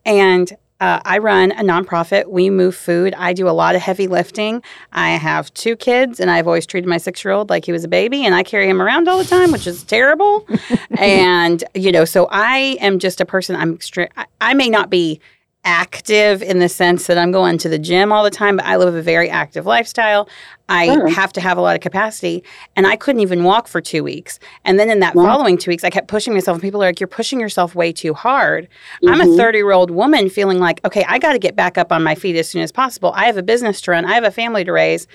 And 0.06 0.50
uh, 0.82 1.00
I 1.04 1.18
run 1.18 1.52
a 1.52 1.62
nonprofit. 1.62 2.26
We 2.26 2.50
move 2.50 2.74
food. 2.74 3.14
I 3.16 3.34
do 3.34 3.48
a 3.48 3.54
lot 3.54 3.76
of 3.76 3.82
heavy 3.82 4.08
lifting. 4.08 4.64
I 4.92 5.10
have 5.10 5.54
two 5.54 5.76
kids, 5.76 6.18
and 6.18 6.28
I've 6.28 6.48
always 6.48 6.66
treated 6.66 6.88
my 6.88 6.98
six 6.98 7.24
year 7.24 7.30
old 7.30 7.50
like 7.50 7.64
he 7.64 7.70
was 7.70 7.84
a 7.84 7.88
baby, 7.88 8.26
and 8.26 8.34
I 8.34 8.42
carry 8.42 8.68
him 8.68 8.82
around 8.82 9.06
all 9.06 9.16
the 9.16 9.24
time, 9.24 9.52
which 9.52 9.68
is 9.68 9.84
terrible. 9.84 10.44
and, 10.98 11.62
you 11.74 11.92
know, 11.92 12.04
so 12.04 12.26
I 12.32 12.76
am 12.80 12.98
just 12.98 13.20
a 13.20 13.24
person, 13.24 13.54
I'm 13.54 13.78
extre- 13.78 14.10
I, 14.16 14.26
I 14.40 14.54
may 14.54 14.68
not 14.68 14.90
be 14.90 15.20
active 15.64 16.42
in 16.42 16.58
the 16.58 16.68
sense 16.68 17.06
that 17.06 17.16
I'm 17.16 17.30
going 17.30 17.56
to 17.58 17.68
the 17.68 17.78
gym 17.78 18.10
all 18.12 18.24
the 18.24 18.30
time, 18.30 18.56
but 18.56 18.66
I 18.66 18.76
live 18.76 18.94
a 18.96 19.02
very 19.02 19.30
active 19.30 19.64
lifestyle. 19.64 20.28
I 20.68 20.86
Sure. 20.86 21.08
have 21.08 21.32
to 21.34 21.40
have 21.40 21.56
a 21.56 21.60
lot 21.60 21.76
of 21.76 21.82
capacity, 21.82 22.42
and 22.74 22.84
I 22.86 22.96
couldn't 22.96 23.20
even 23.20 23.44
walk 23.44 23.68
for 23.68 23.80
two 23.80 24.02
weeks. 24.02 24.40
And 24.64 24.78
then 24.78 24.90
in 24.90 24.98
that 25.00 25.14
Wow. 25.14 25.24
following 25.24 25.56
two 25.56 25.70
weeks, 25.70 25.84
I 25.84 25.90
kept 25.90 26.08
pushing 26.08 26.32
myself, 26.34 26.56
and 26.56 26.62
people 26.62 26.82
are 26.82 26.86
like, 26.86 26.98
You're 26.98 27.06
pushing 27.06 27.38
yourself 27.38 27.74
way 27.76 27.92
too 27.92 28.12
hard. 28.12 28.66
I'm 29.06 29.20
a 29.20 29.24
Mhm. 29.24 29.36
30 29.36 29.58
year 29.58 29.70
old 29.72 29.90
woman 29.92 30.28
feeling 30.28 30.58
like, 30.58 30.80
Okay, 30.84 31.04
I 31.08 31.18
got 31.18 31.32
to 31.34 31.38
get 31.38 31.54
back 31.54 31.78
up 31.78 31.92
on 31.92 32.02
my 32.02 32.14
feet 32.16 32.34
as 32.36 32.48
soon 32.48 32.62
as 32.62 32.72
possible. 32.72 33.12
I 33.14 33.26
have 33.26 33.36
a 33.36 33.42
business 33.42 33.80
to 33.82 33.92
run, 33.92 34.04
I 34.04 34.14
have 34.14 34.24
a 34.24 34.30
family 34.32 34.64
to 34.64 34.72
raise. 34.72 35.06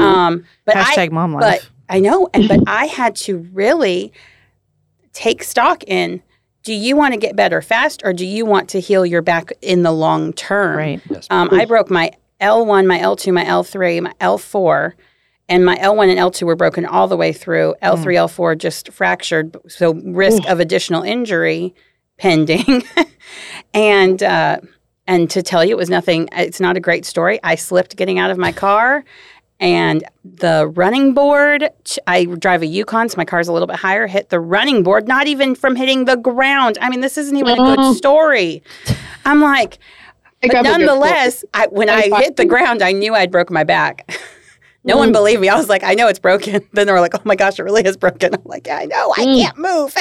Um, 0.00 0.44
but 0.64 0.76
I, 0.76 0.82
Hashtag 0.96 1.10
mom 1.12 1.32
life. 1.34 1.42
but 1.88 1.94
I 1.94 2.00
know, 2.00 2.28
and 2.34 2.48
but 2.48 2.60
I 2.66 2.86
had 2.86 3.14
to 3.16 3.38
really 3.52 4.12
take 5.12 5.44
stock 5.44 5.84
in 5.86 6.22
do 6.66 6.74
you 6.74 6.96
want 6.96 7.14
to 7.14 7.20
get 7.20 7.36
better 7.36 7.62
fast 7.62 8.02
or 8.04 8.12
do 8.12 8.26
you 8.26 8.44
want 8.44 8.68
to 8.70 8.80
heal 8.80 9.06
your 9.06 9.22
back 9.22 9.52
in 9.62 9.84
the 9.84 9.92
long 9.92 10.32
term? 10.32 10.76
right. 10.76 11.00
Yes. 11.08 11.28
Um, 11.30 11.48
I 11.52 11.64
broke 11.64 11.90
my 11.90 12.10
L1, 12.40 12.86
my 12.88 12.98
L2, 12.98 13.32
my 13.32 13.44
L3, 13.44 14.02
my 14.02 14.12
L4, 14.20 14.94
and 15.48 15.64
my 15.64 15.76
L1 15.76 16.10
and 16.10 16.18
L2 16.18 16.42
were 16.42 16.56
broken 16.56 16.84
all 16.84 17.06
the 17.06 17.16
way 17.16 17.32
through. 17.32 17.76
L3, 17.84 18.04
L4 18.16 18.58
just 18.58 18.92
fractured, 18.92 19.56
so 19.68 19.94
risk 19.94 20.44
of 20.48 20.58
additional 20.58 21.04
injury 21.04 21.72
pending. 22.18 22.82
and 23.72 24.20
uh, 24.24 24.58
and 25.06 25.30
to 25.30 25.44
tell 25.44 25.64
you, 25.64 25.70
it 25.70 25.78
was 25.78 25.88
nothing. 25.88 26.28
It's 26.32 26.58
not 26.58 26.76
a 26.76 26.80
great 26.80 27.06
story. 27.06 27.38
I 27.44 27.54
slipped 27.54 27.96
getting 27.96 28.18
out 28.18 28.32
of 28.32 28.38
my 28.38 28.50
car. 28.50 29.04
And 29.58 30.04
the 30.22 30.68
running 30.74 31.14
board, 31.14 31.70
I 32.06 32.26
drive 32.26 32.60
a 32.62 32.66
Yukon, 32.66 33.08
so 33.08 33.16
my 33.16 33.24
car's 33.24 33.48
a 33.48 33.52
little 33.52 33.66
bit 33.66 33.76
higher, 33.76 34.06
hit 34.06 34.28
the 34.28 34.38
running 34.38 34.82
board, 34.82 35.08
not 35.08 35.26
even 35.28 35.54
from 35.54 35.76
hitting 35.76 36.04
the 36.04 36.16
ground. 36.16 36.76
I 36.80 36.90
mean, 36.90 37.00
this 37.00 37.16
isn't 37.16 37.36
even 37.36 37.58
a 37.58 37.64
good 37.76 37.96
story. 37.96 38.62
I'm 39.24 39.40
like, 39.40 39.78
but 40.42 40.50
got 40.52 40.66
a 40.66 40.68
good 40.68 40.78
nonetheless, 40.80 41.42
I, 41.54 41.68
when 41.68 41.88
I 41.88 42.02
hit 42.20 42.36
the 42.36 42.44
ground, 42.44 42.82
I 42.82 42.92
knew 42.92 43.14
I'd 43.14 43.30
broke 43.30 43.50
my 43.50 43.64
back. 43.64 44.06
no 44.84 44.94
Mm. 44.96 44.98
one 44.98 45.12
believed 45.12 45.40
me. 45.40 45.48
I 45.48 45.56
was 45.56 45.70
like, 45.70 45.82
I 45.82 45.94
know 45.94 46.06
it's 46.08 46.18
broken. 46.18 46.60
Then 46.74 46.86
they 46.86 46.92
were 46.92 47.00
like, 47.00 47.14
Oh 47.14 47.22
my 47.24 47.34
gosh, 47.34 47.58
it 47.58 47.62
really 47.62 47.82
is 47.84 47.96
broken. 47.96 48.34
I'm 48.34 48.42
like, 48.44 48.66
Yeah, 48.66 48.76
I 48.76 48.84
know, 48.84 49.14
I 49.16 49.24
Mm. 49.24 49.40
can't 49.40 49.58
move. 49.58 49.96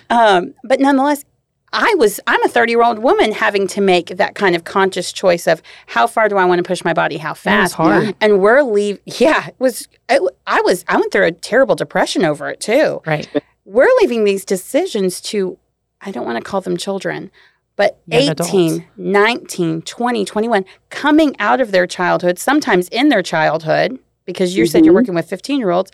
um, 0.10 0.54
but 0.64 0.78
nonetheless, 0.78 1.24
I 1.72 1.94
was 1.98 2.18
I'm 2.26 2.42
a 2.44 2.48
30 2.48 2.72
year 2.72 2.82
old 2.82 2.98
woman 3.00 3.32
having 3.32 3.66
to 3.68 3.80
make 3.80 4.08
that 4.16 4.34
kind 4.34 4.56
of 4.56 4.64
conscious 4.64 5.12
choice 5.12 5.46
of 5.46 5.62
how 5.86 6.06
far 6.06 6.28
do 6.28 6.36
I 6.36 6.44
want 6.44 6.58
to 6.60 6.62
push 6.62 6.82
my 6.84 6.94
body, 6.94 7.18
how 7.18 7.34
That 7.34 7.62
was 7.62 7.72
fast. 7.72 7.74
hard. 7.74 8.14
And 8.20 8.40
we're 8.40 8.62
leave. 8.62 9.00
Yeah, 9.04 9.48
it 9.48 9.56
was. 9.58 9.86
It, 10.08 10.22
I 10.46 10.60
was. 10.62 10.84
I 10.88 10.96
went 10.96 11.12
through 11.12 11.26
a 11.26 11.32
terrible 11.32 11.74
depression 11.74 12.24
over 12.24 12.48
it 12.48 12.60
too 12.60 13.02
Right. 13.06 13.28
we're 13.64 13.88
leaving 14.00 14.24
these 14.24 14.44
decisions 14.44 15.20
to 15.20 15.58
i 16.00 16.10
don't 16.10 16.24
want 16.24 16.38
to 16.42 16.44
call 16.50 16.60
them 16.62 16.76
children 16.76 17.30
but 17.76 17.98
Young 18.06 18.22
18 18.22 18.30
adults. 18.72 18.86
19 18.96 19.82
20 19.82 20.24
21 20.24 20.64
coming 20.90 21.36
out 21.38 21.60
of 21.60 21.70
their 21.70 21.86
childhood 21.86 22.38
sometimes 22.38 22.88
in 22.88 23.08
their 23.10 23.22
childhood 23.22 23.98
because 24.24 24.56
you 24.56 24.64
said 24.66 24.84
you're 24.84 24.92
Mhm. 24.94 24.96
working 25.00 25.14
with 25.14 25.28
15 25.28 25.58
year 25.58 25.70
olds 25.70 25.90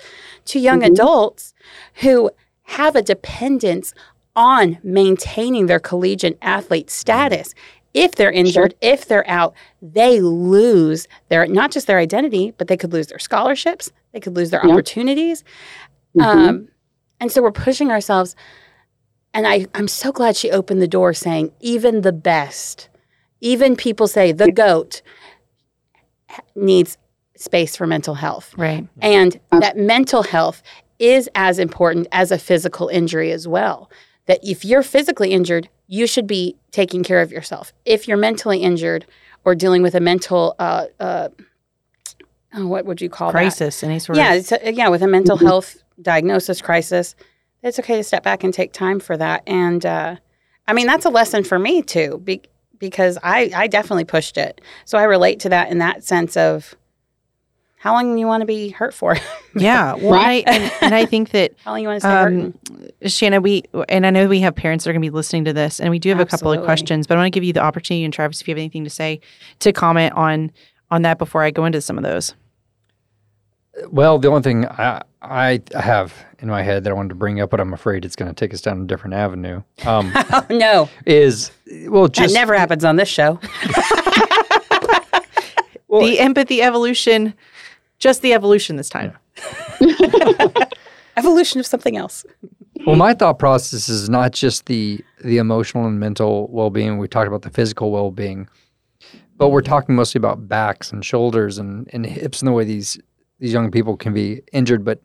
to 0.47 0.59
young 0.61 0.81
Mhm. 0.83 0.93
adults 0.93 1.53
who 2.03 2.31
have 2.65 2.95
a 2.97 3.03
dependence 3.03 3.93
on 4.37 4.79
maintaining 4.83 5.66
their 5.66 5.81
collegiate 5.81 6.38
athlete 6.42 6.90
status 6.90 7.55
if 7.92 8.16
they're 8.16 8.33
injured 8.33 8.75
if 8.81 9.07
they're 9.07 9.29
out 9.29 9.55
they 9.81 10.20
lose 10.20 11.07
their 11.29 11.47
not 11.47 11.70
just 11.70 11.87
their 11.87 11.99
identity 11.99 12.53
but 12.59 12.66
they 12.66 12.77
could 12.77 12.92
lose 12.92 13.07
their 13.07 13.18
scholarships 13.20 13.92
they 14.12 14.18
could 14.20 14.35
lose 14.35 14.51
their 14.51 14.61
Yeah. 14.64 14.73
opportunities 14.73 15.44
Mhm. 16.16 16.23
um, 16.25 16.68
and 17.20 17.31
so 17.33 17.40
we're 17.42 17.53
pushing 17.53 17.90
ourselves. 17.90 18.35
And 19.33 19.47
I, 19.47 19.66
I'm 19.75 19.88
so 19.88 20.12
glad 20.12 20.37
she 20.37 20.51
opened 20.51 20.83
the 20.83 20.87
door 20.88 21.12
saying, 21.14 21.53
even 21.61 22.03
the 22.03 22.12
best, 22.12 22.88
even 23.40 23.75
people 23.77 24.07
say 24.07 24.31
the 24.31 24.53
GOAT 24.53 25.01
needs 26.55 26.99
space 27.37 27.77
for 27.77 27.87
mental 27.87 28.14
health. 28.14 28.55
Right. 28.57 28.87
And 29.01 29.40
that 29.53 29.77
mental 29.77 30.23
health 30.23 30.62
is 30.99 31.29
as 31.35 31.59
important 31.59 32.07
as 32.12 32.31
a 32.31 32.38
physical 32.38 32.88
injury 32.88 33.33
as 33.33 33.49
well. 33.49 33.90
That 34.27 34.41
if 34.43 34.65
you're 34.65 34.83
physically 34.83 35.33
injured, 35.33 35.69
you 35.87 36.07
should 36.07 36.27
be 36.27 36.57
taking 36.71 37.03
care 37.05 37.21
of 37.21 37.31
yourself. 37.31 37.73
If 37.85 38.09
you're 38.09 38.17
mentally 38.17 38.59
injured 38.63 39.05
or 39.45 39.55
dealing 39.55 39.83
with 39.83 39.95
a 39.95 40.01
mental, 40.01 40.55
uh, 40.59 40.87
uh, 40.99 41.29
oh, 42.55 42.67
what 42.67 42.87
would 42.87 43.01
you 43.01 43.11
call 43.11 43.29
that? 43.29 43.33
Crisis. 43.33 43.83
Any 43.83 43.99
sort 43.99 44.17
yeah, 44.17 44.33
of. 44.33 44.39
it's 44.41 44.53
a, 44.53 44.73
yeah, 44.73 44.89
with 44.89 45.03
a 45.03 45.07
mental 45.09 45.37
Mhm. 45.37 45.47
health 45.47 45.77
diagnosis 46.01 46.63
crisis, 46.63 47.15
it's 47.63 47.79
okay 47.79 47.97
to 47.97 48.03
step 48.05 48.23
back 48.23 48.45
and 48.45 48.53
take 48.53 48.73
time 48.73 48.99
for 49.01 49.17
that. 49.17 49.43
And 49.47 49.85
uh, 49.85 50.17
I 50.67 50.73
mean, 50.73 50.87
that's 50.87 51.05
a 51.05 51.11
lesson 51.11 51.45
for 51.45 51.59
me 51.59 51.83
too, 51.83 52.21
be, 52.25 52.41
because 52.79 53.19
I 53.23 53.51
I 53.55 53.67
definitely 53.67 54.05
pushed 54.05 54.37
it. 54.39 54.61
So 54.87 54.97
I 54.99 55.05
relate 55.05 55.41
to 55.41 55.49
that 55.51 55.71
in 55.71 55.79
that 55.79 56.03
sense 56.05 56.37
of 56.37 56.75
how 57.85 57.92
long 57.92 58.16
you 58.16 58.27
want 58.27 58.40
to 58.40 58.47
be 58.47 58.70
hurt 58.70 58.94
for, 58.94 59.14
Yeah. 59.55 59.92
Well, 59.92 60.14
Right. 60.14 60.42
And, 60.47 60.73
and 60.81 60.94
I 60.94 61.05
think 61.05 61.33
that 61.33 61.53
how 61.66 61.73
long 61.73 61.83
you 61.83 61.88
want 61.88 62.01
to 62.01 62.07
stay 62.09 62.16
Um, 62.16 62.55
hurting. 62.70 62.90
Shanna, 63.11 63.42
we 63.42 63.64
and 63.90 64.07
I 64.07 64.11
know 64.11 64.27
we 64.27 64.40
have 64.40 64.57
parents 64.57 64.85
that 64.85 64.90
are 64.90 64.94
going 64.94 65.03
to 65.03 65.11
be 65.11 65.14
listening 65.14 65.44
to 65.44 65.53
this, 65.53 65.81
and 65.81 65.90
we 65.90 65.99
do 65.99 66.09
have 66.09 66.18
a 66.18 66.25
couple 66.25 66.51
of 66.51 66.64
questions, 66.64 67.07
but 67.07 67.18
I 67.18 67.20
want 67.20 67.27
to 67.27 67.31
give 67.37 67.44
you 67.44 67.53
the 67.53 67.61
opportunity, 67.61 68.03
and 68.03 68.12
Travis, 68.14 68.40
if 68.40 68.49
you 68.49 68.53
have 68.53 68.59
anything 68.59 68.85
to 68.85 68.90
say, 68.90 69.20
to 69.59 69.70
comment 69.70 70.14
on 70.14 70.51
on 70.90 71.03
that 71.03 71.18
before 71.18 71.42
I 71.42 71.51
go 71.51 71.66
into 71.66 71.83
some 71.83 71.99
of 71.99 72.05
those. 72.05 72.35
Well, 73.90 74.18
the 74.18 74.29
only 74.29 74.40
thing 74.40 74.66
I, 74.66 75.03
I 75.20 75.61
have 75.79 76.14
in 76.38 76.49
my 76.49 76.62
head 76.62 76.85
that 76.85 76.90
I 76.90 76.94
wanted 76.94 77.11
to 77.11 77.16
bring 77.16 77.38
up, 77.42 77.51
but 77.51 77.61
I'm 77.61 77.75
afraid 77.75 78.07
it's 78.07 78.16
going 78.16 78.31
to 78.31 78.35
take 78.35 78.55
us 78.55 78.62
down 78.62 78.81
a 78.81 78.87
different 78.87 79.12
avenue, 79.14 79.62
um, 79.85 80.11
oh 80.33 80.47
no, 80.49 80.88
is 81.05 81.51
well, 81.88 82.05
that 82.05 82.12
just 82.12 82.35
never 82.35 82.57
happens 82.57 82.83
on 82.83 82.97
this 82.97 83.11
show. 83.11 83.38
well, 85.88 86.01
the 86.03 86.18
empathy 86.18 86.62
evolution, 86.62 87.35
just 87.98 88.22
the 88.22 88.33
evolution 88.33 88.76
this 88.76 88.88
time. 88.88 89.16
Evolution 91.16 91.61
of 91.61 91.66
something 91.66 91.96
else. 91.96 92.24
Well, 92.87 92.96
my 92.96 93.14
thought 93.14 93.38
process 93.38 93.88
is 93.88 94.11
not 94.11 94.33
just 94.33 94.66
the 94.66 95.02
the 95.22 95.38
emotional 95.38 95.87
and 95.87 95.98
mental 95.98 96.48
well 96.50 96.70
being. 96.70 96.98
We 96.98 97.09
talked 97.09 97.28
about 97.28 97.42
the 97.42 97.50
physical 97.50 97.90
well 97.90 98.11
being, 98.11 98.48
but 99.37 99.50
we're 99.50 99.62
talking 99.62 99.94
mostly 99.94 100.18
about 100.18 100.48
backs 100.48 100.92
and 100.92 101.04
shoulders 101.04 101.59
and, 101.59 101.88
and 101.92 102.04
hips 102.04 102.40
and 102.40 102.48
the 102.48 102.52
way 102.52 102.64
these 102.64 102.98
these 103.38 103.52
young 103.52 103.70
people 103.70 103.96
can 103.96 104.12
be 104.12 104.42
injured. 104.52 104.85
But 104.85 105.00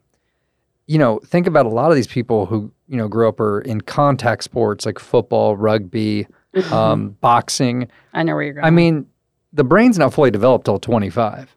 you 0.88 0.98
know, 0.98 1.20
think 1.20 1.48
about 1.48 1.66
a 1.66 1.70
lot 1.70 1.90
of 1.90 1.96
these 1.96 2.08
people 2.08 2.48
who 2.48 2.72
you 2.88 2.98
know 2.98 3.08
grew 3.08 3.30
up 3.30 3.40
or 3.40 3.62
in 3.62 3.82
contact 3.82 4.44
sports 4.44 4.86
like 4.86 5.00
football, 5.00 5.56
rugby, 5.56 6.28
um, 6.72 7.12
boxing. 7.22 7.88
I 8.14 8.24
know 8.24 8.34
where 8.34 8.44
you're 8.44 8.54
going. 8.56 8.66
I 8.66 8.72
mean, 8.72 9.06
the 9.54 9.64
brain's 9.64 9.98
not 9.98 10.14
fully 10.14 10.32
developed 10.32 10.66
till 10.66 10.80
25. 10.80 11.56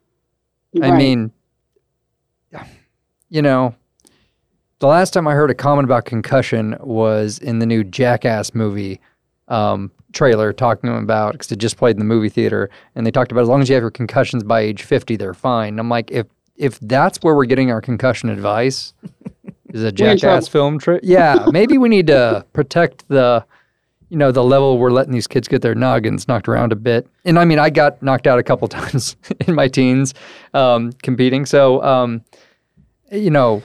I 0.80 0.90
Right. 0.90 0.98
mean, 0.98 1.32
you 3.28 3.42
know, 3.42 3.74
the 4.78 4.86
last 4.86 5.12
time 5.12 5.26
I 5.28 5.32
heard 5.34 5.50
a 5.50 5.54
comment 5.54 5.84
about 5.84 6.04
concussion 6.04 6.76
was 6.80 7.38
in 7.38 7.58
the 7.58 7.66
new 7.66 7.84
Jackass 7.84 8.54
movie 8.54 9.00
um, 9.48 9.90
trailer, 10.12 10.52
talking 10.52 10.90
about 10.96 11.32
because 11.32 11.50
it 11.52 11.56
just 11.58 11.76
played 11.76 11.96
in 11.96 11.98
the 11.98 12.04
movie 12.04 12.28
theater, 12.28 12.70
and 12.94 13.06
they 13.06 13.10
talked 13.10 13.32
about 13.32 13.42
as 13.42 13.48
long 13.48 13.60
as 13.60 13.68
you 13.68 13.74
have 13.74 13.82
your 13.82 13.90
concussions 13.90 14.42
by 14.42 14.60
age 14.60 14.82
50, 14.82 15.16
they're 15.16 15.34
fine. 15.34 15.78
I'm 15.78 15.88
like, 15.88 16.10
if 16.10 16.26
if 16.56 16.78
that's 16.80 17.18
where 17.22 17.34
we're 17.34 17.46
getting 17.46 17.70
our 17.70 17.80
concussion 17.80 18.28
advice, 18.28 18.92
is 19.72 19.82
a 19.82 19.84
We're 19.84 19.88
in 19.88 19.94
trouble. 19.94 20.16
Jackass 20.16 20.48
film 20.48 20.78
trip? 20.78 21.00
Yeah, 21.02 21.46
maybe 21.50 21.78
we 21.78 21.88
need 21.88 22.06
to 22.08 22.44
protect 22.52 23.08
the, 23.08 23.44
you 24.12 24.18
know, 24.18 24.30
the 24.30 24.44
level 24.44 24.76
we're 24.76 24.90
letting 24.90 25.14
these 25.14 25.26
kids 25.26 25.48
get 25.48 25.62
their 25.62 25.74
noggins 25.74 26.28
knocked 26.28 26.46
around 26.46 26.70
a 26.70 26.76
bit. 26.76 27.08
And 27.24 27.38
I 27.38 27.46
mean, 27.46 27.58
I 27.58 27.70
got 27.70 28.02
knocked 28.02 28.26
out 28.26 28.38
a 28.38 28.42
couple 28.42 28.68
times 28.80 29.16
in 29.48 29.54
my 29.54 29.68
teens 29.68 30.12
um, 30.52 30.92
competing. 31.02 31.46
So, 31.46 31.82
um, 31.82 32.22
you 33.10 33.30
know, 33.30 33.62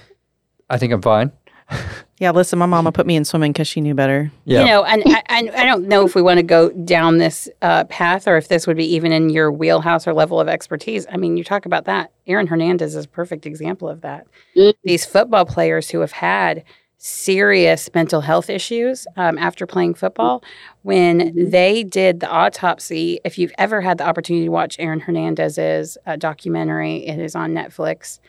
I 0.69 0.77
think 0.77 0.93
I'm 0.93 1.01
fine. 1.01 1.33
Yeah, 2.19 2.31
listen, 2.31 2.57
my 2.57 2.65
mama 2.65 2.91
put 2.91 3.05
me 3.05 3.15
in 3.15 3.25
swimming 3.25 3.51
because 3.51 3.67
she 3.67 3.79
knew 3.79 3.93
better. 3.93 4.31
Yeah. 4.43 4.61
You 4.61 4.65
know, 4.65 4.83
and 4.85 5.03
I, 5.05 5.21
I, 5.29 5.51
I 5.55 5.65
don't 5.65 5.87
know 5.87 6.03
if 6.03 6.15
we 6.15 6.23
want 6.23 6.39
to 6.39 6.43
go 6.43 6.71
down 6.71 7.19
this 7.19 7.47
uh, 7.61 7.83
path 7.83 8.27
or 8.27 8.37
if 8.37 8.47
this 8.47 8.65
would 8.65 8.75
be 8.75 8.91
even 8.95 9.11
in 9.11 9.29
your 9.29 9.51
wheelhouse 9.51 10.07
or 10.07 10.15
level 10.15 10.39
of 10.39 10.47
expertise. 10.47 11.05
I 11.11 11.17
mean, 11.17 11.37
you 11.37 11.43
talk 11.43 11.67
about 11.67 11.85
that. 11.85 12.11
Aaron 12.25 12.47
Hernandez 12.47 12.95
is 12.95 13.05
a 13.05 13.07
perfect 13.07 13.45
example 13.45 13.87
of 13.87 14.01
that. 14.01 14.25
Mhm. 14.55 14.73
These 14.83 15.05
football 15.05 15.45
players 15.45 15.91
who 15.91 15.99
have 15.99 16.13
had 16.13 16.63
serious 16.97 17.89
mental 17.93 18.21
health 18.21 18.49
issues 18.49 19.05
um, 19.15 19.37
after 19.37 19.65
playing 19.67 19.93
football, 19.93 20.43
when 20.81 21.19
Mhm. 21.33 21.51
they 21.51 21.83
did 21.83 22.19
the 22.19 22.29
autopsy, 22.29 23.19
if 23.23 23.37
you've 23.37 23.53
ever 23.57 23.81
had 23.81 23.97
the 23.99 24.07
opportunity 24.07 24.45
to 24.45 24.51
watch 24.51 24.75
Aaron 24.79 24.99
Hernandez's 24.99 25.97
uh, 26.07 26.15
documentary, 26.15 27.05
it 27.07 27.19
is 27.19 27.35
on 27.35 27.53
Netflix. 27.53 28.19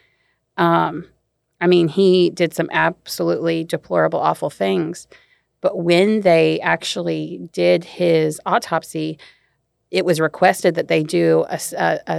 Um, 0.58 1.06
I 1.60 1.66
mean, 1.66 1.88
he 1.88 2.30
did 2.30 2.54
some 2.54 2.68
absolutely 2.72 3.64
deplorable, 3.64 4.20
awful 4.20 4.50
things. 4.50 5.08
But 5.60 5.78
when 5.78 6.20
they 6.20 6.60
actually 6.60 7.40
did 7.52 7.82
his 7.84 8.40
autopsy, 8.46 9.18
it 9.90 10.04
was 10.04 10.20
requested 10.20 10.74
that 10.76 10.86
they 10.88 11.02
do 11.02 11.44
a 11.48 11.58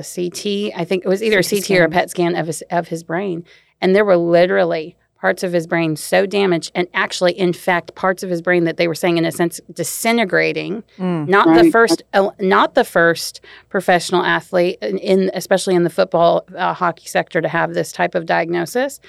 CT. 0.03 0.73
I 0.75 0.83
think 0.83 1.05
it 1.05 1.07
was 1.07 1.21
either 1.23 1.39
a 1.39 1.43
CT 1.43 1.63
CT 1.67 1.79
or 1.79 1.83
a. 1.85 1.89
PET 1.89 2.09
scan 2.09 2.35
of 2.35 2.47
his, 2.47 2.63
of 2.71 2.87
his 2.89 3.03
brain. 3.03 3.45
And 3.79 3.95
there 3.95 4.03
were 4.03 4.17
literally 4.17 4.97
parts 5.19 5.43
of 5.43 5.51
his 5.51 5.67
brain 5.67 5.95
so 5.95 6.25
damaged, 6.25 6.71
and 6.75 6.87
actually, 6.93 7.37
in 7.37 7.51
fact, 7.51 7.93
parts 7.95 8.23
of 8.23 8.29
his 8.29 8.41
brain 8.41 8.63
that 8.63 8.77
they 8.77 8.87
were 8.87 8.95
saying, 8.95 9.17
in 9.17 9.25
a 9.25 9.31
sense, 9.31 9.59
disintegrating. 9.73 10.83
Mm. 10.97 11.27
not 11.27 11.61
the 11.61 11.69
first 11.71 12.03
uh, 12.13 12.29
not 12.39 12.75
the 12.75 12.85
first 12.85 13.41
professional 13.69 14.23
athlete 14.23 14.77
in, 14.81 14.97
in 14.97 15.31
especially 15.33 15.75
in 15.75 15.83
the 15.83 15.89
football 15.89 16.45
uh, 16.55 16.73
hockey 16.73 17.07
sector 17.07 17.41
to 17.41 17.47
have 17.47 17.73
this 17.73 17.91
type 17.91 18.15
of 18.15 18.25
diagnosis. 18.25 18.99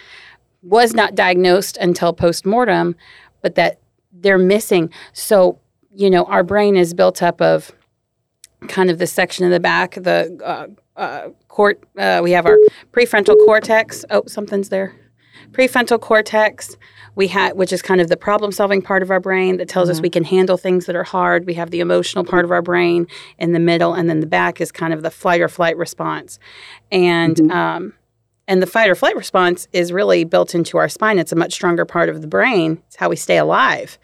Was 0.62 0.92
not 0.92 1.14
diagnosed 1.14 1.78
until 1.78 2.12
post-mortem 2.12 2.94
but 3.42 3.54
that 3.54 3.80
they're 4.12 4.38
missing. 4.38 4.90
So 5.12 5.58
you 5.94 6.10
know 6.10 6.24
our 6.24 6.42
brain 6.42 6.76
is 6.76 6.92
built 6.92 7.22
up 7.22 7.40
of 7.40 7.72
kind 8.68 8.90
of 8.90 8.98
the 8.98 9.06
section 9.06 9.44
in 9.44 9.50
the 9.50 9.60
back 9.60 9.94
the 9.94 10.38
uh, 10.44 10.66
uh, 11.00 11.28
cort 11.48 11.82
uh, 11.96 12.20
we 12.22 12.32
have 12.32 12.46
our 12.46 12.58
prefrontal 12.92 13.36
cortex. 13.46 14.04
Oh 14.10 14.24
something's 14.26 14.68
there 14.68 14.94
prefrontal 15.52 16.00
cortex 16.00 16.76
we 17.16 17.26
have 17.26 17.56
which 17.56 17.72
is 17.72 17.82
kind 17.82 18.00
of 18.00 18.08
the 18.08 18.16
problem 18.16 18.52
solving 18.52 18.80
part 18.80 19.02
of 19.02 19.10
our 19.10 19.20
brain 19.20 19.56
that 19.56 19.68
tells 19.68 19.90
us 19.90 19.98
Mhm. 19.98 20.02
we 20.02 20.10
can 20.10 20.24
handle 20.24 20.56
things 20.56 20.86
that 20.86 20.94
are 20.96 21.02
hard 21.04 21.46
we 21.46 21.54
have 21.54 21.70
the 21.70 21.80
emotional 21.80 22.24
part 22.24 22.44
of 22.44 22.50
our 22.52 22.62
brain 22.62 23.06
in 23.38 23.52
the 23.52 23.58
middle 23.58 23.92
and 23.94 24.08
then 24.08 24.20
the 24.20 24.26
back 24.26 24.60
is 24.60 24.70
kind 24.70 24.92
of 24.94 25.02
the 25.02 25.10
flight 25.10 25.40
or 25.40 25.48
flight 25.48 25.76
response 25.76 26.38
and 26.92 27.36
Mhm. 27.36 27.50
um, 27.52 27.92
and 28.46 28.62
the 28.62 28.66
fight 28.66 28.88
or 28.90 28.94
flight 28.94 29.16
response 29.16 29.66
is 29.72 29.92
really 29.92 30.24
built 30.24 30.54
into 30.54 30.78
our 30.78 30.88
spine 30.88 31.18
it's 31.18 31.32
a 31.32 31.36
much 31.36 31.52
stronger 31.52 31.84
part 31.84 32.08
of 32.08 32.20
the 32.20 32.28
brain 32.28 32.78
it's 32.86 32.96
how 32.96 33.08
we 33.08 33.16
stay 33.16 33.36
alive 33.38 33.98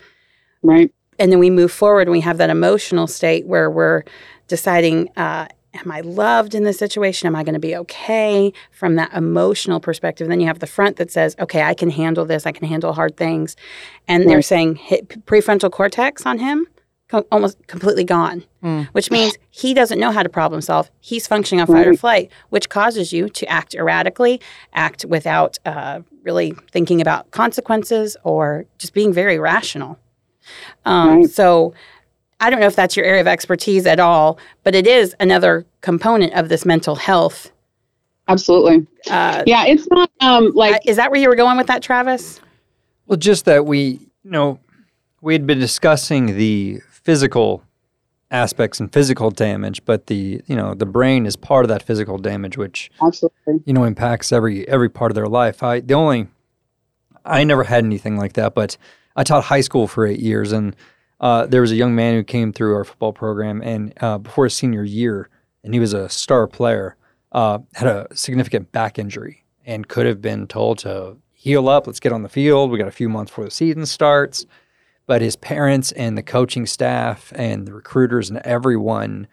Right. 0.63 0.91
and 1.19 1.31
then 1.31 1.39
we 1.39 1.51
move 1.51 1.71
forward 1.71 2.03
and 2.09 2.13
we 2.13 2.21
have 2.23 2.39
that 2.39 2.51
emotional 2.51 3.07
state 3.07 3.47
where 3.47 3.71
we're 3.71 4.03
deciding 4.49 5.11
uh, 5.17 5.47
am 5.85 5.91
i 5.91 6.01
loved 6.01 6.55
in 6.55 6.63
this 6.65 6.79
situation? 6.79 7.27
Am 7.27 7.37
i 7.37 7.43
going 7.45 7.55
to 7.55 7.61
be 7.61 7.77
okay? 7.77 8.53
From 8.73 8.95
that 8.97 9.13
emotional 9.13 9.81
perspective 9.81 10.29
then 10.29 10.41
you 10.41 10.47
have 10.47 10.59
the 10.61 10.67
front 10.67 10.97
that 10.97 11.11
says 11.11 11.37
okay 11.41 11.63
i 11.63 11.75
can 11.75 11.91
handle 11.91 12.25
this. 12.25 12.47
I 12.47 12.53
can 12.53 12.67
handle 12.69 12.93
hard 12.93 13.17
things. 13.17 13.57
And 14.09 14.29
they're 14.29 14.43
saying 14.43 14.77
hit 14.77 15.09
prefrontal 15.27 15.71
cortex 15.71 16.25
on 16.27 16.39
him 16.39 16.67
co- 17.09 17.27
almost 17.31 17.57
completely 17.67 18.05
gone 18.05 18.45
Mm. 18.63 18.89
which 18.89 19.13
means 19.13 19.37
he 19.51 19.75
doesn't 19.75 20.01
know 20.01 20.11
how 20.11 20.25
to 20.25 20.29
problem 20.29 20.61
solve. 20.61 20.91
He's 21.01 21.29
functioning 21.29 21.61
on 21.61 21.69
fight 21.69 21.87
or 21.87 21.95
flight 21.95 22.31
which 22.49 22.69
causes 22.69 23.13
you 23.13 23.29
to 23.29 23.47
act 23.47 23.75
erratically 23.75 24.41
act 24.73 25.05
without 25.05 25.59
uh, 25.65 26.01
really 26.25 26.53
thinking 26.73 27.01
about 27.01 27.31
consequences 27.31 28.17
or 28.25 28.65
just 28.79 28.93
being 28.93 29.13
very 29.13 29.39
rational. 29.39 29.99
Um, 30.85 31.09
Right. 31.21 31.31
so 31.31 31.75
I 32.41 32.51
don't 32.51 32.61
know 32.61 32.67
if 32.67 32.77
that's 32.77 32.97
your 32.97 33.07
area 33.07 33.21
of 33.21 33.27
expertise 33.27 33.87
at 33.87 33.99
all, 33.99 34.39
but 34.63 34.75
it 34.75 34.87
is 34.87 35.15
another 35.21 35.65
component 35.81 36.35
of 36.35 36.49
this 36.49 36.65
mental 36.65 36.97
health. 36.97 37.51
Absolutely. 38.29 38.87
Uh, 39.11 39.43
Yeah. 39.47 39.65
It's 39.67 39.87
not 39.91 40.11
um 40.21 40.53
like 40.55 40.83
is 40.87 40.97
that 40.97 41.11
where 41.11 41.21
you 41.21 41.29
were 41.29 41.37
going 41.37 41.57
with 41.57 41.69
that, 41.69 41.83
Travis? 41.83 42.41
Well, 43.07 43.17
just 43.17 43.45
that 43.45 43.67
we, 43.67 44.01
you 44.25 44.31
know, 44.31 44.59
we 45.21 45.33
had 45.33 45.47
been 45.47 45.61
discussing 45.61 46.37
the 46.37 46.81
physical 46.91 47.63
aspects 48.33 48.81
and 48.81 48.93
physical 48.93 49.31
damage, 49.31 49.85
but 49.85 50.09
the, 50.09 50.43
you 50.47 50.57
know, 50.57 50.75
the 50.75 50.87
brain 50.87 51.25
is 51.27 51.37
part 51.37 51.65
of 51.65 51.69
that 51.69 51.83
physical 51.83 52.19
damage, 52.19 52.59
which 52.59 52.91
absolutely. 53.01 53.63
you 53.65 53.73
know 53.73 53.85
impacts 53.85 54.33
every 54.33 54.69
every 54.69 54.89
part 54.89 55.11
of 55.11 55.15
their 55.15 55.29
life. 55.29 55.63
I 55.63 55.81
the 55.81 55.95
only 55.95 56.27
I 57.25 57.45
never 57.45 57.65
had 57.65 57.85
anything 57.85 58.17
like 58.17 58.35
that, 58.35 58.55
but 58.55 58.77
I 59.15 59.23
taught 59.23 59.45
high 59.45 59.61
school 59.61 59.87
for 59.87 60.07
eight 60.07 60.21
years, 60.21 60.53
and 60.53 60.75
uh, 61.21 61.47
there 61.47 61.61
was 61.61 61.73
a 61.73 61.77
young 61.77 61.95
man 61.95 62.15
who 62.15 62.23
came 62.23 62.53
through 62.53 62.75
our 62.75 62.85
football 62.85 63.13
program, 63.13 63.63
and 63.63 63.93
uh, 64.01 64.19
before 64.19 64.45
his 64.45 64.55
senior 64.55 64.85
year, 64.85 65.29
and 65.65 65.75
he 65.75 65.81
was 65.81 65.93
a 65.93 66.09
star 66.09 66.47
player, 66.47 66.97
uh, 67.33 67.59
had 67.75 67.89
a 67.89 68.07
significant 68.15 68.73
back 68.73 68.99
injury, 68.99 69.45
and 69.65 69.89
could 69.89 70.07
have 70.07 70.21
been 70.21 70.47
told 70.47 70.79
to 70.79 71.17
heal 71.33 71.69
up. 71.69 71.87
Let's 71.87 72.01
get 72.01 72.13
on 72.13 72.23
the 72.23 72.29
field. 72.29 72.71
We 72.71 72.79
got 72.79 72.89
a 72.89 72.93
few 72.93 73.09
months 73.09 73.31
before 73.31 73.45
the 73.45 73.51
season 73.51 73.87
starts. 73.87 74.47
But 75.07 75.23
his 75.23 75.37
parents 75.37 75.93
and 75.93 76.19
the 76.19 76.23
coaching 76.23 76.67
staff 76.67 77.33
and 77.37 77.67
the 77.67 77.73
recruiters 77.73 78.29
and 78.29 78.41
everyone, 78.41 79.29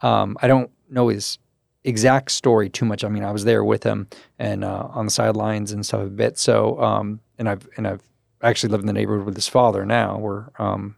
um, 0.00 0.36
I 0.42 0.48
don't 0.48 0.70
know 0.90 1.08
his 1.08 1.38
exact 1.84 2.32
story 2.32 2.68
too 2.68 2.84
much. 2.84 3.04
I 3.04 3.08
mean, 3.08 3.22
I 3.22 3.30
was 3.30 3.44
there 3.44 3.62
with 3.62 3.84
him 3.84 4.08
and 4.38 4.64
uh, 4.64 4.88
on 4.90 5.04
the 5.04 5.12
sidelines 5.12 5.70
and 5.70 5.86
stuff 5.86 6.02
a 6.02 6.06
bit. 6.06 6.38
So, 6.38 6.80
um, 6.82 7.20
and 7.38 7.48
I've 7.48 7.68
and 7.76 7.86
I've 7.86 8.02
actually 8.42 8.70
lived 8.70 8.82
in 8.82 8.88
the 8.88 8.92
neighborhood 8.92 9.24
with 9.24 9.36
his 9.36 9.46
father 9.46 9.86
now. 9.86 10.18
We're 10.18 10.48
um, 10.58 10.96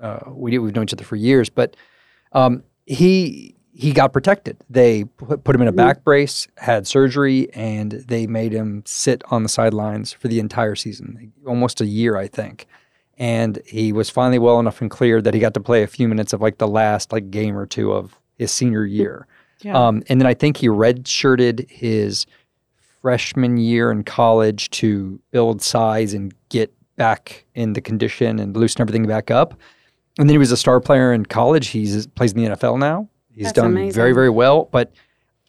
uh, 0.00 0.20
we 0.28 0.58
we've 0.58 0.74
known 0.74 0.84
each 0.84 0.92
other 0.92 1.04
for 1.04 1.16
years, 1.16 1.48
but 1.48 1.76
um, 2.32 2.62
he 2.86 3.54
he 3.72 3.92
got 3.92 4.12
protected. 4.12 4.58
They 4.68 5.04
put, 5.04 5.54
him 5.54 5.62
in 5.62 5.68
a 5.68 5.72
back 5.72 6.04
brace, 6.04 6.46
had 6.58 6.86
surgery, 6.86 7.50
and 7.54 7.92
they 7.92 8.26
made 8.26 8.52
him 8.52 8.82
sit 8.84 9.22
on 9.30 9.42
the 9.42 9.48
sidelines 9.48 10.12
for 10.12 10.28
the 10.28 10.38
entire 10.38 10.74
season, 10.74 11.32
almost 11.46 11.80
a 11.80 11.86
year, 11.86 12.16
I 12.16 12.26
think. 12.26 12.66
And 13.16 13.58
he 13.66 13.92
was 13.92 14.10
finally 14.10 14.38
well 14.38 14.60
enough 14.60 14.82
and 14.82 14.90
cleared 14.90 15.24
that 15.24 15.32
he 15.32 15.40
got 15.40 15.54
to 15.54 15.60
play 15.60 15.82
a 15.82 15.86
few 15.86 16.08
minutes 16.08 16.32
of 16.32 16.42
like 16.42 16.58
the 16.58 16.68
last 16.68 17.12
like 17.12 17.30
game 17.30 17.56
or 17.56 17.64
two 17.64 17.92
of 17.92 18.18
his 18.36 18.50
senior 18.50 18.84
year. 18.84 19.26
Yeah. 19.62 19.72
Um, 19.72 20.02
and 20.08 20.20
then 20.20 20.26
I 20.26 20.34
think 20.34 20.58
he 20.58 20.68
redshirted 20.68 21.70
his 21.70 22.26
freshman 23.00 23.56
year 23.56 23.90
in 23.90 24.04
college 24.04 24.68
to 24.70 25.20
build 25.30 25.62
size 25.62 26.12
and 26.12 26.34
get 26.48 26.74
back 26.96 27.46
in 27.54 27.72
the 27.72 27.80
condition 27.80 28.38
and 28.38 28.54
loosen 28.56 28.82
everything 28.82 29.06
back 29.06 29.30
up. 29.30 29.54
And 30.18 30.28
then 30.28 30.34
he 30.34 30.38
was 30.38 30.52
a 30.52 30.56
star 30.56 30.80
player 30.80 31.12
in 31.12 31.24
college. 31.26 31.68
He's 31.68 32.06
plays 32.08 32.32
in 32.32 32.42
the 32.42 32.50
NFL 32.56 32.78
now. 32.78 33.08
He's 33.32 33.44
That's 33.44 33.56
done 33.56 33.66
amazing. 33.72 33.92
very, 33.92 34.12
very 34.12 34.30
well. 34.30 34.68
But 34.72 34.92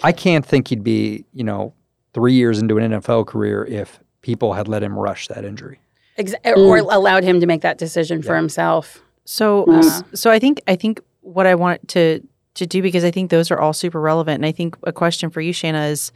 I 0.04 0.12
can't 0.12 0.46
think 0.46 0.68
he'd 0.70 0.84
be, 0.84 1.26
you 1.34 1.44
know, 1.44 1.74
three 2.14 2.34
years 2.34 2.60
into 2.60 2.78
an 2.78 2.92
NFL 2.92 3.28
career 3.28 3.66
if 3.66 4.00
people 4.22 4.54
had 4.54 4.68
let 4.68 4.84
him 4.84 4.98
rush 4.98 5.28
that 5.30 5.44
injury. 5.46 5.80
Ex- 6.18 6.34
Or 6.46 6.78
mm. 6.78 6.94
allowed 6.94 7.24
him 7.24 7.40
to 7.40 7.46
make 7.48 7.62
that 7.62 7.78
decision 7.78 8.22
for 8.22 8.36
himself. 8.36 9.02
So, 9.26 9.66
Yeah. 9.68 9.80
s- 9.80 10.04
so 10.14 10.30
I 10.32 10.40
think 10.40 10.62
I 10.68 10.76
think 10.76 11.02
what 11.22 11.46
I 11.48 11.56
want 11.56 11.88
to 11.90 12.22
to 12.56 12.66
do 12.68 12.82
because 12.82 13.04
I 13.06 13.12
think 13.12 13.32
those 13.32 13.50
are 13.50 13.60
all 13.60 13.72
super 13.74 14.00
relevant, 14.02 14.36
and 14.36 14.46
I 14.46 14.52
think 14.52 14.76
a 14.84 14.92
question 14.92 15.30
for 15.30 15.40
you, 15.40 15.54
Shanna, 15.54 15.86
is, 15.86 16.12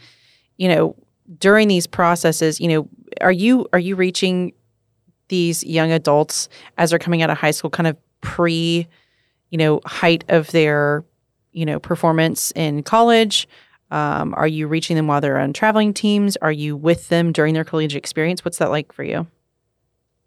you 0.58 0.68
know, 0.68 0.96
during 1.40 1.70
these 1.70 1.88
processes, 1.88 2.60
you 2.60 2.68
know, 2.68 2.90
are 3.22 3.32
you 3.32 3.66
are 3.74 3.80
you 3.80 3.96
reaching 3.96 4.52
these 5.30 5.64
young 5.64 5.92
adults 5.92 6.50
as 6.78 6.90
they're 6.90 7.00
coming 7.00 7.22
out 7.22 7.30
of 7.30 7.38
high 7.38 7.52
school, 7.52 7.70
kind 7.70 7.88
of 7.88 7.96
pre, 8.26 8.88
you 9.52 9.58
know, 9.58 9.80
height 9.86 10.26
of 10.28 10.52
their, 10.52 11.06
you 11.54 11.66
know, 11.66 11.80
performance 11.80 12.52
in 12.56 12.84
college? 12.84 13.48
Um, 13.92 14.34
are 14.36 14.48
you 14.48 14.68
reaching 14.68 14.96
them 14.96 15.08
while 15.08 15.22
they're 15.22 15.40
on 15.40 15.54
traveling 15.54 15.94
teams? 15.94 16.36
Are 16.38 16.52
you 16.52 16.76
with 16.76 17.08
them 17.10 17.32
during 17.32 17.54
their 17.54 17.64
collegiate 17.64 17.98
experience? 17.98 18.44
What's 18.44 18.58
that 18.58 18.72
like 18.72 18.92
for 18.92 19.04
you? 19.04 19.28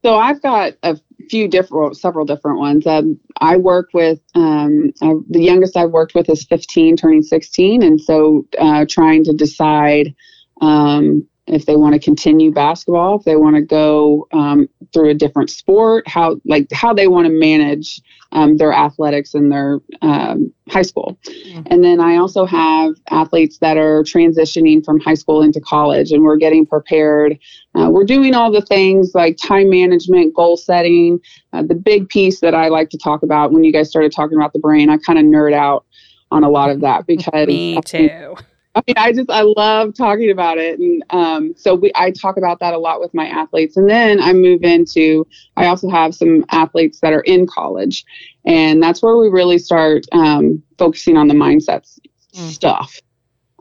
So 0.05 0.17
I've 0.17 0.41
got 0.41 0.75
a 0.85 0.99
few 1.29 1.49
different, 1.49 1.97
several 1.97 2.25
different 2.25 2.59
ones. 2.59 2.87
Um, 2.87 3.19
I 3.41 3.57
work 3.57 3.89
with 3.93 4.21
um, 4.35 4.93
uh, 5.03 5.15
the 5.29 5.43
youngest 5.43 5.77
I've 5.77 5.91
worked 5.91 6.15
with 6.15 6.31
is 6.31 6.45
15, 6.45 6.97
turning 6.97 7.23
16, 7.23 7.83
and 7.83 8.01
so 8.01 8.47
uh, 8.59 8.87
trying 8.89 9.25
to 9.25 9.33
decide 9.33 10.15
um, 10.61 11.27
if 11.49 11.67
they 11.67 11.77
want 11.77 11.95
to 11.95 12.01
continue 12.01 12.53
basketball, 12.53 13.19
if 13.19 13.25
they 13.25 13.37
want 13.37 13.57
to 13.57 13.63
go 13.63 14.27
um, 14.33 14.69
through 14.93 15.11
a 15.11 15.15
different 15.15 15.51
sport, 15.51 16.07
how 16.07 16.41
like 16.45 16.71
how 16.73 16.93
they 16.93 17.09
want 17.09 17.27
to 17.27 17.33
manage 17.33 18.01
um, 18.33 18.59
their 18.59 18.73
athletics 18.73 19.35
in 19.35 19.49
their 19.49 19.81
um, 20.03 20.53
high 20.69 20.83
school. 20.83 21.19
Mm-hmm. 21.27 21.63
And 21.67 21.83
then 21.83 22.01
I 22.01 22.17
also 22.17 22.45
have 22.45 22.95
athletes 23.11 23.59
that 23.59 23.79
are 23.79 24.03
transitioning 24.03 24.85
from 24.85 25.01
high 25.01 25.15
school 25.15 25.43
into 25.43 25.61
college, 25.61 26.13
and 26.13 26.23
we're 26.23 26.37
getting 26.37 26.67
prepared. 26.67 27.39
Uh, 27.75 27.89
we're 27.91 28.05
doing 28.05 28.35
all 28.35 28.53
the 28.53 28.63
things 28.63 29.13
like 29.15 29.39
time 29.39 29.71
management, 29.71 30.35
goal 30.35 30.57
setting. 30.57 31.19
Uh, 31.53 31.63
the 31.63 31.75
big 31.75 32.09
piece 32.09 32.41
that 32.41 32.55
I 32.55 32.69
like 32.69 32.91
to 32.91 32.99
talk 32.99 33.23
about 33.23 33.53
when 33.53 33.65
you 33.65 33.73
guys 33.73 33.89
started 33.89 34.13
talking 34.13 34.37
about 34.37 34.53
the 34.53 34.59
brain, 34.59 34.91
I 34.91 34.99
kind 34.99 35.19
of 35.19 35.25
nerd 35.25 35.55
out 35.55 35.87
on 36.31 36.45
a 36.45 36.51
lot 36.51 36.71
of 36.71 36.83
that 36.83 37.07
because 37.07 37.47
me 37.47 37.81
too. 37.81 38.37
I 38.75 38.83
mean, 38.87 38.95
I 38.97 39.13
just 39.13 39.31
I 39.31 39.43
love 39.43 39.95
talking 39.95 40.31
about 40.31 40.59
it, 40.59 40.79
and 40.79 41.03
um, 41.11 41.55
so 41.57 41.75
we 41.75 41.91
I 41.95 42.11
talk 42.11 42.37
about 42.37 42.61
that 42.61 42.75
a 42.75 42.79
lot 42.79 43.01
with 43.01 43.13
my 43.15 43.27
athletes, 43.27 43.77
and 43.77 43.89
then 43.89 44.21
I 44.21 44.33
move 44.33 44.63
into 44.63 45.27
I 45.57 45.67
also 45.67 45.89
have 45.89 46.15
some 46.15 46.45
athletes 46.51 47.01
that 47.01 47.13
are 47.13 47.23
in 47.23 47.47
college, 47.47 48.05
and 48.45 48.83
that's 48.83 49.03
where 49.03 49.17
we 49.17 49.29
really 49.29 49.59
start 49.59 50.05
um, 50.13 50.63
focusing 50.77 51.17
on 51.17 51.29
the 51.29 51.35
mindsets 51.35 51.99
mm. 52.35 52.49
stuff. 52.51 53.01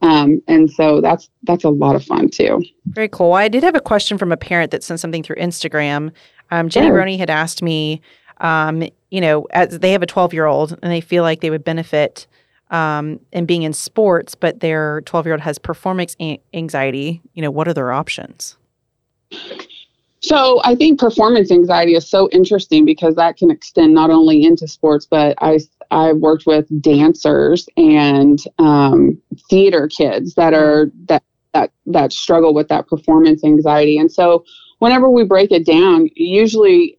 Um, 0.01 0.41
and 0.47 0.69
so 0.69 1.01
that's 1.01 1.29
that's 1.43 1.63
a 1.63 1.69
lot 1.69 1.95
of 1.95 2.03
fun 2.03 2.29
too. 2.29 2.63
Very 2.85 3.09
cool. 3.09 3.33
I 3.33 3.47
did 3.47 3.63
have 3.63 3.75
a 3.75 3.81
question 3.81 4.17
from 4.17 4.31
a 4.31 4.37
parent 4.37 4.71
that 4.71 4.83
sent 4.83 4.99
something 4.99 5.23
through 5.23 5.37
Instagram. 5.37 6.11
Um, 6.51 6.69
Jenny 6.69 6.87
sure. 6.87 6.95
Roney 6.95 7.17
had 7.17 7.29
asked 7.29 7.61
me, 7.61 8.01
um, 8.39 8.83
you 9.09 9.21
know, 9.21 9.47
as 9.51 9.79
they 9.79 9.91
have 9.91 10.03
a 10.03 10.07
12 10.07 10.33
year 10.33 10.45
old 10.45 10.77
and 10.83 10.91
they 10.91 11.01
feel 11.01 11.23
like 11.23 11.41
they 11.41 11.49
would 11.49 11.63
benefit 11.63 12.27
um, 12.69 13.19
and 13.33 13.47
being 13.47 13.63
in 13.63 13.73
sports, 13.73 14.35
but 14.35 14.59
their 14.59 15.01
12 15.01 15.25
year 15.25 15.33
old 15.33 15.41
has 15.41 15.57
performance 15.57 16.15
anxiety, 16.53 17.21
you 17.33 17.41
know, 17.41 17.51
what 17.51 17.67
are 17.67 17.73
their 17.73 17.91
options? 17.91 18.57
So 20.19 20.61
I 20.63 20.75
think 20.75 20.99
performance 20.99 21.51
anxiety 21.51 21.95
is 21.95 22.09
so 22.09 22.27
interesting 22.31 22.85
because 22.85 23.15
that 23.15 23.37
can 23.37 23.51
extend 23.51 23.93
not 23.93 24.09
only 24.09 24.43
into 24.43 24.67
sports, 24.67 25.05
but 25.09 25.35
I 25.41 25.59
I've 25.91 26.17
worked 26.17 26.45
with 26.45 26.65
dancers 26.81 27.69
and 27.77 28.39
um, 28.57 29.21
theater 29.49 29.87
kids 29.87 30.33
that 30.35 30.53
are 30.53 30.91
that 31.07 31.23
that 31.53 31.71
that 31.85 32.11
struggle 32.11 32.53
with 32.53 32.67
that 32.69 32.87
performance 32.87 33.43
anxiety. 33.43 33.97
And 33.97 34.11
so 34.11 34.43
whenever 34.79 35.09
we 35.09 35.23
break 35.23 35.51
it 35.51 35.65
down, 35.65 36.09
usually 36.15 36.97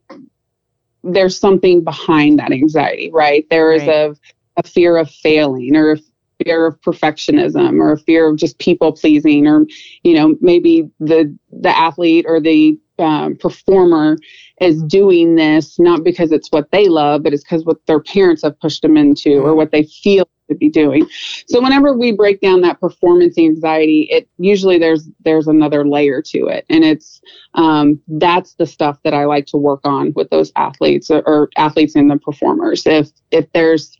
there's 1.03 1.37
something 1.37 1.83
behind 1.83 2.39
that 2.39 2.51
anxiety, 2.51 3.09
right? 3.13 3.45
There 3.49 3.71
is 3.71 3.81
right. 3.81 3.89
a 3.89 4.15
a 4.59 4.67
fear 4.67 4.97
of 4.97 5.09
failing 5.09 5.75
or 5.75 5.93
a 5.93 5.97
fear 6.43 6.65
of 6.67 6.79
perfectionism 6.81 7.79
or 7.81 7.93
a 7.93 7.97
fear 7.97 8.29
of 8.29 8.37
just 8.37 8.57
people 8.59 8.91
pleasing 8.93 9.47
or 9.47 9.65
you 10.03 10.13
know 10.13 10.35
maybe 10.41 10.89
the 10.99 11.35
the 11.51 11.75
athlete 11.77 12.25
or 12.27 12.39
the 12.39 12.79
um, 12.99 13.35
performer 13.37 14.17
is 14.59 14.83
doing 14.83 15.35
this 15.35 15.79
not 15.79 16.03
because 16.03 16.31
it's 16.31 16.49
what 16.51 16.69
they 16.71 16.87
love 16.87 17.23
but 17.23 17.33
it's 17.33 17.43
because 17.43 17.65
what 17.65 17.85
their 17.87 18.01
parents 18.01 18.43
have 18.43 18.59
pushed 18.59 18.81
them 18.81 18.97
into 18.97 19.39
or 19.39 19.55
what 19.55 19.71
they 19.71 19.83
feel 19.83 20.27
to 20.49 20.55
be 20.55 20.69
doing. 20.69 21.07
So 21.47 21.61
whenever 21.61 21.95
we 21.95 22.11
break 22.11 22.41
down 22.41 22.61
that 22.61 22.79
performance 22.81 23.37
anxiety 23.37 24.07
it 24.11 24.27
usually 24.37 24.77
there's 24.77 25.07
there's 25.23 25.47
another 25.47 25.87
layer 25.87 26.21
to 26.23 26.47
it. 26.47 26.65
And 26.69 26.83
it's 26.83 27.21
um, 27.53 28.01
that's 28.07 28.55
the 28.55 28.65
stuff 28.65 28.99
that 29.03 29.13
i 29.13 29.25
like 29.25 29.45
to 29.47 29.57
work 29.57 29.81
on 29.85 30.11
with 30.15 30.29
those 30.29 30.51
athletes 30.55 31.09
or, 31.09 31.21
or 31.27 31.49
athletes 31.55 31.95
and 31.95 32.11
the 32.11 32.17
performers. 32.17 32.85
If 32.85 33.09
if 33.31 33.51
there's 33.53 33.97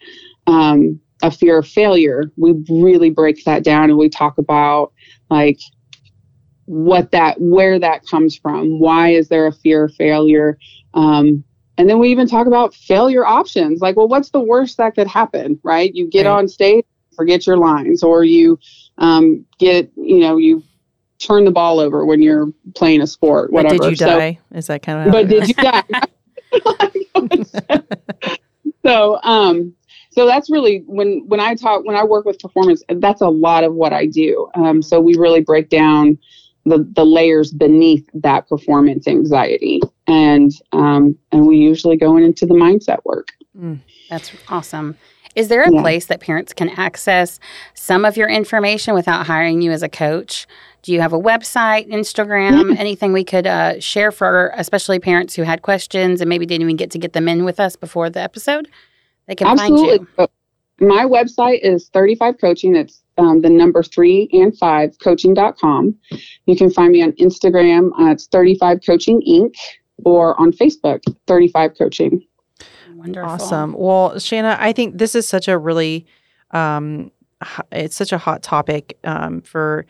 um, 0.50 1.00
a 1.22 1.30
fear 1.30 1.60
of 1.60 1.68
failure, 1.68 2.32
we 2.38 2.54
really 2.70 3.10
break 3.10 3.44
that 3.46 3.64
down 3.64 3.90
and 3.90 3.98
we 3.98 4.10
talk 4.10 4.38
about 4.38 4.92
like 5.30 5.60
what 6.66 7.12
that, 7.12 7.40
where 7.40 7.78
that 7.80 8.06
comes 8.06 8.36
from. 8.36 8.80
Why 8.80 9.10
is 9.10 9.30
there 9.30 9.48
a 9.48 9.52
fear 9.52 9.86
of 9.86 9.96
failure? 9.96 10.58
Um, 10.94 11.44
and 11.78 11.90
then 11.90 12.00
we 12.00 12.10
even 12.10 12.28
talk 12.28 12.48
about 12.48 12.74
failure 12.74 13.26
options. 13.26 13.80
Like, 13.80 13.96
well, 13.96 14.08
what's 14.08 14.32
the 14.32 14.40
worst 14.40 14.78
that 14.78 14.96
could 14.96 15.08
happen, 15.08 15.60
right? 15.64 15.94
You 15.94 16.10
get 16.10 16.26
right. 16.26 16.32
on 16.32 16.48
stage, 16.48 16.86
forget 17.16 17.46
your 17.46 17.58
lines, 17.58 18.02
or 18.04 18.24
you 18.24 18.60
um, 18.98 19.46
get, 19.60 19.92
you 19.96 20.20
know, 20.20 20.38
you 20.38 20.64
turn 21.20 21.46
the 21.46 21.52
ball 21.52 21.80
over 21.80 22.06
when 22.06 22.22
you're 22.22 22.52
playing 22.76 23.02
a 23.02 23.08
sport, 23.08 23.52
whatever. 23.52 23.78
But 23.78 23.84
did 23.84 24.00
you 24.00 24.06
die? 24.06 24.40
So, 24.52 24.58
is 24.58 24.68
that 24.68 24.82
kind 24.82 25.08
of? 25.08 25.12
But 25.12 25.28
did 25.28 25.48
you 25.48 25.54
die? 25.54 25.84
so, 28.86 29.20
um, 29.24 29.76
so 30.12 30.26
that's 30.26 30.50
really 30.50 30.84
when 30.88 31.24
when 31.28 31.40
I 31.40 31.56
talk 31.56 31.86
when 31.86 31.96
I 31.96 32.04
work 32.04 32.26
with 32.26 32.40
performance, 32.40 32.84
that's 32.90 33.22
a 33.22 33.30
lot 33.30 33.64
of 33.64 33.76
what 33.76 33.94
I 33.94 34.06
do. 34.06 34.50
Um, 34.56 34.82
so 34.82 35.00
we 35.00 35.16
really 35.16 35.42
break 35.42 35.70
down 35.70 36.18
the 36.66 36.88
the 36.96 37.06
layers 37.06 37.52
beneath 37.52 38.10
that 38.14 38.48
performance 38.50 39.08
anxiety, 39.08 39.82
and 40.08 40.52
um, 40.72 41.18
and 41.32 41.46
we 41.46 41.58
usually 41.58 41.96
go 41.96 42.18
into 42.18 42.46
the 42.46 42.56
mindset 42.56 43.00
work. 43.06 43.30
Mm, 43.58 43.80
that's 44.10 44.32
awesome. 44.50 44.98
Is 45.36 45.48
there 45.48 45.62
a 45.62 45.72
yeah. 45.72 45.82
place 45.82 46.08
that 46.08 46.22
parents 46.22 46.54
can 46.54 46.70
access 46.70 47.40
some 47.76 48.04
of 48.04 48.18
your 48.18 48.28
information 48.28 48.96
without 48.96 49.28
hiring 49.28 49.62
you 49.62 49.72
as 49.72 49.84
a 49.84 49.90
coach? 49.90 50.48
Do 50.82 50.92
you 50.92 51.02
have 51.02 51.14
a 51.14 51.20
website, 51.20 51.88
Instagram, 51.90 52.74
yeah. 52.74 52.80
anything 52.80 53.14
we 53.14 53.24
could 53.24 53.46
uh, 53.46 53.80
share 53.80 54.12
for 54.12 54.52
especially 54.56 54.98
parents 54.98 55.36
who 55.36 55.44
had 55.44 55.62
questions 55.62 56.20
and 56.20 56.28
maybe 56.30 56.46
didn't 56.46 56.64
even 56.64 56.78
get 56.78 56.90
to 56.92 56.98
get 56.98 57.14
them 57.14 57.28
in 57.28 57.46
with 57.46 57.60
us 57.60 57.76
before 57.76 58.10
the 58.10 58.22
episode? 58.22 58.68
They 59.30 59.36
can 59.36 59.48
Absolutely. 59.48 60.06
find 60.18 60.30
you. 60.82 60.88
My 60.88 61.06
website 61.06 61.60
is 61.62 61.88
35 61.90 62.40
Coaching. 62.42 62.76
It's 62.76 63.04
um, 63.20 63.42
the 63.42 63.50
number 63.50 63.84
three 63.84 64.28
and 64.34 64.58
five 64.58 64.98
coaching.com. 65.04 65.96
You 66.48 66.56
can 66.56 66.72
find 66.72 66.92
me 66.92 67.04
on 67.04 67.12
Instagram. 67.14 67.92
Uh, 68.00 68.12
it's 68.12 68.26
35 68.28 68.80
Coaching 68.84 69.22
Inc. 69.28 69.54
or 70.04 70.40
on 70.42 70.52
Facebook, 70.52 71.02
35 71.28 71.78
Coaching. 71.78 72.26
Wonderful. 72.96 73.30
Awesome. 73.30 73.76
Well, 73.78 74.18
Shanna, 74.18 74.58
I 74.60 74.74
think 74.74 74.98
this 74.98 75.14
is 75.14 75.28
such 75.28 75.48
a 75.48 75.60
really, 75.60 76.08
um, 76.52 77.12
it's 77.72 77.96
such 77.96 78.12
a 78.12 78.18
hot 78.18 78.42
topic 78.42 78.98
um, 79.04 79.42
for 79.42 79.86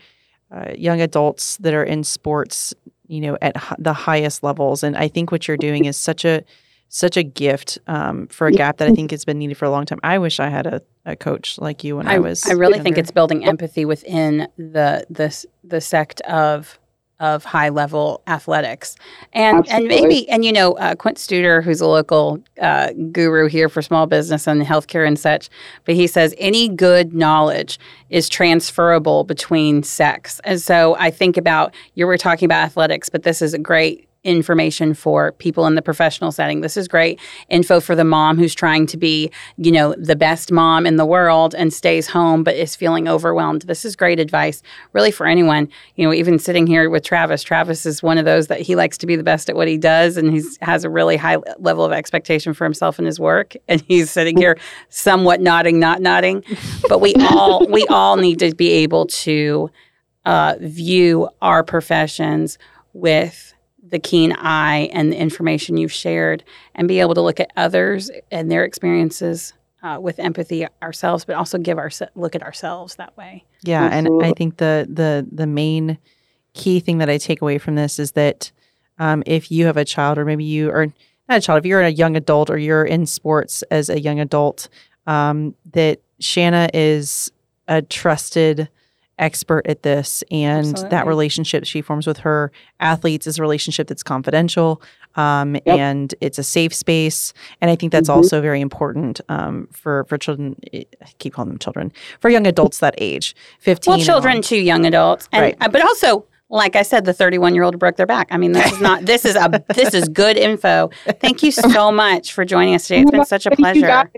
uh, 0.52 0.74
young 0.76 1.00
adults 1.00 1.56
that 1.58 1.74
are 1.74 1.84
in 1.84 2.04
sports, 2.04 2.74
you 3.08 3.22
know, 3.22 3.38
at 3.42 3.56
h- 3.56 3.78
the 3.80 3.94
highest 3.94 4.44
levels. 4.44 4.84
And 4.84 4.98
I 4.98 5.08
think 5.08 5.32
what 5.32 5.48
you're 5.48 5.56
doing 5.56 5.86
is 5.86 5.96
such 5.96 6.26
a 6.26 6.44
such 6.90 7.16
a 7.16 7.24
gift 7.24 7.78
um, 7.88 8.28
for 8.28 8.48
a 8.48 8.52
gap 8.52 8.78
that 8.78 8.88
I 8.90 8.94
think 8.94 9.12
has 9.12 9.24
been 9.24 9.38
needed 9.38 9.56
for 9.56 9.66
a 9.66 9.70
long 9.70 9.86
time. 9.86 10.00
I 10.04 10.18
wish 10.18 10.40
I 10.40 10.50
had 10.50 10.66
a, 10.66 10.82
a 11.06 11.16
coach 11.16 11.60
like 11.60 11.84
you 11.84 11.98
when 11.98 12.08
I, 12.08 12.16
I 12.16 12.20
was. 12.20 12.46
I 12.48 12.54
really 12.54 12.74
younger. 12.74 12.84
think 12.84 12.98
it's 12.98 13.12
building 13.12 13.46
empathy 13.46 13.86
within 13.86 14.48
the 14.58 15.06
the 15.10 15.46
the 15.64 15.80
sect 15.80 16.20
of 16.22 16.80
of 17.20 17.44
high 17.44 17.70
level 17.70 18.24
athletics, 18.28 18.96
and 19.34 19.60
Absolutely. 19.60 19.98
and 19.98 20.08
maybe 20.08 20.30
and 20.30 20.44
you 20.44 20.52
know 20.52 20.74
uh, 20.74 20.96
Quint 20.96 21.18
Studer, 21.18 21.64
who's 21.64 21.80
a 21.80 21.88
local 21.88 22.44
uh, 22.60 22.92
guru 23.12 23.48
here 23.48 23.70
for 23.70 23.84
small 23.84 24.08
business 24.08 24.48
and 24.48 24.64
healthcare 24.64 25.06
and 25.06 25.20
such, 25.20 25.48
but 25.86 25.94
he 25.94 26.08
says 26.08 26.34
any 26.40 26.68
good 26.68 27.14
knowledge 27.14 27.80
is 28.10 28.30
transferable 28.30 29.26
between 29.26 29.84
sex, 29.84 30.42
and 30.44 30.60
so 30.60 30.96
I 30.98 31.12
think 31.12 31.38
about 31.38 31.76
you 31.94 32.08
were 32.08 32.18
talking 32.18 32.48
about 32.48 32.64
athletics, 32.64 33.10
but 33.10 33.22
this 33.22 33.44
is 33.44 33.54
a 33.54 33.60
great 33.60 34.09
information 34.24 34.94
for 34.94 35.32
people 35.34 35.66
in 35.66 35.76
the 35.76 35.82
professional 35.82 36.32
setting. 36.32 36.62
This 36.62 36.76
is 36.76 36.88
great 36.88 37.20
info 37.50 37.80
for 37.80 37.96
the 37.96 38.04
mom 38.04 38.38
who's 38.38 38.54
trying 38.54 38.86
to 38.88 38.98
be, 38.98 39.32
you 39.58 39.72
know, 39.72 39.96
the 39.98 40.16
best 40.16 40.52
mom 40.52 40.86
in 40.86 40.98
the 40.98 41.06
world 41.06 41.56
and 41.56 41.74
stays 41.74 42.08
home 42.08 42.44
but 42.44 42.56
is 42.56 42.76
feeling 42.76 43.08
overwhelmed. 43.08 43.64
This 43.64 43.86
is 43.86 43.96
great 43.96 44.20
advice 44.20 44.62
really 44.92 45.12
for 45.12 45.26
anyone. 45.26 45.70
You 45.96 46.06
know, 46.06 46.14
even 46.14 46.38
sitting 46.38 46.68
here 46.68 46.90
with 46.90 47.04
Travis, 47.04 47.44
Travis 47.44 47.86
is 47.86 48.04
one 48.04 48.18
of 48.18 48.26
those 48.26 48.48
that 48.48 48.60
he 48.60 48.76
likes 48.76 48.98
to 49.00 49.08
be 49.08 49.16
the 49.16 49.24
best 49.24 49.50
at 49.50 49.56
what 49.56 49.68
he 49.68 49.78
does 49.78 50.18
and 50.18 50.34
he 50.34 50.44
has 50.62 50.84
a 50.84 50.90
really 50.90 51.16
high 51.16 51.38
level 51.58 51.86
of 51.86 51.94
expectation 51.94 52.54
for 52.54 52.66
himself 52.66 53.00
and 53.00 53.06
his 53.06 53.20
work 53.20 53.56
and 53.68 53.82
he's 53.88 54.12
sitting 54.12 54.36
here 54.36 54.58
somewhat 54.90 55.40
nodding, 55.40 55.80
not 55.80 56.02
nodding. 56.02 56.44
But 56.90 57.00
we 57.00 57.14
all 57.30 57.66
we 57.68 57.86
all 57.88 58.18
need 58.18 58.40
to 58.40 58.54
be 58.54 58.72
able 58.72 59.06
to 59.08 59.70
uh, 60.26 60.56
view 60.60 61.30
our 61.42 61.64
professions 61.64 62.58
with 62.94 63.54
the 63.90 64.00
keen 64.00 64.34
eye 64.34 64.90
and 64.94 65.12
the 65.12 65.18
information 65.18 65.78
you've 65.78 65.92
shared 65.92 66.44
and 66.76 66.88
be 66.88 67.00
able 67.00 67.16
to 67.16 67.22
look 67.22 67.40
at 67.40 67.52
others 67.56 68.12
and 68.32 68.52
their 68.52 68.64
experiences 68.64 69.54
uh, 69.82 69.98
with 70.02 70.20
empathy 70.20 70.68
ourselves, 70.82 71.26
but 71.26 71.36
also 71.36 71.58
give 71.58 71.78
our 71.78 71.90
look 72.16 72.36
at 72.36 72.44
ourselves 72.44 72.96
that 72.96 73.16
way. 73.18 73.46
Yeah, 73.64 73.86
and 73.86 74.24
I 74.24 74.34
think 74.34 74.58
the 74.58 74.88
the 74.92 75.28
the 75.32 75.48
main 75.48 75.98
key 76.54 76.80
thing 76.80 76.98
that 76.98 77.10
I 77.10 77.18
take 77.18 77.42
away 77.42 77.58
from 77.58 77.76
this 77.76 78.00
is 78.00 78.14
that 78.14 78.52
um, 78.98 79.24
if 79.26 79.52
you 79.52 79.66
have 79.66 79.78
a 79.78 79.86
child, 79.86 80.18
or 80.18 80.26
maybe 80.26 80.44
you 80.44 80.70
are 80.72 80.88
not 81.28 81.38
a 81.38 81.42
child, 81.42 81.60
if 81.60 81.66
you're 81.66 81.82
a 81.82 81.90
young 81.90 82.16
adult 82.16 82.50
or 82.50 82.58
you're 82.58 82.84
in 82.84 83.06
sports 83.06 83.62
as 83.72 83.90
a 83.90 84.00
young 84.00 84.20
adult, 84.20 84.68
um, 85.08 85.56
that 85.72 86.02
Shanna 86.20 86.70
is 86.74 87.32
a 87.68 87.82
trusted 87.82 88.68
expert 89.20 89.68
at 89.68 89.84
this 89.84 90.24
and 90.32 90.68
Absolutely. 90.68 90.90
that 90.90 91.08
relationship 91.08 91.66
she 91.66 91.82
forms 91.82 92.08
with 92.08 92.18
her 92.20 92.52
athletes 92.80 93.28
is 93.28 93.38
a 93.38 93.42
relationship 93.42 93.88
that's 93.88 94.04
confidential 94.04 94.82
um, 95.16 95.56
yep. 95.56 95.68
and 95.68 96.16
it's 96.22 96.40
a 96.40 96.44
safe 96.44 96.74
space 96.74 97.34
and 97.62 97.70
i 97.70 97.76
think 97.76 97.92
that's 97.92 98.10
mm-hmm. 98.10 98.18
also 98.18 98.42
very 98.42 98.62
important 98.62 99.22
um, 99.30 99.68
for 99.72 100.06
for 100.06 100.18
children 100.18 100.56
i 100.74 100.86
keep 101.20 101.34
calling 101.34 101.50
them 101.50 101.60
children 101.60 101.92
for 102.20 102.30
young 102.30 102.48
adults 102.48 102.80
that 102.80 102.96
age 102.98 103.36
15 103.60 103.92
well 103.92 104.00
children 104.00 104.42
to 104.42 104.58
young 104.58 104.86
adults 104.86 105.28
and, 105.32 105.42
right. 105.42 105.58
Uh, 105.62 105.70
but 105.70 105.82
also 105.84 106.26
like 106.52 106.76
I 106.76 106.82
said, 106.82 107.06
the 107.06 107.14
31 107.14 107.54
year 107.54 107.64
old 107.64 107.78
broke 107.78 107.96
their 107.96 108.08
back. 108.08 108.28
I 108.32 108.38
mean, 108.38 108.54
this 108.54 108.72
is 108.72 108.82
not, 108.82 109.06
this 109.06 109.24
is 109.24 109.36
a, 109.36 109.64
this 109.76 109.94
is 109.94 110.10
good 110.10 110.36
info. 110.36 110.90
Thank 111.22 111.44
you 111.44 111.52
so 111.52 111.92
much 111.92 112.34
for 112.34 112.44
joining 112.44 112.74
us 112.74 112.88
today. 112.88 113.02
It's 113.02 113.12
been 113.12 113.26
such 113.26 113.46
a 113.46 113.52
pleasure. 113.52 114.10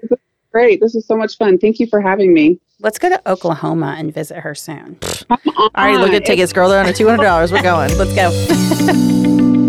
Great. 0.51 0.79
This 0.79 0.93
was 0.93 1.05
so 1.05 1.17
much 1.17 1.37
fun. 1.37 1.57
Thank 1.57 1.79
you 1.79 1.87
for 1.87 2.01
having 2.01 2.33
me. 2.33 2.59
Let's 2.81 2.97
go 2.97 3.09
to 3.09 3.31
Oklahoma 3.31 3.95
and 3.97 4.11
visit 4.11 4.39
her 4.39 4.55
soon. 4.55 4.97
All 5.29 5.69
right, 5.75 5.99
look 5.99 6.13
at 6.13 6.25
tickets, 6.25 6.51
girl. 6.51 6.67
They're 6.67 6.79
under 6.79 6.93
two 6.93 7.07
hundred 7.07 7.25
dollars. 7.25 7.51
We're 7.51 7.61
going. 7.61 7.95
Let's 7.97 8.15
go. 8.15 9.57